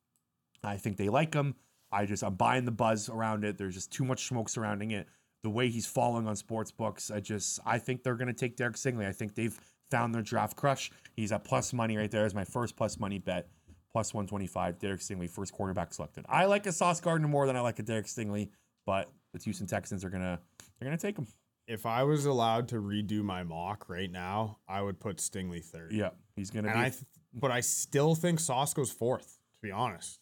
I 0.62 0.76
think 0.76 0.96
they 0.96 1.08
like 1.08 1.34
him. 1.34 1.54
I 1.92 2.06
just 2.06 2.22
I'm 2.22 2.34
buying 2.34 2.64
the 2.64 2.70
buzz 2.70 3.08
around 3.08 3.44
it. 3.44 3.58
There's 3.58 3.74
just 3.74 3.92
too 3.92 4.04
much 4.04 4.26
smoke 4.26 4.48
surrounding 4.48 4.92
it. 4.92 5.08
The 5.42 5.50
way 5.50 5.70
he's 5.70 5.86
falling 5.86 6.26
on 6.28 6.36
sports 6.36 6.70
books, 6.70 7.10
I 7.10 7.20
just 7.20 7.60
I 7.64 7.78
think 7.78 8.02
they're 8.02 8.14
gonna 8.14 8.32
take 8.32 8.56
Derek 8.56 8.76
Stingley. 8.76 9.06
I 9.06 9.12
think 9.12 9.34
they've 9.34 9.58
found 9.90 10.14
their 10.14 10.22
draft 10.22 10.56
crush. 10.56 10.90
He's 11.16 11.32
at 11.32 11.44
plus 11.44 11.72
money 11.72 11.96
right 11.96 12.10
there 12.10 12.24
as 12.24 12.34
my 12.34 12.44
first 12.44 12.76
plus 12.76 12.98
money 12.98 13.18
bet. 13.18 13.48
Plus 13.92 14.14
125. 14.14 14.78
Derek 14.78 15.00
Stingley, 15.00 15.28
first 15.28 15.52
quarterback 15.52 15.92
selected. 15.92 16.24
I 16.28 16.44
like 16.44 16.64
a 16.66 16.72
Sauce 16.72 17.00
Gardner 17.00 17.26
more 17.26 17.48
than 17.48 17.56
I 17.56 17.60
like 17.60 17.80
a 17.80 17.82
Derek 17.82 18.06
Stingley, 18.06 18.50
but 18.86 19.10
the 19.32 19.40
Houston 19.40 19.66
Texans 19.66 20.04
are 20.04 20.10
gonna 20.10 20.38
they're 20.78 20.86
gonna 20.86 20.96
take 20.96 21.18
him. 21.18 21.26
If 21.70 21.86
I 21.86 22.02
was 22.02 22.26
allowed 22.26 22.68
to 22.68 22.76
redo 22.76 23.22
my 23.22 23.44
mock 23.44 23.88
right 23.88 24.10
now, 24.10 24.58
I 24.68 24.82
would 24.82 24.98
put 24.98 25.18
Stingley 25.18 25.64
third. 25.64 25.92
Yeah, 25.92 26.10
he's 26.34 26.50
gonna 26.50 26.68
And 26.68 26.76
be. 26.76 26.86
I, 26.86 26.88
th- 26.90 27.04
but 27.32 27.52
I 27.52 27.60
still 27.60 28.16
think 28.16 28.40
Sauce 28.40 28.74
goes 28.74 28.90
fourth. 28.90 29.38
To 29.54 29.62
be 29.62 29.70
honest, 29.70 30.18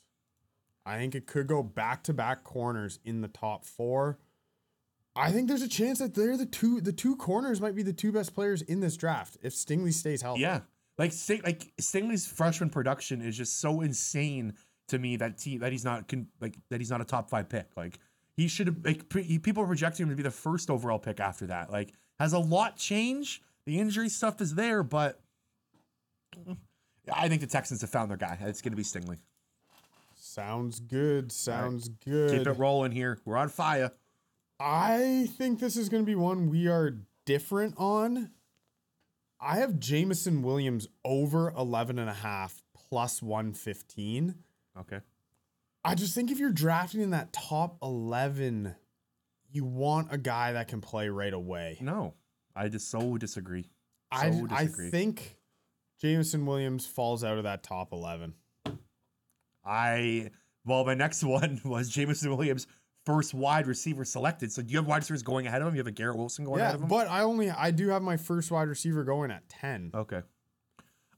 I 0.85 0.99
think 0.99 1.15
it 1.15 1.27
could 1.27 1.47
go 1.47 1.63
back 1.63 2.03
to 2.05 2.13
back 2.13 2.45
corners 2.45 2.99
in 3.05 3.23
the 3.23 3.29
top 3.29 3.65
four. 3.65 4.19
I 5.17 5.33
think 5.33 5.49
there's 5.49 5.63
a 5.63 5.69
chance 5.69 5.99
that 6.01 6.15
they're 6.15 6.37
the 6.37 6.47
two. 6.47 6.81
The 6.83 6.93
two 6.93 7.17
corners 7.17 7.61
might 7.61 7.75
be 7.75 7.83
the 7.83 7.93
two 7.95 8.13
best 8.13 8.35
players 8.35 8.63
in 8.63 8.81
this 8.81 8.97
draft 8.97 9.39
if 9.43 9.55
Stingley 9.55 9.93
stays 9.93 10.21
healthy. 10.23 10.43
Yeah, 10.43 10.61
like 10.99 11.13
Sting, 11.13 11.41
like 11.45 11.73
Stingley's 11.81 12.27
freshman 12.27 12.69
production 12.69 13.23
is 13.23 13.37
just 13.37 13.59
so 13.59 13.81
insane 13.81 14.53
to 14.89 14.99
me 14.99 15.17
that 15.17 15.41
he 15.41 15.57
that 15.59 15.73
he's 15.73 15.85
not 15.85 16.09
con, 16.09 16.27
like 16.41 16.59
that 16.71 16.81
he's 16.81 16.91
not 16.91 17.01
a 17.01 17.05
top 17.05 17.31
five 17.31 17.49
pick. 17.49 17.69
Like 17.77 17.99
he 18.39 18.47
should 18.47 18.69
have 18.69 18.77
like 18.85 19.09
pre, 19.09 19.39
people 19.41 19.65
are 19.65 19.67
projecting 19.67 20.05
him 20.05 20.11
to 20.11 20.17
be 20.17 20.23
the 20.23 20.31
first 20.31 20.71
overall 20.71 21.01
pick 21.01 21.19
after 21.19 21.49
that. 21.49 21.73
Like 21.73 21.93
has 22.21 22.33
a 22.33 22.39
lot 22.39 22.77
changed. 22.77 23.43
The 23.67 23.81
injury 23.81 24.09
stuff 24.09 24.41
is 24.41 24.55
there, 24.55 24.85
but 24.85 25.21
I 27.13 27.29
think 27.29 27.41
the 27.41 27.49
Texans 27.49 27.81
have 27.81 27.91
found 27.91 28.11
their 28.11 28.17
guy. 28.17 28.39
It's 28.43 28.63
going 28.63 28.73
to 28.73 28.77
be 28.77 28.85
Stingley. 28.85 29.19
Sounds 30.15 30.79
good. 30.79 31.33
Sounds 31.33 31.89
good. 31.89 32.31
Keep 32.31 32.47
it 32.47 32.59
rolling 32.59 32.93
here. 32.93 33.19
We're 33.25 33.37
on 33.37 33.49
fire. 33.49 33.91
I 34.61 35.29
think 35.37 35.59
this 35.59 35.77
is 35.77 35.89
going 35.89 36.05
to 36.05 36.07
be 36.07 36.15
one 36.15 36.49
we 36.49 36.69
are 36.69 36.97
different 37.27 37.75
on. 37.77 38.31
I 39.41 39.57
have 39.57 39.81
Jameson 39.81 40.43
Williams 40.43 40.87
over 41.05 41.53
11 41.57 41.99
and 41.99 42.09
a 42.09 42.15
half 42.15 42.63
plus 42.89 43.21
115. 43.21 44.37
Okay. 44.79 45.01
I 45.89 45.95
just 45.95 46.15
think 46.15 46.31
if 46.31 46.39
you're 46.39 46.53
drafting 46.53 47.01
in 47.01 47.11
that 47.11 47.33
top 47.33 47.79
11, 47.83 48.75
you 49.51 49.65
want 49.65 50.09
a 50.13 50.19
guy 50.19 50.53
that 50.53 50.69
can 50.69 50.81
play 50.81 51.09
right 51.09 51.33
away. 51.33 51.79
No, 51.81 52.15
I 52.55 52.69
just 52.69 52.91
so 52.91 53.17
disagree. 53.17 53.65
So 54.13 54.19
I, 54.21 54.43
I 54.51 54.67
think 54.67 55.37
Jameson 56.01 56.47
Williams 56.47 56.87
falls 56.87 57.25
out 57.25 57.37
of 57.39 57.45
that 57.45 57.63
top 57.63 57.93
11. 57.93 58.35
I 59.65 60.31
well, 60.65 60.85
my 60.85 60.95
next 60.95 61.23
one 61.25 61.61
was 61.65 61.89
Jameson 61.89 62.37
Williams, 62.37 62.67
first 63.07 63.35
wide 63.35 63.67
receiver 63.67 64.05
selected. 64.05 64.53
So 64.53 64.63
do 64.63 64.71
you 64.71 64.79
have 64.79 64.87
wide 64.87 64.99
receivers 64.99 65.23
going 65.23 65.47
ahead 65.47 65.63
of 65.63 65.69
him? 65.69 65.75
You 65.75 65.81
have 65.81 65.87
a 65.87 65.93
Garrett 65.93 66.17
Wilson 66.17 66.45
going 66.45 66.59
Yeah, 66.59 66.65
ahead 66.67 66.75
of 66.77 66.83
him? 66.83 66.89
but 66.89 67.09
I 67.09 67.23
only 67.23 67.51
I 67.51 67.71
do 67.71 67.89
have 67.89 68.03
my 68.03 68.17
first 68.17 68.51
wide 68.51 68.69
receiver 68.69 69.05
going 69.05 69.31
at 69.31 69.49
10. 69.49 69.93
Okay. 69.95 70.23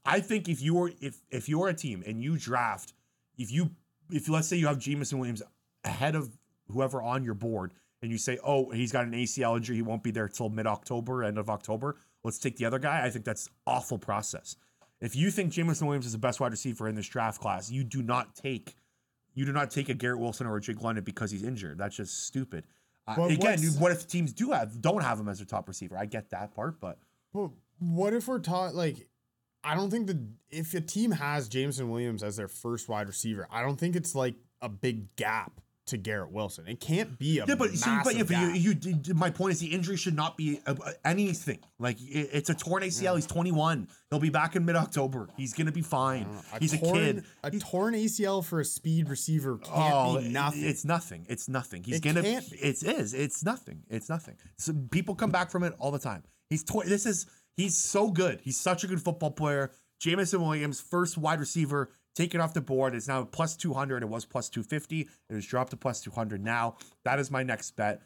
I 0.03 0.19
think 0.19 0.49
if 0.49 0.61
you 0.61 0.73
were 0.73 0.91
if 0.99 1.21
if 1.29 1.47
you're 1.47 1.67
a 1.69 1.73
team 1.73 2.03
and 2.05 2.21
you 2.21 2.37
draft, 2.37 2.93
if 3.37 3.51
you 3.51 3.71
if 4.11 4.29
let's 4.29 4.47
say 4.47 4.57
you 4.57 4.67
have 4.67 4.79
Jameson 4.79 5.19
Williams 5.19 5.41
ahead 5.83 6.15
of 6.15 6.37
whoever 6.69 7.01
on 7.01 7.23
your 7.23 7.33
board, 7.33 7.73
and 8.01 8.11
you 8.11 8.17
say, 8.17 8.39
oh, 8.43 8.69
he's 8.71 8.91
got 8.91 9.05
an 9.05 9.11
ACL 9.11 9.57
injury, 9.57 9.75
he 9.75 9.81
won't 9.81 10.03
be 10.03 10.11
there 10.11 10.27
till 10.27 10.49
mid 10.49 10.67
October, 10.67 11.23
end 11.23 11.37
of 11.37 11.49
October. 11.49 11.97
Let's 12.23 12.39
take 12.39 12.57
the 12.57 12.65
other 12.65 12.79
guy. 12.79 13.03
I 13.03 13.09
think 13.09 13.25
that's 13.25 13.49
awful 13.65 13.97
process. 13.97 14.55
If 14.99 15.15
you 15.15 15.31
think 15.31 15.51
Jameson 15.51 15.87
Williams 15.87 16.05
is 16.05 16.11
the 16.11 16.19
best 16.19 16.39
wide 16.39 16.51
receiver 16.51 16.87
in 16.87 16.95
this 16.95 17.07
draft 17.07 17.41
class, 17.41 17.71
you 17.71 17.83
do 17.83 18.03
not 18.03 18.35
take 18.35 18.75
you 19.33 19.45
do 19.45 19.53
not 19.53 19.71
take 19.71 19.89
a 19.89 19.93
Garrett 19.93 20.19
Wilson 20.19 20.45
or 20.45 20.57
a 20.57 20.61
Drake 20.61 20.81
London 20.81 21.03
because 21.03 21.31
he's 21.31 21.43
injured. 21.43 21.77
That's 21.77 21.95
just 21.95 22.25
stupid. 22.25 22.65
Uh, 23.07 23.23
again, 23.23 23.59
what 23.79 23.91
if 23.91 24.07
teams 24.07 24.33
do 24.33 24.51
have 24.51 24.81
don't 24.81 25.01
have 25.01 25.19
him 25.19 25.27
as 25.27 25.39
their 25.39 25.45
top 25.45 25.67
receiver? 25.67 25.97
I 25.97 26.05
get 26.05 26.29
that 26.31 26.53
part, 26.53 26.79
but 26.79 26.99
But 27.33 27.51
what 27.79 28.13
if 28.13 28.27
we're 28.27 28.39
taught 28.39 28.75
like 28.75 29.07
I 29.63 29.75
don't 29.75 29.89
think 29.91 30.07
that 30.07 30.17
if 30.49 30.73
a 30.73 30.81
team 30.81 31.11
has 31.11 31.47
Jameson 31.47 31.89
Williams 31.89 32.23
as 32.23 32.35
their 32.37 32.47
first 32.47 32.89
wide 32.89 33.07
receiver, 33.07 33.47
I 33.51 33.61
don't 33.61 33.77
think 33.79 33.95
it's 33.95 34.15
like 34.15 34.35
a 34.61 34.69
big 34.69 35.15
gap 35.15 35.61
to 35.87 35.97
Garrett 35.97 36.31
Wilson. 36.31 36.67
It 36.67 36.79
can't 36.79 37.17
be 37.19 37.39
a 37.39 37.45
Yeah, 37.45 37.55
but 37.55 37.71
see, 37.71 37.89
but, 38.03 38.15
yeah, 38.15 38.23
but 38.23 38.55
you, 38.55 38.75
you, 38.81 39.13
my 39.15 39.29
point 39.31 39.53
is 39.53 39.59
the 39.59 39.67
injury 39.67 39.97
should 39.97 40.15
not 40.15 40.37
be 40.37 40.61
anything. 41.03 41.59
Like 41.79 41.99
it- 42.01 42.29
it's 42.33 42.49
a 42.49 42.53
torn 42.53 42.83
ACL. 42.83 43.15
He's 43.15 43.25
21. 43.25 43.87
He'll 44.09 44.19
be 44.19 44.29
back 44.29 44.55
in 44.55 44.63
mid 44.65 44.75
October. 44.75 45.27
He's 45.37 45.53
gonna 45.53 45.71
be 45.71 45.81
fine. 45.81 46.27
He's 46.59 46.79
torn, 46.79 46.97
a 46.97 47.01
kid. 47.01 47.23
A 47.43 47.51
torn 47.59 47.93
ACL 47.95 48.43
for 48.45 48.59
a 48.59 48.65
speed 48.65 49.09
receiver 49.09 49.57
can't 49.57 49.93
Oh, 49.93 50.19
be 50.21 50.29
nothing. 50.29 50.63
It's 50.63 50.85
nothing. 50.85 51.25
It's 51.29 51.49
nothing. 51.49 51.83
He's 51.83 51.97
It 51.97 52.03
gonna. 52.03 52.21
can't 52.21 52.49
be. 52.49 52.57
It 52.57 52.83
is. 52.83 53.13
It's 53.13 53.43
nothing. 53.43 53.83
It's 53.89 54.07
nothing. 54.09 54.35
So 54.57 54.73
people 54.91 55.15
come 55.15 55.31
back 55.31 55.49
from 55.51 55.63
it 55.63 55.73
all 55.79 55.91
the 55.91 55.99
time. 55.99 56.23
He's 56.49 56.63
tw- 56.63 56.85
This 56.85 57.05
is. 57.05 57.25
He's 57.57 57.77
so 57.77 58.11
good. 58.11 58.41
He's 58.43 58.59
such 58.59 58.83
a 58.83 58.87
good 58.87 59.01
football 59.01 59.31
player. 59.31 59.71
Jameson 59.99 60.41
Williams, 60.41 60.81
first 60.81 61.17
wide 61.17 61.39
receiver, 61.39 61.89
taken 62.15 62.41
off 62.41 62.53
the 62.53 62.61
board. 62.61 62.95
It's 62.95 63.07
now 63.07 63.23
plus 63.23 63.55
200. 63.55 64.03
It 64.03 64.09
was 64.09 64.25
plus 64.25 64.49
250. 64.49 65.01
It 65.01 65.09
has 65.33 65.45
dropped 65.45 65.71
to 65.71 65.77
plus 65.77 66.01
200 66.01 66.43
now. 66.43 66.77
That 67.03 67.19
is 67.19 67.29
my 67.29 67.43
next 67.43 67.71
bet. 67.75 68.01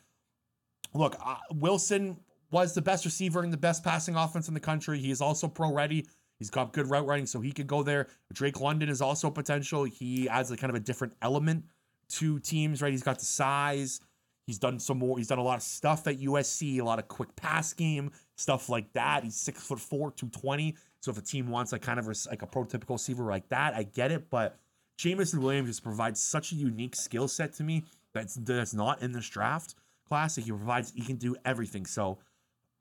Look, 0.93 1.15
uh, 1.23 1.37
Wilson 1.53 2.17
was 2.51 2.73
the 2.73 2.81
best 2.81 3.05
receiver 3.05 3.41
and 3.41 3.51
the 3.51 3.57
best 3.57 3.83
passing 3.83 4.15
offense 4.15 4.47
in 4.47 4.53
the 4.53 4.59
country. 4.59 4.99
He 4.99 5.11
is 5.11 5.21
also 5.21 5.47
pro 5.47 5.73
ready. 5.73 6.05
He's 6.39 6.49
got 6.49 6.73
good 6.73 6.89
route 6.89 7.07
running, 7.07 7.25
so 7.25 7.39
he 7.39 7.51
could 7.51 7.67
go 7.67 7.83
there. 7.83 8.07
Drake 8.33 8.59
London 8.59 8.89
is 8.89 9.01
also 9.01 9.29
potential. 9.29 9.85
He 9.85 10.27
adds 10.27 10.51
a 10.51 10.57
kind 10.57 10.69
of 10.69 10.75
a 10.75 10.81
different 10.81 11.13
element 11.21 11.65
to 12.09 12.39
teams, 12.39 12.81
right? 12.81 12.91
He's 12.91 13.03
got 13.03 13.19
the 13.19 13.25
size. 13.25 13.99
He's 14.45 14.59
done 14.59 14.79
some 14.79 14.99
more. 14.99 15.17
He's 15.17 15.27
done 15.27 15.39
a 15.39 15.43
lot 15.43 15.57
of 15.57 15.63
stuff 15.63 16.07
at 16.07 16.19
USC, 16.19 16.79
a 16.79 16.83
lot 16.83 16.99
of 16.99 17.07
quick 17.07 17.35
pass 17.35 17.73
game, 17.73 18.11
stuff 18.35 18.69
like 18.69 18.93
that. 18.93 19.23
He's 19.23 19.35
six 19.35 19.65
foot 19.65 19.79
four, 19.79 20.11
220. 20.11 20.75
So 20.99 21.11
if 21.11 21.17
a 21.17 21.21
team 21.21 21.49
wants 21.49 21.71
like 21.71 21.81
kind 21.81 21.99
of 21.99 22.07
like 22.07 22.41
a 22.41 22.47
prototypical 22.47 22.91
receiver 22.91 23.23
like 23.25 23.49
that, 23.49 23.73
I 23.73 23.83
get 23.83 24.11
it. 24.11 24.29
But 24.29 24.59
Jameson 24.97 25.41
Williams 25.41 25.69
just 25.69 25.83
provides 25.83 26.19
such 26.21 26.51
a 26.51 26.55
unique 26.55 26.95
skill 26.95 27.27
set 27.27 27.53
to 27.53 27.63
me 27.63 27.83
that's 28.13 28.35
that's 28.35 28.73
not 28.73 29.01
in 29.01 29.11
this 29.11 29.27
draft 29.27 29.75
class. 30.07 30.35
That 30.35 30.41
He 30.45 30.51
provides 30.51 30.93
he 30.95 31.01
can 31.01 31.17
do 31.17 31.35
everything. 31.43 31.85
So 31.85 32.19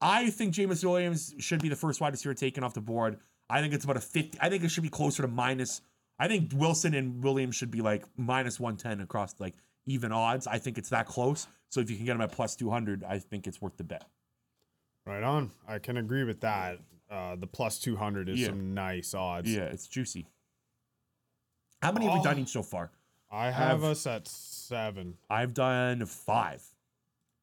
I 0.00 0.30
think 0.30 0.52
Jameson 0.52 0.88
Williams 0.88 1.34
should 1.38 1.62
be 1.62 1.68
the 1.68 1.76
first 1.76 2.00
wide 2.00 2.12
receiver 2.12 2.34
taken 2.34 2.62
off 2.62 2.74
the 2.74 2.80
board. 2.80 3.18
I 3.48 3.60
think 3.60 3.74
it's 3.74 3.84
about 3.84 3.96
a 3.96 4.00
50. 4.00 4.38
I 4.40 4.48
think 4.48 4.64
it 4.64 4.70
should 4.70 4.82
be 4.82 4.88
closer 4.90 5.22
to 5.22 5.28
minus. 5.28 5.80
I 6.18 6.28
think 6.28 6.52
Wilson 6.54 6.94
and 6.94 7.22
Williams 7.22 7.56
should 7.56 7.70
be 7.70 7.80
like 7.80 8.04
minus 8.16 8.60
110 8.60 9.02
across 9.02 9.34
like 9.38 9.54
even 9.86 10.12
odds. 10.12 10.46
I 10.46 10.58
think 10.58 10.78
it's 10.78 10.88
that 10.90 11.06
close. 11.06 11.46
So 11.68 11.80
if 11.80 11.90
you 11.90 11.96
can 11.96 12.06
get 12.06 12.12
them 12.12 12.20
at 12.22 12.32
plus 12.32 12.56
200, 12.56 13.04
I 13.04 13.18
think 13.18 13.46
it's 13.46 13.60
worth 13.60 13.76
the 13.76 13.84
bet. 13.84 14.04
Right 15.06 15.22
on. 15.22 15.50
I 15.68 15.78
can 15.78 15.96
agree 15.96 16.24
with 16.24 16.40
that. 16.40 16.78
Uh, 17.10 17.36
the 17.36 17.46
plus 17.46 17.78
200 17.78 18.28
is 18.28 18.40
Yeah. 18.40 18.48
some 18.48 18.74
nice 18.74 19.12
odds. 19.14 19.52
Yeah, 19.52 19.64
it's 19.64 19.86
juicy. 19.86 20.26
How 21.82 21.92
many 21.92 22.06
have 22.06 22.14
we 22.14 22.20
Oh. 22.20 22.24
done 22.24 22.38
each 22.38 22.48
so 22.48 22.62
far? 22.62 22.90
I 23.30 23.46
have 23.50 23.80
have- 23.80 23.84
us 23.84 24.06
at 24.06 24.26
seven 24.28 25.18
I've 25.28 25.52
done 25.54 26.06
five, 26.06 26.62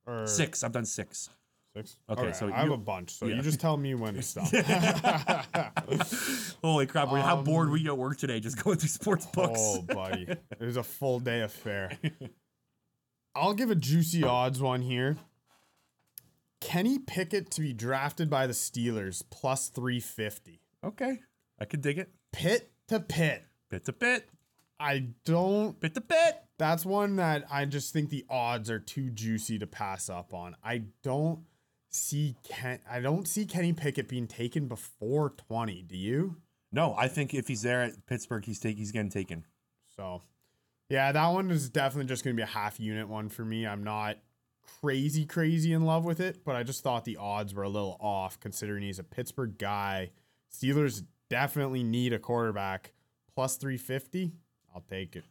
or 0.05 0.25
six. 0.25 0.63
I've 0.63 0.71
done 0.71 0.85
six. 0.85 1.29
Six. 1.75 1.97
Okay, 2.09 2.33
so 2.33 2.51
I 2.51 2.63
have 2.63 2.71
a 2.71 2.77
bunch. 2.77 3.11
So 3.11 3.27
yeah. 3.27 3.35
you 3.35 3.41
just 3.41 3.61
tell 3.61 3.77
me 3.77 3.95
when 3.95 4.15
to 4.15 4.21
stop. 4.21 4.47
Holy 6.61 6.85
crap! 6.85 7.09
we're 7.09 7.21
how 7.21 7.37
um, 7.37 7.45
bored 7.45 7.69
were 7.69 7.77
you 7.77 7.91
at 7.91 7.97
work 7.97 8.17
today? 8.17 8.41
Just 8.41 8.61
going 8.61 8.77
through 8.77 8.89
sports 8.89 9.25
books. 9.27 9.59
oh, 9.61 9.81
buddy, 9.81 10.23
it 10.27 10.59
was 10.59 10.75
a 10.75 10.83
full 10.83 11.21
day 11.21 11.41
affair. 11.41 11.97
I'll 13.33 13.53
give 13.53 13.71
a 13.71 13.75
juicy 13.75 14.25
odds 14.25 14.61
one 14.61 14.81
here. 14.81 15.15
Kenny 16.59 16.99
Pickett 16.99 17.51
to 17.51 17.61
be 17.61 17.71
drafted 17.71 18.29
by 18.29 18.47
the 18.47 18.53
Steelers 18.53 19.23
plus 19.29 19.69
350. 19.69 20.59
Okay, 20.83 21.19
I 21.57 21.65
can 21.65 21.79
dig 21.79 21.97
it. 21.97 22.11
Pit 22.33 22.69
to 22.89 22.99
pit. 22.99 23.45
Pit 23.69 23.85
to 23.85 23.93
pit. 23.93 24.29
I 24.77 25.07
don't 25.23 25.79
bit 25.79 25.93
to 25.93 26.01
bit. 26.01 26.35
That's 26.57 26.85
one 26.85 27.15
that 27.15 27.45
I 27.49 27.63
just 27.65 27.93
think 27.93 28.09
the 28.09 28.25
odds 28.29 28.69
are 28.69 28.79
too 28.79 29.09
juicy 29.09 29.57
to 29.59 29.67
pass 29.67 30.09
up 30.09 30.33
on. 30.33 30.55
I 30.63 30.83
don't 31.01 31.39
see 31.91 32.35
Ken 32.47 32.79
I 32.89 32.99
don't 32.99 33.27
see 33.27 33.45
Kenny 33.45 33.73
Pickett 33.73 34.07
being 34.07 34.27
taken 34.27 34.67
before 34.67 35.31
20. 35.31 35.83
Do 35.83 35.97
you? 35.97 36.37
No, 36.71 36.95
I 36.97 37.07
think 37.07 37.33
if 37.33 37.47
he's 37.47 37.61
there 37.61 37.83
at 37.83 38.05
Pittsburgh, 38.05 38.45
he's 38.45 38.59
take, 38.59 38.77
he's 38.77 38.91
getting 38.91 39.11
taken. 39.11 39.45
So 39.95 40.21
yeah, 40.89 41.11
that 41.11 41.27
one 41.27 41.51
is 41.51 41.69
definitely 41.69 42.07
just 42.07 42.23
gonna 42.23 42.35
be 42.35 42.41
a 42.41 42.47
half 42.47 42.79
unit 42.79 43.07
one 43.07 43.29
for 43.29 43.45
me. 43.45 43.67
I'm 43.67 43.83
not 43.83 44.17
crazy, 44.81 45.25
crazy 45.25 45.73
in 45.73 45.85
love 45.85 46.05
with 46.05 46.19
it, 46.19 46.43
but 46.43 46.55
I 46.55 46.63
just 46.63 46.83
thought 46.83 47.05
the 47.05 47.17
odds 47.17 47.53
were 47.53 47.63
a 47.63 47.69
little 47.69 47.97
off 47.99 48.39
considering 48.39 48.83
he's 48.83 48.99
a 48.99 49.03
Pittsburgh 49.03 49.57
guy. 49.57 50.11
Steelers 50.53 51.03
definitely 51.29 51.83
need 51.83 52.13
a 52.13 52.19
quarterback. 52.19 52.93
Plus 53.33 53.55
350. 53.55 54.33
I'll 54.75 54.81
take 54.81 55.15
it. 55.15 55.23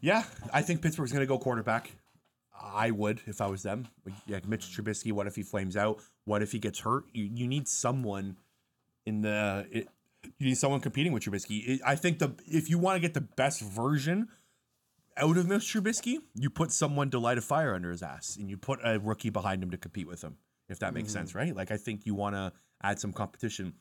Yeah, 0.00 0.24
I 0.52 0.62
think 0.62 0.82
Pittsburgh's 0.82 1.12
going 1.12 1.20
to 1.20 1.26
go 1.26 1.38
quarterback. 1.38 1.92
I 2.60 2.90
would 2.90 3.20
if 3.26 3.40
I 3.40 3.46
was 3.46 3.62
them. 3.62 3.88
Like, 4.28 4.46
Mitch 4.46 4.76
Trubisky. 4.76 5.12
What 5.12 5.26
if 5.26 5.36
he 5.36 5.42
flames 5.42 5.76
out? 5.76 6.00
What 6.24 6.42
if 6.42 6.52
he 6.52 6.58
gets 6.58 6.80
hurt? 6.80 7.04
You, 7.12 7.28
you 7.32 7.46
need 7.46 7.68
someone 7.68 8.36
in 9.06 9.22
the. 9.22 9.66
It, 9.70 9.88
you 10.38 10.46
need 10.46 10.56
someone 10.56 10.80
competing 10.80 11.12
with 11.12 11.24
Trubisky. 11.24 11.66
It- 11.66 11.80
I 11.84 11.96
think 11.96 12.18
the 12.18 12.34
if 12.46 12.70
you 12.70 12.78
want 12.78 12.96
to 12.96 13.00
get 13.00 13.14
the 13.14 13.20
best 13.20 13.60
version 13.60 14.28
out 15.16 15.36
of 15.36 15.46
Mitch 15.46 15.72
Trubisky, 15.72 16.18
you 16.34 16.50
put 16.50 16.72
someone 16.72 17.10
to 17.10 17.18
light 17.18 17.38
a 17.38 17.42
fire 17.42 17.74
under 17.74 17.90
his 17.90 18.02
ass, 18.02 18.36
and 18.38 18.48
you 18.48 18.56
put 18.56 18.80
a 18.84 18.98
rookie 18.98 19.30
behind 19.30 19.62
him 19.62 19.70
to 19.70 19.76
compete 19.76 20.06
with 20.06 20.22
him. 20.22 20.36
If 20.68 20.78
that 20.78 20.94
makes 20.94 21.12
sense, 21.12 21.30
mm-hmm. 21.30 21.38
right? 21.38 21.56
Like 21.56 21.70
I 21.70 21.76
think 21.76 22.06
you 22.06 22.14
want 22.14 22.36
to 22.36 22.52
add 22.82 22.98
some 22.98 23.12
competition 23.12 23.74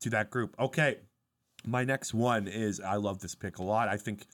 to 0.00 0.10
that 0.10 0.30
group. 0.30 0.54
Okay, 0.58 0.96
my 1.66 1.84
next 1.84 2.14
one 2.14 2.48
is 2.48 2.80
I 2.80 2.96
love 2.96 3.20
this 3.20 3.34
pick 3.34 3.58
a 3.58 3.62
lot. 3.62 3.88
I 3.88 3.96
think 3.96 4.26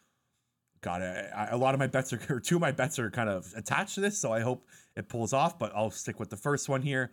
God, 0.86 1.02
I, 1.02 1.28
I, 1.34 1.46
a 1.48 1.56
lot 1.56 1.74
of 1.74 1.80
my 1.80 1.88
bets 1.88 2.12
are, 2.12 2.20
or 2.30 2.38
two 2.38 2.54
of 2.54 2.60
my 2.60 2.70
bets 2.70 3.00
are 3.00 3.10
kind 3.10 3.28
of 3.28 3.52
attached 3.56 3.96
to 3.96 4.00
this, 4.00 4.16
so 4.16 4.32
I 4.32 4.38
hope 4.38 4.64
it 4.94 5.08
pulls 5.08 5.32
off. 5.32 5.58
But 5.58 5.72
I'll 5.74 5.90
stick 5.90 6.20
with 6.20 6.30
the 6.30 6.36
first 6.36 6.68
one 6.68 6.80
here. 6.80 7.10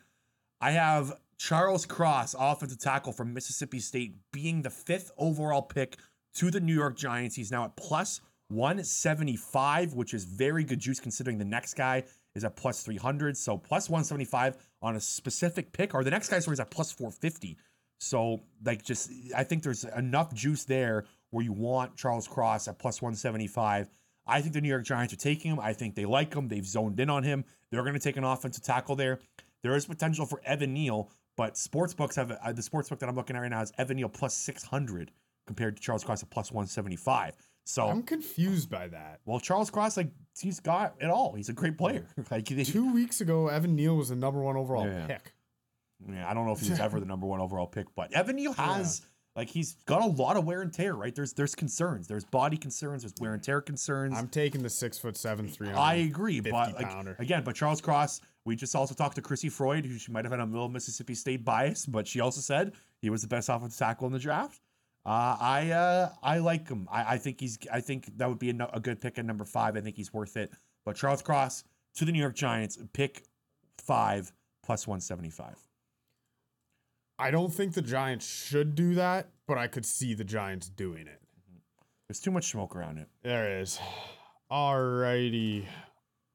I 0.61 0.71
have 0.71 1.13
Charles 1.39 1.87
Cross, 1.87 2.35
offensive 2.37 2.79
tackle 2.79 3.13
from 3.13 3.33
Mississippi 3.33 3.79
State, 3.79 4.15
being 4.31 4.61
the 4.61 4.69
fifth 4.69 5.09
overall 5.17 5.63
pick 5.63 5.97
to 6.35 6.51
the 6.51 6.59
New 6.59 6.75
York 6.75 6.95
Giants. 6.95 7.35
He's 7.35 7.51
now 7.51 7.65
at 7.65 7.75
plus 7.75 8.21
175, 8.49 9.95
which 9.95 10.13
is 10.13 10.23
very 10.23 10.63
good 10.63 10.79
juice 10.79 10.99
considering 10.99 11.39
the 11.39 11.45
next 11.45 11.73
guy 11.73 12.03
is 12.35 12.43
at 12.43 12.55
plus 12.55 12.83
300. 12.83 13.35
So 13.35 13.57
plus 13.57 13.89
175 13.89 14.55
on 14.83 14.97
a 14.97 14.99
specific 14.99 15.73
pick, 15.73 15.95
or 15.95 16.03
the 16.03 16.11
next 16.11 16.29
guy's 16.29 16.47
is 16.47 16.59
at 16.59 16.69
plus 16.69 16.91
450. 16.91 17.57
So, 17.99 18.41
like, 18.63 18.83
just 18.83 19.09
I 19.35 19.43
think 19.43 19.63
there's 19.63 19.83
enough 19.83 20.31
juice 20.33 20.65
there 20.65 21.05
where 21.33 21.43
you 21.43 21.51
want 21.53 21.95
Charles 21.95 22.27
Cross 22.27 22.67
at 22.67 22.77
plus 22.79 23.01
175. 23.01 23.89
I 24.25 24.39
think 24.41 24.53
the 24.53 24.61
New 24.61 24.69
York 24.69 24.85
Giants 24.85 25.13
are 25.13 25.17
taking 25.17 25.51
him. 25.51 25.59
I 25.59 25.73
think 25.73 25.95
they 25.95 26.05
like 26.05 26.33
him. 26.33 26.47
They've 26.47 26.65
zoned 26.65 26.99
in 26.99 27.09
on 27.09 27.23
him. 27.23 27.43
They're 27.71 27.81
going 27.81 27.93
to 27.93 27.99
take 27.99 28.17
an 28.17 28.23
offensive 28.23 28.63
tackle 28.63 28.95
there. 28.95 29.19
There 29.63 29.75
is 29.75 29.85
potential 29.85 30.25
for 30.25 30.41
Evan 30.45 30.73
Neal, 30.73 31.09
but 31.35 31.57
sports 31.57 31.93
books 31.93 32.15
have 32.15 32.31
uh, 32.31 32.53
the 32.53 32.61
sports 32.61 32.89
book 32.89 32.99
that 32.99 33.09
I'm 33.09 33.15
looking 33.15 33.35
at 33.35 33.39
right 33.39 33.49
now 33.51 33.61
is 33.61 33.73
Evan 33.77 33.97
Neal 33.97 34.09
plus 34.09 34.33
600 34.35 35.11
compared 35.47 35.75
to 35.75 35.81
Charles 35.81 36.03
Cross 36.03 36.23
at 36.23 36.29
plus 36.29 36.51
175. 36.51 37.35
So, 37.65 37.87
I'm 37.87 38.03
confused 38.03 38.69
by 38.69 38.87
that. 38.89 39.21
well, 39.25 39.39
Charles 39.39 39.69
Cross, 39.69 39.95
like, 39.97 40.11
he's 40.39 40.59
got 40.59 40.95
it 40.99 41.09
all. 41.09 41.33
He's 41.33 41.47
a 41.49 41.53
great 41.53 41.77
player. 41.77 42.05
like, 42.31 42.47
he- 42.47 42.63
Two 42.65 42.93
weeks 42.93 43.21
ago, 43.21 43.47
Evan 43.47 43.75
Neal 43.75 43.95
was 43.95 44.09
the 44.09 44.15
number 44.17 44.41
one 44.41 44.55
overall 44.57 44.85
Yeah. 44.85 45.07
pick. 45.07 45.33
Yeah, 46.09 46.29
I 46.29 46.33
don't 46.33 46.45
know 46.45 46.51
if 46.51 46.59
he 46.59 46.69
was 46.69 46.79
ever 46.81 46.99
the 46.99 47.05
number 47.05 47.25
one 47.25 47.39
overall 47.39 47.67
pick, 47.67 47.87
but 47.95 48.11
Evan 48.13 48.35
Neal 48.35 48.51
has 48.53 49.01
like 49.35 49.49
he's 49.49 49.75
got 49.85 50.01
a 50.01 50.05
lot 50.05 50.37
of 50.37 50.45
wear 50.45 50.61
and 50.61 50.71
tear, 50.71 50.93
right? 50.93 51.13
There's 51.13 51.33
there's 51.33 51.55
concerns, 51.55 52.07
there's 52.07 52.25
body 52.25 52.57
concerns, 52.57 53.03
there's 53.03 53.13
wear 53.19 53.33
and 53.33 53.41
tear 53.41 53.61
concerns. 53.61 54.17
I'm 54.17 54.27
taking 54.27 54.61
the 54.61 54.69
six 54.69 54.97
foot 54.97 55.17
seven, 55.17 55.47
three. 55.47 55.69
I 55.69 55.95
agree, 55.95 56.39
but 56.39 56.75
like, 56.75 57.19
again, 57.19 57.43
but 57.43 57.55
Charles 57.55 57.81
Cross, 57.81 58.21
we 58.45 58.55
just 58.55 58.75
also 58.75 58.93
talked 58.93 59.15
to 59.15 59.21
Chrissy 59.21 59.49
Freud, 59.49 59.85
who 59.85 59.97
she 59.97 60.11
might 60.11 60.25
have 60.25 60.31
had 60.31 60.39
a 60.39 60.45
little 60.45 60.69
Mississippi 60.69 61.15
State 61.15 61.43
bias, 61.43 61.85
but 61.85 62.07
she 62.07 62.19
also 62.19 62.41
said 62.41 62.73
he 63.01 63.09
was 63.09 63.21
the 63.21 63.27
best 63.27 63.49
offensive 63.49 63.77
tackle 63.79 64.07
in 64.07 64.13
the 64.13 64.19
draft. 64.19 64.61
Uh, 65.05 65.35
I 65.39 65.71
uh, 65.71 66.09
I 66.21 66.37
like 66.37 66.69
him. 66.69 66.87
I, 66.91 67.15
I 67.15 67.17
think 67.17 67.41
he's. 67.41 67.57
I 67.71 67.81
think 67.81 68.17
that 68.17 68.29
would 68.29 68.39
be 68.39 68.51
a, 68.51 68.53
no- 68.53 68.69
a 68.71 68.79
good 68.79 69.01
pick 69.01 69.17
at 69.17 69.25
number 69.25 69.45
five. 69.45 69.75
I 69.75 69.81
think 69.81 69.97
he's 69.97 70.13
worth 70.13 70.37
it. 70.37 70.51
But 70.85 70.95
Charles 70.95 71.21
Cross 71.21 71.63
to 71.95 72.05
the 72.05 72.11
New 72.11 72.19
York 72.19 72.35
Giants, 72.35 72.77
pick 72.93 73.23
five 73.79 74.31
plus 74.63 74.87
one 74.87 75.01
seventy 75.01 75.29
five. 75.29 75.57
I 77.23 77.31
don't 77.31 77.53
think 77.53 77.73
the 77.73 77.81
Giants 77.81 78.27
should 78.27 78.75
do 78.75 78.95
that, 78.95 79.29
but 79.47 79.57
I 79.57 79.67
could 79.67 79.85
see 79.85 80.13
the 80.13 80.25
Giants 80.25 80.67
doing 80.67 81.07
it. 81.07 81.21
There's 82.09 82.19
too 82.19 82.31
much 82.31 82.51
smoke 82.51 82.75
around 82.75 82.97
it. 82.97 83.07
There 83.23 83.61
is. 83.61 83.79
Alrighty. 84.51 85.63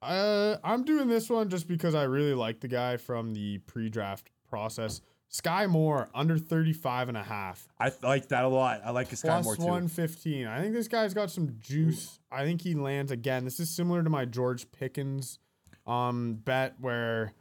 Uh, 0.01 0.57
I'm 0.65 0.85
doing 0.85 1.07
this 1.07 1.29
one 1.29 1.51
just 1.51 1.69
because 1.69 1.95
I 1.95 2.05
really 2.05 2.33
like 2.33 2.61
the 2.61 2.69
guy 2.69 2.97
from 2.97 3.35
the 3.35 3.59
pre-draft 3.59 4.31
process. 4.49 5.03
Skyy 5.31 5.69
Moore, 5.69 6.09
under 6.15 6.39
35 6.39 7.09
and 7.09 7.19
a 7.19 7.23
half. 7.23 7.69
I 7.79 7.93
like 8.03 8.29
that 8.29 8.45
a 8.45 8.49
lot. 8.49 8.81
I 8.83 8.91
like 8.91 9.15
Sky 9.15 9.29
Plus 9.29 9.45
more 9.45 9.57
too. 9.57 9.65
115. 9.65 10.47
I 10.47 10.63
think 10.63 10.73
this 10.73 10.89
guy's 10.89 11.13
got 11.13 11.31
some 11.31 11.55
juice. 11.61 12.19
I 12.33 12.45
think 12.45 12.63
he 12.63 12.73
lands 12.73 13.13
again. 13.13 13.45
This 13.45 13.61
is 13.61 13.69
similar 13.69 14.03
to 14.03 14.09
my 14.09 14.25
George 14.25 14.73
Pickens 14.73 15.39
um 15.87 16.35
bet 16.45 16.75
where 16.81 17.35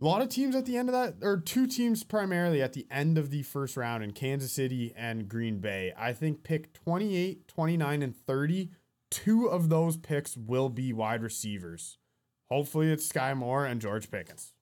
a 0.00 0.04
lot 0.04 0.20
of 0.20 0.28
teams 0.28 0.54
at 0.54 0.66
the 0.66 0.76
end 0.76 0.88
of 0.88 0.92
that, 0.92 1.24
or 1.24 1.38
two 1.38 1.66
teams 1.66 2.02
primarily 2.02 2.60
at 2.60 2.72
the 2.72 2.86
end 2.90 3.16
of 3.16 3.30
the 3.30 3.42
first 3.42 3.76
round 3.76 4.02
in 4.02 4.12
Kansas 4.12 4.52
City 4.52 4.92
and 4.96 5.28
Green 5.28 5.58
Bay. 5.60 5.92
I 5.96 6.12
think 6.12 6.42
pick 6.42 6.72
28, 6.72 7.46
29, 7.48 8.02
and 8.02 8.16
30. 8.16 8.70
Two 9.10 9.46
of 9.46 9.68
those 9.68 9.96
picks 9.96 10.36
will 10.36 10.68
be 10.68 10.92
wide 10.92 11.22
receivers. 11.22 11.98
Hopefully 12.50 12.90
it's 12.90 13.10
Skyy 13.10 13.36
Moore 13.36 13.64
and 13.64 13.80
George 13.80 14.10
Pickens. 14.10 14.52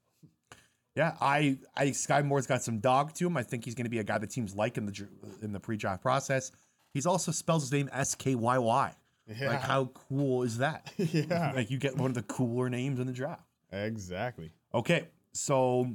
Yeah, 0.95 1.17
I, 1.21 1.59
I 1.75 1.87
Skyy 1.87 2.25
Moore's 2.25 2.47
got 2.47 2.63
some 2.63 2.79
dog 2.79 3.15
to 3.15 3.27
him. 3.27 3.37
I 3.37 3.43
think 3.43 3.65
he's 3.65 3.75
going 3.75 3.87
to 3.87 3.91
be 3.91 3.99
a 3.99 4.05
guy 4.05 4.19
the 4.19 4.27
teams 4.27 4.55
like 4.55 4.77
in 4.77 4.85
the 4.85 5.09
in 5.41 5.53
the 5.53 5.61
pre-draft 5.61 6.03
process. 6.03 6.53
He's 6.93 7.07
also 7.07 7.33
spells 7.33 7.63
his 7.63 7.73
name 7.73 7.89
S 7.93 8.15
K 8.15 8.35
Y 8.35 8.59
Y. 8.59 8.95
Yeah. 9.27 9.49
Like 9.49 9.63
how 9.63 9.87
cool 9.87 10.43
is 10.43 10.59
that? 10.59 10.93
yeah. 10.99 11.53
like 11.55 11.71
you 11.71 11.79
get 11.79 11.97
one 11.97 12.11
of 12.11 12.15
the 12.15 12.23
cooler 12.23 12.69
names 12.69 13.01
in 13.01 13.07
the 13.07 13.13
draft. 13.13 13.43
Exactly. 13.73 14.53
Okay, 14.75 15.09
so 15.35 15.89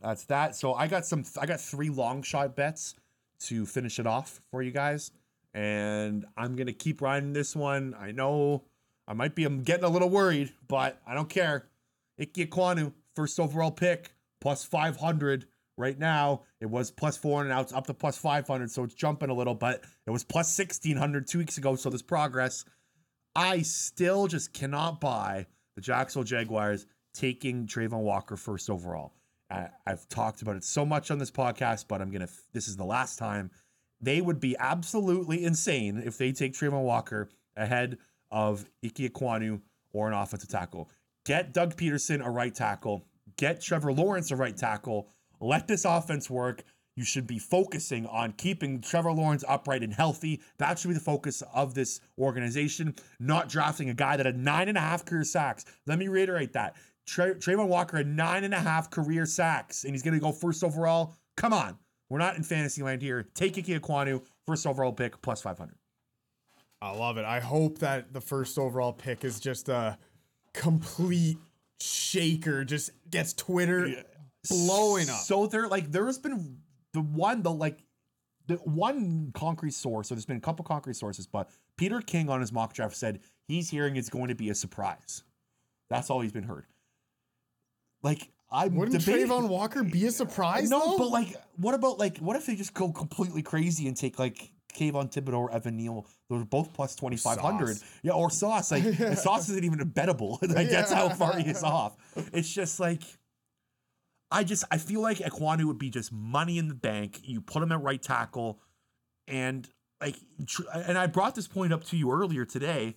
that's 0.00 0.24
that. 0.24 0.56
So 0.56 0.74
I 0.74 0.86
got 0.86 1.06
some. 1.06 1.24
I 1.40 1.46
got 1.46 1.60
three 1.60 1.90
long 1.90 2.22
shot 2.22 2.56
bets 2.56 2.94
to 3.40 3.66
finish 3.66 3.98
it 3.98 4.06
off 4.06 4.40
for 4.50 4.62
you 4.62 4.70
guys, 4.70 5.10
and 5.54 6.24
I'm 6.36 6.56
gonna 6.56 6.72
keep 6.72 7.00
riding 7.00 7.32
this 7.32 7.54
one. 7.54 7.94
I 7.98 8.12
know 8.12 8.64
I 9.06 9.14
might 9.14 9.34
be. 9.34 9.44
I'm 9.44 9.62
getting 9.62 9.84
a 9.84 9.88
little 9.88 10.10
worried, 10.10 10.52
but 10.68 11.00
I 11.06 11.14
don't 11.14 11.28
care. 11.28 11.68
Ike 12.20 12.34
Ekwonu, 12.34 12.92
first 13.16 13.40
overall 13.40 13.70
pick, 13.70 14.14
plus 14.40 14.64
500 14.64 15.46
right 15.78 15.98
now. 15.98 16.42
It 16.60 16.66
was 16.66 16.90
plus 16.90 17.16
400, 17.16 17.48
now 17.48 17.60
it's 17.60 17.72
up 17.72 17.86
to 17.86 17.94
plus 17.94 18.18
500, 18.18 18.70
so 18.70 18.84
it's 18.84 18.94
jumping 18.94 19.30
a 19.30 19.34
little, 19.34 19.54
but 19.54 19.82
it 20.06 20.10
was 20.10 20.24
plus 20.24 20.56
1600 20.56 21.26
two 21.26 21.38
weeks 21.38 21.58
ago, 21.58 21.74
so 21.76 21.90
there's 21.90 22.02
progress. 22.02 22.64
I 23.34 23.62
still 23.62 24.26
just 24.26 24.52
cannot 24.52 25.00
buy 25.00 25.46
the 25.74 25.80
Jacksonville 25.80 26.24
Jaguars 26.24 26.86
taking 27.12 27.66
Travon 27.66 28.00
Walker 28.00 28.36
first 28.36 28.70
overall. 28.70 29.12
I, 29.50 29.68
I've 29.86 30.08
talked 30.08 30.42
about 30.42 30.56
it 30.56 30.64
so 30.64 30.84
much 30.84 31.10
on 31.10 31.18
this 31.18 31.30
podcast, 31.30 31.86
but 31.88 32.00
I'm 32.00 32.10
gonna. 32.10 32.28
This 32.52 32.68
is 32.68 32.76
the 32.76 32.84
last 32.84 33.18
time. 33.18 33.50
They 34.00 34.20
would 34.20 34.40
be 34.40 34.56
absolutely 34.58 35.44
insane 35.44 36.02
if 36.04 36.18
they 36.18 36.32
take 36.32 36.54
Travon 36.54 36.82
Walker 36.82 37.28
ahead 37.56 37.98
of 38.30 38.64
Ike 38.84 38.94
Ekwonu 38.94 39.60
or 39.92 40.08
an 40.08 40.14
offensive 40.14 40.48
tackle. 40.48 40.90
Get 41.24 41.52
Doug 41.52 41.76
Pederson 41.76 42.24
a 42.24 42.30
right 42.30 42.54
tackle. 42.54 43.04
Get 43.36 43.60
Trevor 43.60 43.92
Lawrence 43.92 44.30
a 44.30 44.36
right 44.36 44.56
tackle. 44.56 45.08
Let 45.40 45.68
this 45.68 45.84
offense 45.84 46.28
work. 46.28 46.64
You 46.96 47.04
should 47.04 47.26
be 47.26 47.38
focusing 47.38 48.06
on 48.06 48.32
keeping 48.32 48.80
Trevor 48.80 49.12
Lawrence 49.12 49.44
upright 49.48 49.82
and 49.82 49.94
healthy. 49.94 50.42
That 50.58 50.78
should 50.78 50.88
be 50.88 50.94
the 50.94 51.00
focus 51.00 51.42
of 51.54 51.74
this 51.74 52.00
organization, 52.18 52.94
not 53.18 53.48
drafting 53.48 53.88
a 53.88 53.94
guy 53.94 54.16
that 54.16 54.26
had 54.26 54.36
nine 54.36 54.68
and 54.68 54.76
a 54.76 54.80
half 54.80 55.04
career 55.04 55.24
sacks. 55.24 55.64
Let 55.86 55.98
me 55.98 56.08
reiterate 56.08 56.52
that. 56.52 56.76
Tra- 57.06 57.34
Travon 57.34 57.68
Walker 57.68 57.96
had 57.96 58.06
nine 58.06 58.44
and 58.44 58.54
a 58.54 58.60
half 58.60 58.90
career 58.90 59.26
sacks, 59.26 59.84
and 59.84 59.94
he's 59.94 60.02
going 60.02 60.14
to 60.14 60.20
go 60.20 60.32
first 60.32 60.62
overall. 60.62 61.14
Come 61.36 61.52
on. 61.52 61.78
We're 62.08 62.18
not 62.18 62.36
in 62.36 62.42
fantasy 62.42 62.82
land 62.82 63.00
here. 63.00 63.26
Take 63.34 63.56
Ike 63.56 63.66
Ekwonu, 63.66 64.22
first 64.46 64.66
overall 64.66 64.92
pick, 64.92 65.20
plus 65.22 65.40
500. 65.40 65.74
I 66.82 66.90
love 66.90 67.16
it. 67.16 67.24
I 67.24 67.40
hope 67.40 67.78
that 67.78 68.12
the 68.12 68.20
first 68.20 68.58
overall 68.58 68.92
pick 68.92 69.24
is 69.24 69.40
just 69.40 69.68
a 69.68 69.96
complete 70.52 71.38
shaker, 71.80 72.64
just 72.64 72.90
gets 73.08 73.32
Twitter 73.32 74.04
blowing 74.48 75.08
up. 75.08 75.20
So 75.20 75.46
there, 75.46 75.68
like, 75.68 75.90
there's 75.90 76.18
been 76.18 76.58
the 76.92 77.00
one, 77.00 77.42
the 77.42 77.50
like, 77.50 77.84
the 78.46 78.56
one 78.56 79.30
concrete 79.32 79.74
source. 79.74 80.08
So 80.08 80.14
there's 80.14 80.26
been 80.26 80.36
a 80.36 80.40
couple 80.40 80.64
concrete 80.64 80.96
sources, 80.96 81.26
but 81.26 81.48
Peter 81.78 82.00
King 82.00 82.28
on 82.28 82.40
his 82.40 82.52
mock 82.52 82.74
draft 82.74 82.96
said 82.96 83.20
he's 83.48 83.70
hearing 83.70 83.96
it's 83.96 84.08
going 84.10 84.28
to 84.28 84.34
be 84.34 84.50
a 84.50 84.54
surprise. 84.54 85.22
That's 85.88 86.10
all 86.10 86.20
he's 86.20 86.32
been 86.32 86.42
heard. 86.42 86.66
Like, 88.02 88.28
I'm 88.50 88.74
Wouldn't 88.74 88.98
debating- 89.04 89.28
Travon 89.28 89.48
Walker 89.48 89.82
be 89.82 90.06
a 90.06 90.10
surprise? 90.10 90.68
No, 90.68 90.80
though? 90.92 90.98
but 90.98 91.08
like, 91.10 91.36
what 91.56 91.74
about 91.74 91.98
like, 91.98 92.18
what 92.18 92.36
if 92.36 92.46
they 92.46 92.54
just 92.54 92.74
go 92.74 92.92
completely 92.92 93.42
crazy 93.42 93.86
and 93.88 93.96
take 93.96 94.18
like 94.18 94.50
Kayvon 94.74 95.12
Thibodeaux 95.12 95.38
or 95.38 95.52
Evan 95.52 95.76
Neal? 95.76 96.06
Those 96.28 96.42
are 96.42 96.46
both 96.46 96.72
plus 96.74 96.94
twenty 96.94 97.16
five 97.16 97.38
hundred. 97.38 97.78
Yeah, 98.02 98.12
or 98.12 98.30
Sauce. 98.30 98.70
Like, 98.70 98.84
and 99.00 99.16
Sauce 99.18 99.48
isn't 99.48 99.64
even 99.64 99.80
a 99.80 99.86
bettable. 99.86 100.38
like, 100.54 100.68
that's 100.68 100.92
how 100.92 101.08
far 101.08 101.36
he 101.38 101.48
is 101.48 101.62
off. 101.62 101.96
It's 102.34 102.52
just 102.52 102.78
like, 102.78 103.02
I 104.30 104.44
just 104.44 104.64
I 104.70 104.76
feel 104.78 105.00
like 105.00 105.18
Ekwonu 105.18 105.64
would 105.64 105.78
be 105.78 105.90
just 105.90 106.12
money 106.12 106.58
in 106.58 106.68
the 106.68 106.74
bank. 106.74 107.20
You 107.24 107.40
put 107.40 107.62
him 107.62 107.72
at 107.72 107.80
right 107.82 108.02
tackle, 108.02 108.60
and 109.28 109.66
like, 110.00 110.16
and 110.74 110.98
I 110.98 111.06
brought 111.06 111.34
this 111.34 111.48
point 111.48 111.72
up 111.72 111.84
to 111.84 111.96
you 111.96 112.12
earlier 112.12 112.44
today. 112.44 112.96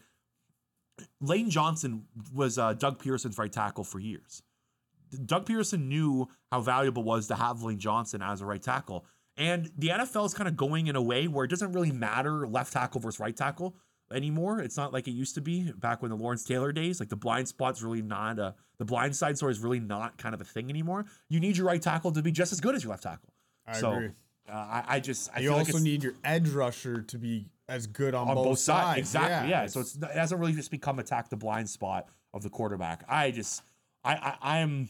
Lane 1.22 1.50
Johnson 1.50 2.08
was 2.34 2.58
uh, 2.58 2.74
Doug 2.74 3.02
Pederson's 3.02 3.38
right 3.38 3.52
tackle 3.52 3.84
for 3.84 4.00
years. 4.00 4.42
Doug 5.20 5.46
Pederson 5.46 5.88
knew 5.88 6.28
how 6.52 6.62
valuable 6.62 7.04
it 7.04 7.06
was 7.06 7.28
to 7.28 7.36
have 7.36 7.62
Lane 7.64 7.80
Johnson 7.80 8.22
as 8.22 8.42
a 8.42 8.46
right 8.46 8.62
tackle. 8.62 9.06
And 9.38 9.70
the 9.78 9.90
NFL 9.90 10.26
is 10.28 10.34
kind 10.34 10.48
of 10.48 10.56
going 10.56 10.88
in 10.88 10.96
a 10.96 11.02
way 11.02 11.28
where 11.28 11.46
it 11.46 11.50
doesn't 11.50 11.74
really 11.74 11.92
matter 11.92 12.48
left 12.48 12.74
tackle 12.74 13.02
versus 13.02 13.20
right 13.20 13.36
tackle 13.36 13.76
anymore. 14.12 14.60
It's 14.60 14.78
not 14.78 14.94
like 14.94 15.08
it 15.08 15.12
used 15.12 15.36
to 15.36 15.42
be 15.42 15.72
back 15.74 16.02
when 16.02 16.10
the 16.10 16.18
Lawrence 16.18 16.44
Taylor 16.44 16.72
days. 16.72 17.00
Like 17.00 17.10
the 17.10 17.16
blind 17.16 17.48
spot's 17.48 17.82
really 17.82 18.02
not 18.02 18.40
a 18.40 18.56
the 18.78 18.86
blind 18.86 19.16
side 19.16 19.38
story 19.38 19.52
is 19.52 19.60
really 19.60 19.80
not 19.80 20.18
kind 20.18 20.36
of 20.36 20.42
a 20.42 20.46
thing 20.46 20.70
anymore. 20.70 21.06
You 21.30 21.40
need 21.40 21.58
your 21.58 21.68
right 21.68 21.82
tackle 21.82 22.12
to 22.12 22.22
be 22.22 22.32
just 22.32 22.52
as 22.52 22.62
good 22.62 22.76
as 22.76 22.84
your 22.84 22.92
left 22.92 23.04
tackle. 23.04 23.34
I 23.66 23.74
so 23.74 23.94
agree. 23.94 24.10
Uh, 24.48 24.52
I, 24.52 24.84
I 24.88 25.00
just 25.00 25.30
I 25.36 25.40
you 25.40 25.50
like 25.52 25.60
also 25.60 25.78
it's 25.78 25.84
need 25.84 26.04
your 26.04 26.14
edge 26.24 26.50
rusher 26.50 27.02
to 27.02 27.18
be 27.18 27.48
as 27.68 27.88
good 27.88 28.14
on, 28.14 28.30
on 28.30 28.36
both, 28.36 28.60
sides. 28.60 29.00
Exactly. 29.00 29.50
Yeah. 29.50 29.66
So 29.66 29.80
it's, 29.80 29.96
it 29.96 30.12
hasn't 30.12 30.40
really 30.40 30.54
just 30.54 30.72
become 30.72 31.00
attack 31.00 31.30
the 31.30 31.38
blind 31.38 31.70
spot 31.70 32.08
of 32.34 32.44
the 32.44 32.50
quarterback. 32.50 33.04
I 33.10 33.32
just 33.32 33.64
I 34.04 34.14
I, 34.14 34.38
I 34.42 34.58
am 34.60 34.90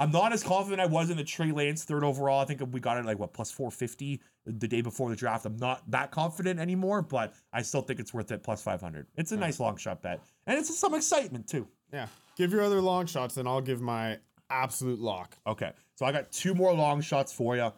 I'm 0.00 0.10
not 0.10 0.32
as 0.32 0.42
confident 0.42 0.80
I 0.80 0.86
was 0.86 1.10
in 1.10 1.18
the 1.18 1.24
Trey 1.24 1.52
Lance 1.52 1.84
third 1.84 2.02
overall. 2.04 2.40
I 2.40 2.46
think 2.46 2.62
we 2.72 2.80
got 2.80 2.96
it 2.96 3.04
like 3.04 3.18
what 3.18 3.34
plus 3.34 3.50
450 3.50 4.22
the 4.46 4.66
day 4.66 4.80
before 4.80 5.10
the 5.10 5.14
draft. 5.14 5.44
I'm 5.44 5.58
not 5.58 5.88
that 5.90 6.10
confident 6.10 6.58
anymore, 6.58 7.02
but 7.02 7.34
I 7.52 7.60
still 7.60 7.82
think 7.82 8.00
it's 8.00 8.14
worth 8.14 8.32
it 8.32 8.42
plus 8.42 8.62
500. 8.62 9.06
It's 9.18 9.32
a 9.32 9.36
nice 9.36 9.60
long 9.60 9.76
shot 9.76 10.00
bet, 10.00 10.20
and 10.46 10.58
it's 10.58 10.74
some 10.76 10.94
excitement 10.94 11.46
too. 11.46 11.68
yeah. 11.92 12.06
Give 12.36 12.50
your 12.50 12.62
other 12.62 12.80
long 12.80 13.04
shots, 13.04 13.36
and 13.36 13.46
I'll 13.46 13.60
give 13.60 13.82
my 13.82 14.18
absolute 14.48 14.98
lock. 14.98 15.36
Okay, 15.46 15.72
so 15.96 16.06
I 16.06 16.12
got 16.12 16.32
two 16.32 16.54
more 16.54 16.72
long 16.72 17.02
shots 17.02 17.30
for 17.30 17.56
you. 17.56 17.70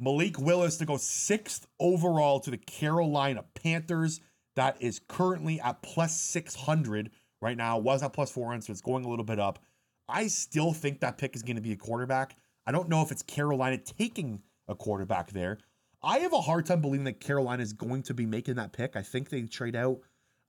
Malik 0.00 0.36
Willis 0.40 0.78
to 0.78 0.84
go 0.84 0.96
sixth 0.96 1.68
overall 1.78 2.40
to 2.40 2.50
the 2.50 2.58
Carolina 2.58 3.44
Panthers. 3.54 4.20
That 4.56 4.82
is 4.82 5.00
currently 5.06 5.60
at 5.60 5.82
plus 5.82 6.20
600 6.20 7.10
right 7.40 7.56
now. 7.56 7.78
Was 7.78 8.02
at 8.02 8.12
plus 8.12 8.32
400, 8.32 8.64
so 8.64 8.72
it's 8.72 8.80
going 8.80 9.04
a 9.04 9.08
little 9.08 9.24
bit 9.24 9.38
up. 9.38 9.60
I 10.08 10.26
still 10.28 10.72
think 10.72 11.00
that 11.00 11.18
pick 11.18 11.36
is 11.36 11.42
going 11.42 11.56
to 11.56 11.62
be 11.62 11.72
a 11.72 11.76
quarterback. 11.76 12.36
I 12.66 12.72
don't 12.72 12.88
know 12.88 13.02
if 13.02 13.12
it's 13.12 13.22
Carolina 13.22 13.78
taking 13.78 14.42
a 14.68 14.74
quarterback 14.74 15.30
there. 15.30 15.58
I 16.02 16.18
have 16.20 16.32
a 16.32 16.40
hard 16.40 16.66
time 16.66 16.80
believing 16.80 17.04
that 17.04 17.20
Carolina 17.20 17.62
is 17.62 17.72
going 17.72 18.02
to 18.04 18.14
be 18.14 18.26
making 18.26 18.54
that 18.54 18.72
pick. 18.72 18.96
I 18.96 19.02
think 19.02 19.28
they 19.28 19.42
trade 19.42 19.74
out. 19.74 20.00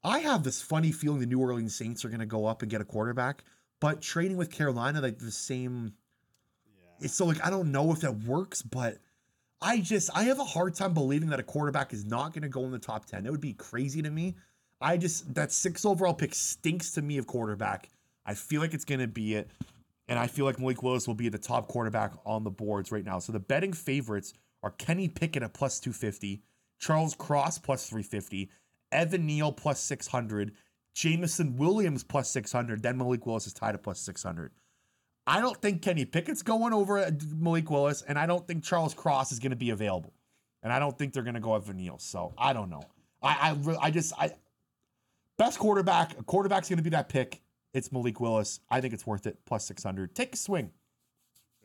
I 0.04 0.20
have 0.20 0.44
this 0.44 0.62
funny 0.62 0.92
feeling 0.92 1.20
the 1.20 1.26
New 1.26 1.40
Orleans 1.40 1.76
Saints 1.76 2.06
are 2.06 2.10
going 2.10 2.20
to 2.20 2.26
go 2.26 2.46
up 2.46 2.62
and 2.62 2.72
get 2.72 2.82
a 2.82 2.86
quarterback, 2.86 3.44
but 3.82 4.02
trading 4.02 4.38
with 4.38 4.52
Carolina, 4.52 5.02
like 5.02 5.20
the 5.20 5.32
same. 5.32 5.94
It's 7.02 7.14
so 7.14 7.26
like 7.26 7.46
I 7.46 7.50
don't 7.50 7.72
know 7.72 7.92
if 7.92 8.02
that 8.02 8.24
works, 8.24 8.62
but 8.62 9.00
I 9.62 9.80
just 9.80 10.10
I 10.16 10.24
have 10.24 10.40
a 10.40 10.46
hard 10.46 10.76
time 10.76 10.94
believing 10.94 11.30
that 11.30 11.40
a 11.40 11.44
quarterback 11.44 11.94
is 11.94 12.06
not 12.06 12.34
going 12.34 12.44
to 12.44 12.50
go 12.50 12.64
in 12.64 12.72
the 12.72 12.80
top 12.80 13.06
ten. 13.06 13.26
It 13.26 13.32
would 13.32 13.42
be 13.42 13.54
crazy 13.54 14.02
to 14.02 14.10
me. 14.10 14.36
I 14.80 14.96
just 14.98 15.34
that 15.36 15.52
six 15.52 15.84
overall 15.84 16.14
pick 16.14 16.34
stinks 16.34 16.92
to 16.92 17.02
me 17.02 17.18
of 17.18 17.28
quarterback. 17.28 17.90
I 18.26 18.34
feel 18.34 18.62
like 18.62 18.74
it's 18.74 18.86
going 18.86 19.00
to 19.00 19.08
be 19.08 19.36
it, 19.36 19.50
and 20.08 20.20
I 20.20 20.28
feel 20.28 20.46
like 20.46 20.60
Malik 20.60 20.84
Willis 20.84 21.08
will 21.08 21.16
be 21.16 21.30
the 21.30 21.38
top 21.38 21.68
quarterback 21.68 22.14
on 22.26 22.44
the 22.44 22.52
boards 22.52 22.92
right 22.92 23.06
now. 23.06 23.20
So 23.20 23.32
the 23.32 23.40
betting 23.40 23.74
favorites 23.74 24.34
are 24.62 24.72
Kenny 24.72 25.08
Pickett 25.08 25.44
at 25.44 25.54
plus 25.54 25.80
two 25.80 25.94
fifty, 25.94 26.42
Charles 26.80 27.16
Cross 27.16 27.60
plus 27.60 27.90
three 27.90 28.04
fifty, 28.04 28.50
Evan 28.92 29.26
Neal 29.26 29.52
plus 29.52 29.80
six 29.80 30.08
hundred, 30.08 30.52
Jameson 30.94 31.58
Williams 31.58 32.04
plus 32.04 32.30
six 32.30 32.52
hundred. 32.52 32.84
Then 32.84 32.98
Malik 32.98 33.26
Willis 33.26 33.48
is 33.48 33.54
tied 33.54 33.74
at 33.76 33.84
plus 33.84 34.00
six 34.00 34.22
hundred. 34.22 34.52
I 35.26 35.42
don't 35.42 35.62
think 35.62 35.82
Kenny 35.82 36.06
Pickett's 36.06 36.42
going 36.42 36.74
over 36.74 37.10
Malik 37.36 37.70
Willis, 37.70 38.02
and 38.02 38.18
I 38.18 38.26
don't 38.26 38.48
think 38.48 38.64
Charles 38.64 38.94
Cross 38.94 39.32
is 39.32 39.40
going 39.40 39.52
to 39.52 39.56
be 39.56 39.70
available, 39.70 40.14
and 40.64 40.74
I 40.74 40.80
don't 40.80 40.98
think 40.98 41.14
they're 41.14 41.24
going 41.24 41.36
to 41.36 41.40
go 41.40 41.56
Evan 41.56 41.78
Neal. 41.78 42.00
So 42.00 42.34
I 42.38 42.54
don't 42.54 42.70
know. 42.70 42.84
I 43.22 43.52
I, 43.52 43.78
I 43.82 43.92
just 43.92 44.14
I 44.18 44.32
best 45.38 45.60
quarterback. 45.60 46.26
Quarterback's 46.26 46.68
going 46.68 46.78
to 46.78 46.84
be 46.84 46.90
that 46.92 47.10
pick. 47.10 47.42
It's 47.74 47.92
Malik 47.92 48.20
Willis. 48.20 48.60
I 48.70 48.82
think 48.82 48.94
it's 48.94 49.06
worth 49.06 49.28
it. 49.28 49.38
Plus 49.46 49.66
six 49.66 49.84
hundred. 49.84 50.16
Take 50.16 50.34
a 50.34 50.38
swing. 50.38 50.72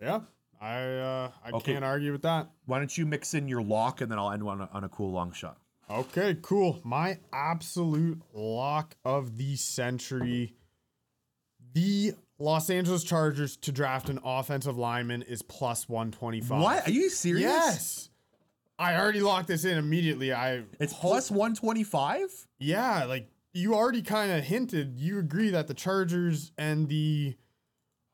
Yeah. 0.00 0.20
I 0.60 0.76
uh, 0.82 1.30
I 1.44 1.50
Okay. 1.52 1.72
can't 1.72 1.84
argue 1.84 2.12
with 2.12 2.22
that. 2.22 2.48
Why 2.66 2.78
don't 2.78 2.96
you 2.96 3.06
mix 3.06 3.34
in 3.34 3.48
your 3.48 3.62
lock, 3.62 4.00
and 4.00 4.10
then 4.10 4.18
I'll 4.18 4.30
end 4.30 4.42
on 4.42 4.60
a, 4.62 4.68
on 4.72 4.84
a 4.84 4.88
cool 4.88 5.10
long 5.12 5.32
shot. 5.32 5.58
Okay, 5.90 6.36
cool. 6.40 6.80
My 6.84 7.18
absolute 7.32 8.22
lock 8.32 8.96
of 9.04 9.36
the 9.36 9.56
century. 9.56 10.54
The 11.74 12.12
Los 12.38 12.70
Angeles 12.70 13.04
Chargers 13.04 13.56
to 13.58 13.72
draft 13.72 14.08
an 14.08 14.18
offensive 14.24 14.78
lineman 14.78 15.22
is 15.22 15.42
plus 15.42 15.88
125. 15.88 16.60
What? 16.62 16.86
Are 16.88 16.90
you 16.90 17.10
serious? 17.10 17.42
Yes. 17.42 18.08
I 18.78 18.96
already 18.96 19.20
locked 19.20 19.48
this 19.48 19.64
in 19.64 19.76
immediately. 19.76 20.32
I 20.32 20.62
It's 20.80 20.92
hope- 20.92 21.12
plus 21.12 21.30
one 21.30 21.54
twenty 21.54 21.84
five. 21.84 22.28
Yeah, 22.58 23.04
like 23.04 23.28
you 23.54 23.74
already 23.74 24.02
kind 24.02 24.30
of 24.32 24.44
hinted. 24.44 24.98
You 24.98 25.18
agree 25.18 25.50
that 25.50 25.68
the 25.68 25.74
Chargers 25.74 26.52
and 26.58 26.88
the 26.88 27.36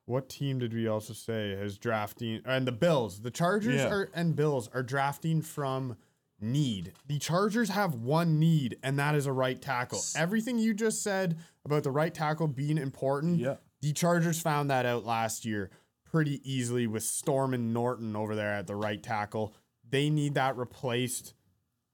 what 0.06 0.28
team 0.28 0.58
did 0.58 0.72
we 0.74 0.86
also 0.88 1.12
say 1.12 1.50
is 1.50 1.78
drafting 1.78 2.40
and 2.44 2.66
the 2.66 2.72
Bills. 2.72 3.20
The 3.22 3.30
Chargers 3.30 3.76
Yeah. 3.76 3.88
are 3.90 4.08
and 4.14 4.34
Bills 4.36 4.68
are 4.74 4.82
drafting 4.82 5.40
from 5.40 5.96
need. 6.40 6.92
The 7.06 7.18
Chargers 7.18 7.68
have 7.70 7.94
one 7.94 8.38
need, 8.38 8.76
and 8.82 8.98
that 8.98 9.14
is 9.14 9.26
a 9.26 9.32
right 9.32 9.60
tackle. 9.60 10.00
Everything 10.16 10.58
you 10.58 10.74
just 10.74 11.02
said 11.02 11.38
about 11.64 11.82
the 11.84 11.90
right 11.90 12.12
tackle 12.12 12.48
being 12.48 12.78
important, 12.78 13.38
Yeah. 13.38 13.56
the 13.80 13.92
Chargers 13.92 14.40
found 14.40 14.70
that 14.70 14.84
out 14.86 15.04
last 15.04 15.44
year 15.44 15.70
pretty 16.04 16.40
easily 16.50 16.86
with 16.86 17.02
Storm 17.04 17.54
and 17.54 17.72
Norton 17.72 18.16
over 18.16 18.34
there 18.34 18.52
at 18.54 18.66
the 18.66 18.74
right 18.76 19.02
tackle. 19.02 19.54
They 19.88 20.10
need 20.10 20.34
that 20.34 20.56
replaced. 20.56 21.34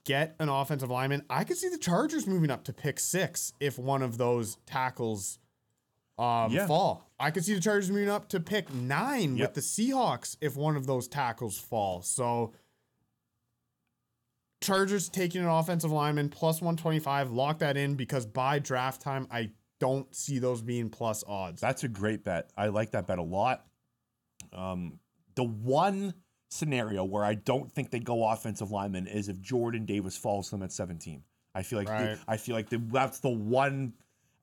Get 0.07 0.37
an 0.39 0.49
offensive 0.49 0.89
lineman. 0.91 1.25
I 1.29 1.45
could 1.45 1.57
see 1.59 1.69
the 1.69 1.77
Chargers 1.79 2.27
moving 2.27 2.51
up 2.51 2.65
to 2.65 2.73
pick 2.73 2.99
six 3.01 3.53
if 3.61 3.77
one 3.79 4.03
of 4.03 4.17
those 4.17 4.57
tackles 4.65 5.39
um, 6.19 6.51
Yeah. 6.53 6.67
fall. 6.67 7.11
I 7.21 7.31
could 7.31 7.45
see 7.45 7.55
the 7.55 7.61
Chargers 7.61 7.91
moving 7.91 8.09
up 8.09 8.29
to 8.31 8.41
pick 8.41 8.73
nine 8.73 9.37
Yep. 9.37 9.49
with 9.49 9.55
the 9.55 9.61
Seahawks 9.61 10.37
if 10.41 10.57
one 10.57 10.77
of 10.77 10.87
those 10.87 11.09
tackles 11.09 11.59
fall. 11.59 12.01
So 12.03 12.55
Chargers 14.63 15.09
taking 15.09 15.43
an 15.43 15.49
offensive 15.49 15.93
lineman 15.93 16.29
plus 16.31 16.61
125, 16.63 17.31
lock 17.33 17.59
that 17.59 17.77
in 17.77 17.95
because 17.97 18.25
by 18.27 18.59
draft 18.59 19.03
time, 19.03 19.27
I 19.31 19.51
don't 19.79 20.13
see 20.15 20.39
those 20.39 20.63
being 20.63 20.89
plus 20.89 21.23
odds. 21.27 21.61
That's 21.61 21.85
a 21.85 21.89
great 21.89 22.25
bet. 22.25 22.51
I 22.57 22.69
like 22.69 22.93
that 22.93 23.07
bet 23.07 23.19
a 23.19 23.23
lot. 23.23 23.67
Um, 24.53 24.99
the 25.35 25.45
one 25.45 26.15
scenario 26.49 27.05
where 27.05 27.25
I 27.25 27.35
don't 27.35 27.71
think 27.73 27.91
they 27.91 28.01
go 28.01 28.29
offensive 28.29 28.71
lineman 28.71 29.07
is 29.07 29.29
if 29.29 29.41
Jordan 29.41 29.85
Davis 29.85 30.17
falls 30.17 30.47
to 30.51 30.53
them 30.57 30.63
at 30.63 30.73
17. 30.73 31.23
I 31.55 31.63
feel 31.63 31.79
like 31.79 31.89
Right. 31.89 32.19
I 32.29 32.37
feel 32.37 32.55
like 32.55 32.69
the, 32.69 32.79
that's 32.79 33.21
the 33.21 33.31
one. 33.31 33.95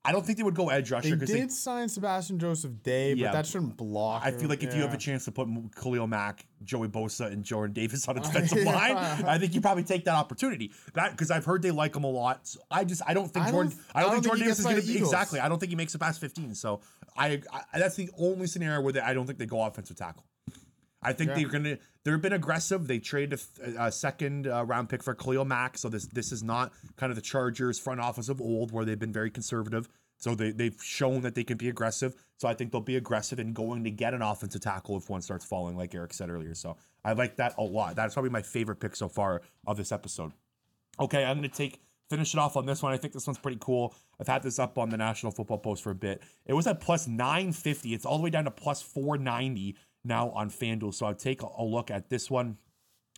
I 0.06 0.12
don't 0.12 0.26
think 0.26 0.36
they 0.36 0.44
would 0.44 0.54
go 0.54 0.68
edge 0.68 0.90
rusher 0.90 1.16
They 1.16 1.24
did 1.24 1.50
sign 1.50 1.88
Sebastian 1.88 2.38
Joseph 2.38 2.82
Day, 2.82 3.14
but 3.14 3.18
Yeah. 3.20 3.32
that 3.32 3.46
shouldn't 3.46 3.78
block. 3.78 4.20
I 4.22 4.32
feel 4.32 4.50
like 4.50 4.62
if 4.62 4.74
you 4.74 4.82
have 4.82 4.92
a 4.92 4.98
chance 4.98 5.24
to 5.24 5.32
put 5.32 5.48
Khalil 5.80 6.06
Mack, 6.06 6.44
Joey 6.62 6.88
Bosa, 6.88 7.32
and 7.32 7.42
Jordan 7.42 7.72
Davis 7.72 8.06
on 8.06 8.18
a 8.18 8.20
defensive 8.20 8.64
Yeah. 8.64 8.70
line, 8.72 8.96
I 9.24 9.38
think 9.38 9.54
you 9.54 9.62
probably 9.62 9.82
take 9.84 10.04
that 10.04 10.14
opportunity. 10.14 10.72
That 10.92 11.12
because 11.12 11.30
I've 11.30 11.46
heard 11.46 11.62
they 11.62 11.70
like 11.70 11.96
him 11.96 12.04
a 12.04 12.10
lot. 12.10 12.46
So 12.46 12.60
I 12.70 12.84
just 12.84 13.00
I 13.06 13.14
don't 13.14 13.32
think 13.32 13.46
I 13.46 13.50
don't- 13.50 13.70
Jordan 13.70 13.84
I 13.94 14.02
don't, 14.02 14.10
think 14.12 14.24
Jordan 14.24 14.42
Davis 14.42 14.58
is 14.58 14.66
going 14.66 14.80
to 14.80 14.86
be 14.86 14.98
exactly. 14.98 15.40
I 15.40 15.48
don't 15.48 15.58
think 15.58 15.70
he 15.70 15.76
makes 15.76 15.94
it 15.94 15.98
past 16.00 16.20
15. 16.20 16.54
So 16.54 16.80
I, 17.16 17.40
I 17.72 17.78
that's 17.78 17.96
the 17.96 18.10
only 18.18 18.46
scenario 18.46 18.82
where 18.82 18.92
they, 18.92 19.00
I 19.00 19.14
don't 19.14 19.24
think 19.26 19.38
they 19.38 19.46
go 19.46 19.62
offensive 19.62 19.96
tackle. 19.96 20.24
I 21.04 21.12
think 21.12 21.30
Yeah. 21.30 21.34
they're 21.36 21.48
gonna. 21.48 21.78
They've 22.04 22.20
been 22.20 22.32
aggressive. 22.32 22.86
They 22.86 22.98
traded 22.98 23.40
a, 23.62 23.84
a 23.86 23.92
second 23.92 24.46
uh, 24.46 24.64
round 24.64 24.88
pick 24.88 25.02
for 25.02 25.14
Khalil 25.14 25.44
Mack. 25.44 25.78
So 25.78 25.88
this 25.88 26.06
this 26.06 26.32
is 26.32 26.42
not 26.42 26.72
kind 26.96 27.10
of 27.10 27.16
the 27.16 27.22
Chargers 27.22 27.78
front 27.78 28.00
office 28.00 28.28
of 28.28 28.40
old, 28.40 28.72
where 28.72 28.84
they've 28.84 28.98
been 28.98 29.12
very 29.12 29.30
conservative. 29.30 29.88
So 30.18 30.34
they 30.34 30.50
they've 30.52 30.76
shown 30.82 31.22
that 31.22 31.34
they 31.34 31.44
can 31.44 31.56
be 31.56 31.68
aggressive. 31.68 32.14
So 32.38 32.48
I 32.48 32.54
think 32.54 32.72
they'll 32.72 32.80
be 32.80 32.96
aggressive 32.96 33.38
in 33.38 33.52
going 33.52 33.84
to 33.84 33.90
get 33.90 34.14
an 34.14 34.22
offensive 34.22 34.60
tackle 34.60 34.96
if 34.96 35.08
one 35.08 35.22
starts 35.22 35.44
falling, 35.44 35.76
like 35.76 35.94
Eric 35.94 36.12
said 36.14 36.30
earlier. 36.30 36.54
So 36.54 36.76
I 37.04 37.12
like 37.12 37.36
that 37.36 37.54
a 37.58 37.62
lot. 37.62 37.96
That's 37.96 38.14
probably 38.14 38.30
my 38.30 38.42
favorite 38.42 38.80
pick 38.80 38.96
so 38.96 39.08
far 39.08 39.42
of 39.66 39.76
this 39.76 39.92
episode. 39.92 40.32
Okay, 41.00 41.24
I'm 41.24 41.36
gonna 41.38 41.48
take 41.48 41.80
finish 42.10 42.34
it 42.34 42.38
off 42.38 42.56
on 42.56 42.66
this 42.66 42.82
one. 42.82 42.92
I 42.92 42.96
think 42.96 43.12
this 43.12 43.26
one's 43.26 43.38
pretty 43.38 43.58
cool. 43.60 43.94
I've 44.20 44.28
had 44.28 44.42
this 44.42 44.58
up 44.58 44.78
on 44.78 44.90
the 44.90 44.96
National 44.96 45.32
Football 45.32 45.58
Post 45.58 45.82
for 45.82 45.90
a 45.90 45.94
bit. 45.94 46.22
It 46.46 46.52
was 46.52 46.66
at 46.66 46.80
plus 46.80 47.08
950. 47.08 47.94
It's 47.94 48.04
all 48.04 48.18
the 48.18 48.22
way 48.24 48.30
down 48.30 48.44
to 48.44 48.50
plus 48.50 48.82
490 48.82 49.76
now 50.04 50.30
on 50.30 50.50
FanDuel. 50.50 50.94
So 50.94 51.06
I'll 51.06 51.14
take 51.14 51.42
a- 51.42 51.62
look 51.62 51.90
at 51.90 52.08
this 52.10 52.30
one. 52.30 52.58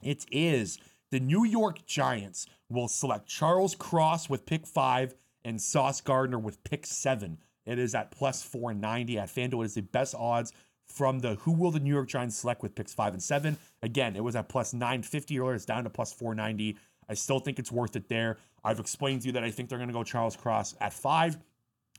It 0.03 0.26
is 0.30 0.78
the 1.11 1.20
New 1.20 1.45
York 1.45 1.87
Giants 1.87 2.47
will 2.68 2.89
select 2.89 3.26
Charles 3.26 3.74
Cross 3.74 4.28
with 4.28 4.47
pick 4.47 4.66
five 4.66 5.14
and 5.45 5.61
Sauce 5.61 6.01
Gardner 6.01 6.39
with 6.39 6.62
pick 6.64 6.87
seven. 6.87 7.39
It 7.64 7.78
is 7.78 7.95
at 7.95 8.11
plus 8.11 8.43
490 8.43 9.18
at 9.18 9.28
FanDuel. 9.28 9.62
It 9.62 9.66
is 9.66 9.74
the 9.74 9.82
best 9.82 10.14
odds 10.14 10.53
from 10.87 11.18
the 11.18 11.34
who 11.37 11.53
will 11.53 11.70
the 11.70 11.80
New 11.80 11.93
York 11.93 12.09
Giants 12.09 12.37
select 12.37 12.62
with 12.62 12.74
picks 12.74 12.95
five 12.95 13.12
and 13.12 13.22
seven. 13.22 13.59
Again, 13.82 14.16
it 14.16 14.22
was 14.22 14.37
at 14.37 14.49
plus 14.49 14.72
950 14.72 15.39
earlier. 15.41 15.55
It's 15.55 15.64
down 15.64 15.84
to 15.84 15.91
plus 15.91 16.12
490. 16.12 16.76
I 17.09 17.14
still 17.14 17.39
think 17.41 17.59
it's 17.59 17.72
worth 17.72 17.97
it 17.97 18.09
there. 18.09 18.39
I've 18.64 18.80
explained 18.80 19.22
to 19.22 19.26
you 19.26 19.32
that 19.32 19.45
I 19.45 19.51
think 19.51 19.68
they're 19.68 19.78
going 19.78 19.89
to 19.89 19.95
go 19.95 20.05
Charles 20.05 20.37
Cross 20.37 20.74
at 20.80 20.93
five. 20.93 21.37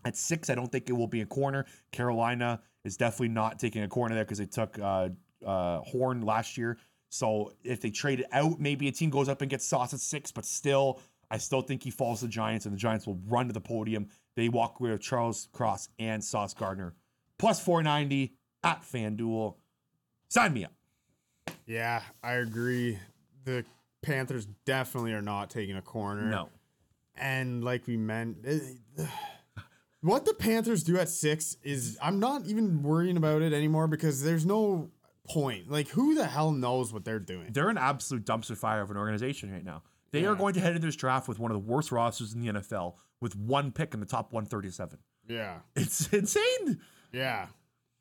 At 0.07 0.15
six, 0.15 0.49
I 0.49 0.55
don't 0.55 0.71
think 0.71 0.89
it 0.89 0.93
will 0.93 1.07
be 1.07 1.19
a 1.19 1.25
corner. 1.25 1.65
Carolina 1.91 2.61
is 2.85 2.95
definitely 2.95 3.27
not 3.27 3.59
taking 3.59 3.83
a 3.83 3.89
corner 3.89 4.15
there 4.15 4.23
because 4.23 4.37
they 4.37 4.45
took 4.45 4.79
uh, 4.79 5.09
uh, 5.45 5.79
Horn 5.81 6.21
last 6.21 6.57
year. 6.57 6.77
So 7.09 7.51
if 7.65 7.81
they 7.81 7.89
trade 7.89 8.21
it 8.21 8.27
out, 8.31 8.57
maybe 8.57 8.87
a 8.87 8.91
team 8.93 9.09
goes 9.09 9.27
up 9.27 9.41
and 9.41 9.51
gets 9.51 9.65
Sauce 9.65 9.93
at 9.93 9.99
six, 9.99 10.31
but 10.31 10.45
still, 10.45 11.01
I 11.29 11.39
still 11.39 11.61
think 11.61 11.83
he 11.83 11.91
falls 11.91 12.21
to 12.21 12.27
the 12.27 12.31
Giants, 12.31 12.65
and 12.65 12.73
the 12.73 12.79
Giants 12.79 13.05
will 13.05 13.19
run 13.27 13.47
to 13.47 13.53
the 13.53 13.59
podium. 13.59 14.07
They 14.37 14.47
walk 14.47 14.79
away 14.79 14.91
with 14.91 15.01
Charles 15.01 15.49
Cross 15.51 15.89
and 15.99 16.23
Sauce 16.23 16.53
Gardner. 16.53 16.93
Plus 17.37 17.59
490 17.59 18.33
at 18.63 18.83
FanDuel. 18.83 19.55
Sign 20.29 20.53
me 20.53 20.63
up. 20.63 20.73
Yeah, 21.65 22.01
I 22.23 22.35
agree. 22.35 22.97
The 23.43 23.65
Panthers 24.01 24.47
definitely 24.63 25.11
are 25.11 25.21
not 25.21 25.49
taking 25.49 25.75
a 25.75 25.81
corner. 25.81 26.29
No. 26.29 26.49
And 27.15 27.61
like 27.61 27.87
we 27.87 27.97
meant, 27.97 28.37
eh, 28.45 29.05
what 30.01 30.25
the 30.25 30.33
Panthers 30.33 30.83
do 30.83 30.97
at 30.97 31.09
six 31.09 31.57
is 31.63 31.97
I'm 32.01 32.19
not 32.19 32.45
even 32.45 32.83
worrying 32.83 33.17
about 33.17 33.41
it 33.41 33.53
anymore 33.53 33.87
because 33.87 34.23
there's 34.23 34.45
no 34.45 34.91
point. 35.27 35.69
Like, 35.69 35.89
who 35.89 36.15
the 36.15 36.25
hell 36.25 36.51
knows 36.51 36.93
what 36.93 37.03
they're 37.05 37.19
doing? 37.19 37.51
They're 37.51 37.69
an 37.69 37.77
absolute 37.77 38.25
dumpster 38.25 38.55
fire 38.57 38.81
of 38.81 38.91
an 38.91 38.97
organization 38.97 39.51
right 39.51 39.63
now. 39.65 39.83
They 40.11 40.25
are 40.25 40.35
going 40.35 40.53
to 40.53 40.61
head 40.61 40.75
into 40.75 40.87
this 40.87 40.95
draft 40.95 41.27
with 41.27 41.37
one 41.37 41.51
of 41.51 41.55
the 41.55 41.67
worst 41.71 41.91
rosters 41.91 42.33
in 42.33 42.39
the 42.41 42.53
NFL 42.53 42.93
with 43.19 43.35
one 43.35 43.71
pick 43.71 43.93
in 43.93 43.99
the 43.99 44.05
top 44.05 44.31
137. 44.31 44.99
Yeah, 45.27 45.57
It's 45.75 46.07
insane. 46.13 46.79
yeah, 47.11 47.47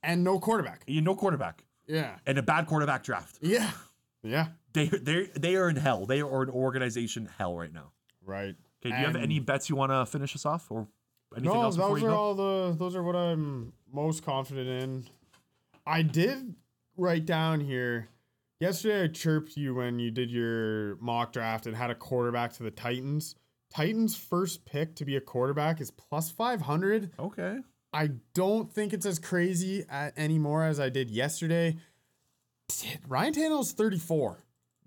and 0.02 0.22
no 0.22 0.38
quarterback. 0.38 0.84
You 0.86 1.00
no 1.00 1.16
quarterback 1.16 1.64
Yeah, 1.88 2.18
and 2.24 2.38
a 2.38 2.42
bad 2.42 2.66
quarterback 2.68 3.02
draft. 3.02 3.38
yeah, 3.42 3.70
yeah. 4.22 4.48
They 4.72 4.86
they 4.86 5.30
they 5.34 5.56
are 5.56 5.68
in 5.68 5.76
hell. 5.76 6.06
They 6.06 6.20
are 6.20 6.42
an 6.42 6.50
organization 6.50 7.28
hell 7.38 7.56
right 7.56 7.72
now. 7.72 7.90
Right. 8.24 8.54
Okay, 8.84 8.90
do 8.94 9.00
you 9.00 9.06
have 9.06 9.16
any 9.16 9.40
bets 9.40 9.68
you 9.68 9.74
want 9.74 9.90
to 9.90 10.06
finish 10.06 10.36
us 10.36 10.46
off 10.46 10.70
or 10.70 10.86
anything 11.36 11.54
no, 11.54 11.62
else 11.62 11.76
those 11.76 12.02
are 12.02 12.10
all 12.10 12.34
the. 12.34 12.76
Those 12.78 12.96
are 12.96 13.02
what 13.02 13.16
I'm 13.16 13.72
most 13.92 14.24
confident 14.24 14.68
in. 14.68 15.04
I 15.86 16.02
did 16.02 16.54
write 16.96 17.26
down 17.26 17.60
here. 17.60 18.08
Yesterday, 18.58 19.04
I 19.04 19.08
chirped 19.08 19.56
you 19.56 19.74
when 19.74 19.98
you 19.98 20.10
did 20.10 20.30
your 20.30 20.96
mock 20.96 21.32
draft 21.32 21.66
and 21.66 21.76
had 21.76 21.90
a 21.90 21.94
quarterback 21.94 22.54
to 22.54 22.62
the 22.62 22.70
Titans. 22.70 23.34
Titans' 23.70 24.16
first 24.16 24.64
pick 24.64 24.94
to 24.96 25.04
be 25.04 25.16
a 25.16 25.20
quarterback 25.20 25.80
is 25.80 25.90
plus 25.90 26.30
500. 26.30 27.10
okay. 27.18 27.58
I 27.92 28.10
don't 28.34 28.70
think 28.70 28.92
it's 28.92 29.06
as 29.06 29.18
crazy 29.18 29.84
a 29.90 30.12
anymore 30.18 30.64
as 30.64 30.78
I 30.80 30.88
did 30.90 31.10
yesterday. 31.10 31.76
Ryan 33.08 33.32
Tannehill's 33.32 33.72
34. 33.72 34.38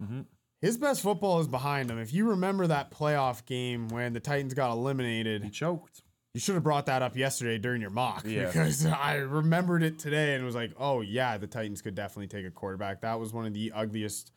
Mhm. 0.01 0.25
His 0.61 0.77
best 0.77 1.01
football 1.01 1.39
is 1.39 1.47
behind 1.47 1.89
him. 1.89 1.97
If 1.97 2.13
you 2.13 2.29
remember 2.29 2.67
that 2.67 2.91
playoff 2.91 3.45
game 3.45 3.87
when 3.87 4.13
the 4.13 4.19
Titans 4.19 4.53
got 4.53 4.71
eliminated, 4.71 5.43
He 5.43 5.49
choked. 5.49 6.01
You 6.33 6.39
should 6.39 6.55
have 6.55 6.63
brought 6.63 6.85
that 6.87 7.01
up 7.01 7.15
yesterday 7.15 7.57
during 7.57 7.81
your 7.81 7.89
mock 7.89 8.23
Yeah. 8.25 8.45
because 8.47 8.85
I 8.85 9.15
remembered 9.15 9.81
it 9.83 9.97
today 9.99 10.35
and 10.35 10.45
was 10.45 10.55
like, 10.55 10.73
oh, 10.77 11.01
yeah, 11.01 11.37
the 11.37 11.47
Titans 11.47 11.81
could 11.81 11.95
definitely 11.95 12.27
take 12.27 12.45
a 12.45 12.51
quarterback. 12.51 13.01
That 13.01 13.19
was 13.19 13.33
one 13.33 13.45
of 13.45 13.53
the 13.53 13.71
ugliest 13.73 14.31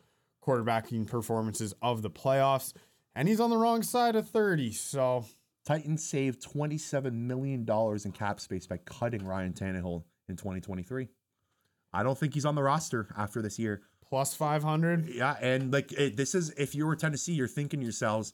quarterbacking 0.45 1.07
performances 1.07 1.73
of 1.81 2.01
the 2.01 2.09
playoffs. 2.09 2.73
And 3.15 3.27
he's 3.27 3.39
on 3.39 3.49
the 3.49 3.57
wrong 3.57 3.83
side 3.83 4.15
of 4.15 4.27
30. 4.27 4.71
So, 4.71 5.25
Titans 5.65 6.03
saved 6.03 6.43
$27 6.43 7.13
million 7.13 7.65
in 8.03 8.11
cap 8.11 8.39
space 8.41 8.67
by 8.67 8.77
cutting 8.77 9.23
Ryan 9.25 9.53
Tannehill 9.53 10.03
in 10.27 10.35
2023. 10.35 11.07
I 11.93 12.03
don't 12.03 12.17
think 12.17 12.33
he's 12.33 12.43
on 12.45 12.55
the 12.55 12.63
roster 12.63 13.07
after 13.15 13.41
this 13.41 13.57
year. 13.59 13.83
plus 14.09 14.33
500. 14.35 15.07
Yeah, 15.07 15.35
and 15.41 15.71
like 15.71 15.91
it, 15.93 16.17
this 16.17 16.35
is 16.35 16.49
if 16.57 16.75
you 16.75 16.85
were 16.85 16.95
Tennessee, 16.95 17.33
you're 17.33 17.47
thinking 17.47 17.79
to 17.79 17.83
yourselves, 17.85 18.33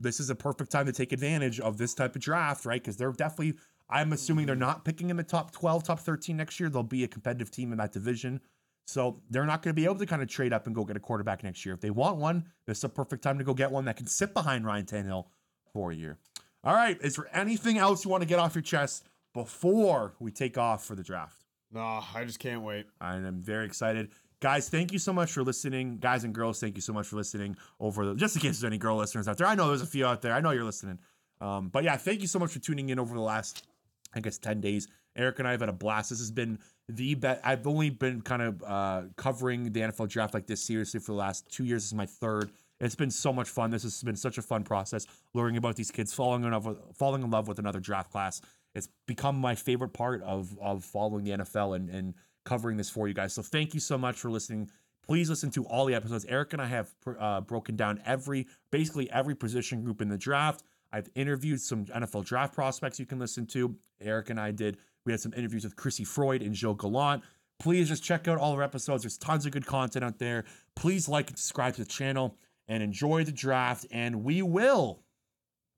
this 0.00 0.20
is 0.20 0.30
a 0.30 0.34
perfect 0.34 0.70
time 0.70 0.86
to 0.86 0.92
take 0.92 1.12
advantage 1.12 1.60
of 1.60 1.78
this 1.78 1.94
type 1.94 2.14
of 2.16 2.22
draft, 2.22 2.64
right? 2.64 2.80
Because 2.82 2.96
they're 2.96 3.12
definitely, 3.12 3.54
I'm 3.88 4.12
assuming 4.12 4.46
they're 4.46 4.56
not 4.56 4.84
picking 4.84 5.10
in 5.10 5.16
the 5.16 5.22
top 5.22 5.52
12, 5.52 5.84
top 5.84 6.00
13 6.00 6.36
next 6.36 6.60
year. 6.60 6.68
They'll 6.68 6.82
be 6.82 7.04
a 7.04 7.08
competitive 7.08 7.50
team 7.50 7.72
in 7.72 7.78
that 7.78 7.92
division. 7.92 8.40
So 8.86 9.20
they're 9.28 9.44
not 9.44 9.62
going 9.62 9.74
to 9.74 9.80
be 9.80 9.84
able 9.84 9.96
to 9.96 10.06
kind 10.06 10.22
of 10.22 10.28
trade 10.28 10.52
up 10.52 10.66
and 10.66 10.74
go 10.74 10.84
get 10.84 10.96
a 10.96 11.00
quarterback 11.00 11.44
next 11.44 11.66
year. 11.66 11.74
If 11.74 11.82
they 11.82 11.90
want 11.90 12.16
one, 12.16 12.46
this 12.66 12.78
is 12.78 12.84
a 12.84 12.88
perfect 12.88 13.22
time 13.22 13.36
to 13.38 13.44
go 13.44 13.52
get 13.52 13.70
one 13.70 13.84
that 13.84 13.96
can 13.96 14.06
sit 14.06 14.32
behind 14.32 14.64
Ryan 14.64 14.86
Tannehill 14.86 15.26
for 15.72 15.90
a 15.90 15.94
year. 15.94 16.18
All 16.64 16.74
right, 16.74 16.98
is 17.02 17.16
there 17.16 17.28
anything 17.32 17.78
else 17.78 18.04
you 18.04 18.10
want 18.10 18.22
to 18.22 18.28
get 18.28 18.38
off 18.38 18.54
your 18.54 18.62
chest 18.62 19.06
before 19.34 20.14
we 20.18 20.32
take 20.32 20.56
off 20.56 20.84
for 20.84 20.94
the 20.94 21.02
draft? 21.02 21.44
No, 21.70 22.02
I 22.14 22.24
just 22.24 22.38
can't 22.38 22.62
wait. 22.62 22.86
I 23.00 23.16
am 23.16 23.42
very 23.42 23.66
excited. 23.66 24.08
Guys, 24.40 24.68
thank 24.68 24.92
you 24.92 25.00
so 25.00 25.12
much 25.12 25.32
for 25.32 25.42
listening. 25.42 25.98
Guys 25.98 26.22
and 26.22 26.32
girls, 26.32 26.60
thank 26.60 26.76
you 26.76 26.82
so 26.82 26.92
much 26.92 27.08
for 27.08 27.16
listening 27.16 27.56
over 27.80 28.06
the 28.06 28.14
just 28.14 28.36
in 28.36 28.42
case 28.42 28.60
there's 28.60 28.64
any 28.64 28.78
girl 28.78 28.96
listeners 28.96 29.26
out 29.26 29.36
there. 29.36 29.48
I 29.48 29.56
know 29.56 29.68
there's 29.68 29.82
a 29.82 29.86
few 29.86 30.06
out 30.06 30.22
there. 30.22 30.32
I 30.32 30.40
know 30.40 30.50
you're 30.50 30.64
listening. 30.64 30.98
Um, 31.40 31.68
but 31.68 31.82
yeah, 31.82 31.96
thank 31.96 32.20
you 32.20 32.28
so 32.28 32.38
much 32.38 32.52
for 32.52 32.60
tuning 32.60 32.88
in 32.88 32.98
over 33.00 33.14
the 33.14 33.20
last, 33.20 33.66
I 34.14 34.20
guess, 34.20 34.38
10 34.38 34.60
days. 34.60 34.86
Eric 35.16 35.40
and 35.40 35.48
I 35.48 35.50
have 35.52 35.60
had 35.60 35.68
a 35.68 35.72
blast. 35.72 36.10
This 36.10 36.20
has 36.20 36.30
been 36.30 36.60
the 36.88 37.14
best. 37.16 37.40
I've 37.44 37.66
only 37.66 37.90
been 37.90 38.20
kind 38.22 38.42
of 38.42 38.62
uh, 38.62 39.02
covering 39.16 39.72
the 39.72 39.80
NFL 39.80 40.08
draft 40.08 40.34
like 40.34 40.46
this 40.46 40.62
seriously 40.62 41.00
for 41.00 41.12
the 41.12 41.18
last 41.18 41.50
two 41.50 41.64
years. 41.64 41.82
This 41.82 41.88
is 41.88 41.94
my 41.94 42.06
third. 42.06 42.52
It's 42.80 42.94
been 42.94 43.10
so 43.10 43.32
much 43.32 43.48
fun. 43.48 43.70
This 43.70 43.82
has 43.82 44.00
been 44.04 44.14
such 44.14 44.38
a 44.38 44.42
fun 44.42 44.62
process 44.62 45.04
learning 45.34 45.56
about 45.56 45.74
these 45.74 45.90
kids, 45.90 46.14
falling 46.14 46.44
in 46.44 46.52
love 46.52 46.64
with, 46.64 46.78
falling 46.94 47.24
in 47.24 47.30
love 47.30 47.48
with 47.48 47.58
another 47.58 47.80
draft 47.80 48.12
class. 48.12 48.40
It's 48.74 48.88
become 49.06 49.36
my 49.36 49.56
favorite 49.56 49.92
part 49.92 50.22
of 50.22 50.56
of 50.60 50.84
following 50.84 51.24
the 51.24 51.32
NFL 51.32 51.74
and 51.74 51.90
and 51.90 52.14
covering 52.48 52.78
this 52.78 52.88
for 52.88 53.06
you 53.06 53.14
guys. 53.14 53.34
So 53.34 53.42
thank 53.42 53.74
you 53.74 53.80
so 53.80 53.98
much 53.98 54.16
for 54.16 54.30
listening. 54.30 54.70
Please 55.06 55.28
listen 55.28 55.50
to 55.50 55.64
all 55.66 55.84
the 55.84 55.94
episodes. 55.94 56.24
Eric 56.28 56.54
and 56.54 56.62
I 56.62 56.66
have 56.66 56.90
uh, 57.18 57.42
broken 57.42 57.76
down 57.76 58.00
every, 58.06 58.46
basically 58.70 59.10
every 59.10 59.34
position 59.34 59.84
group 59.84 60.00
in 60.00 60.08
the 60.08 60.16
draft. 60.16 60.62
I've 60.90 61.10
interviewed 61.14 61.60
some 61.60 61.84
NFL 61.84 62.24
draft 62.24 62.54
prospects 62.54 62.98
you 62.98 63.04
can 63.04 63.18
listen 63.18 63.46
to. 63.48 63.76
Eric 64.00 64.30
and 64.30 64.40
I 64.40 64.50
did. 64.50 64.78
We 65.04 65.12
had 65.12 65.20
some 65.20 65.34
interviews 65.36 65.64
with 65.64 65.76
Chrissy 65.76 66.04
Freud 66.04 66.42
and 66.42 66.54
Joe 66.54 66.72
Gallant. 66.72 67.22
Please 67.58 67.88
just 67.88 68.02
check 68.02 68.28
out 68.28 68.38
all 68.38 68.52
our 68.52 68.62
episodes. 68.62 69.02
There's 69.02 69.18
tons 69.18 69.44
of 69.44 69.52
good 69.52 69.66
content 69.66 70.04
out 70.04 70.18
there. 70.18 70.44
Please 70.74 71.06
like 71.06 71.28
and 71.28 71.38
subscribe 71.38 71.74
to 71.74 71.84
the 71.84 71.90
channel 71.90 72.36
and 72.66 72.82
enjoy 72.82 73.24
the 73.24 73.32
draft. 73.32 73.84
And 73.90 74.24
we 74.24 74.40
will 74.40 75.02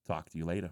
talk 0.07 0.31
to 0.31 0.39
you 0.39 0.45
later. 0.45 0.71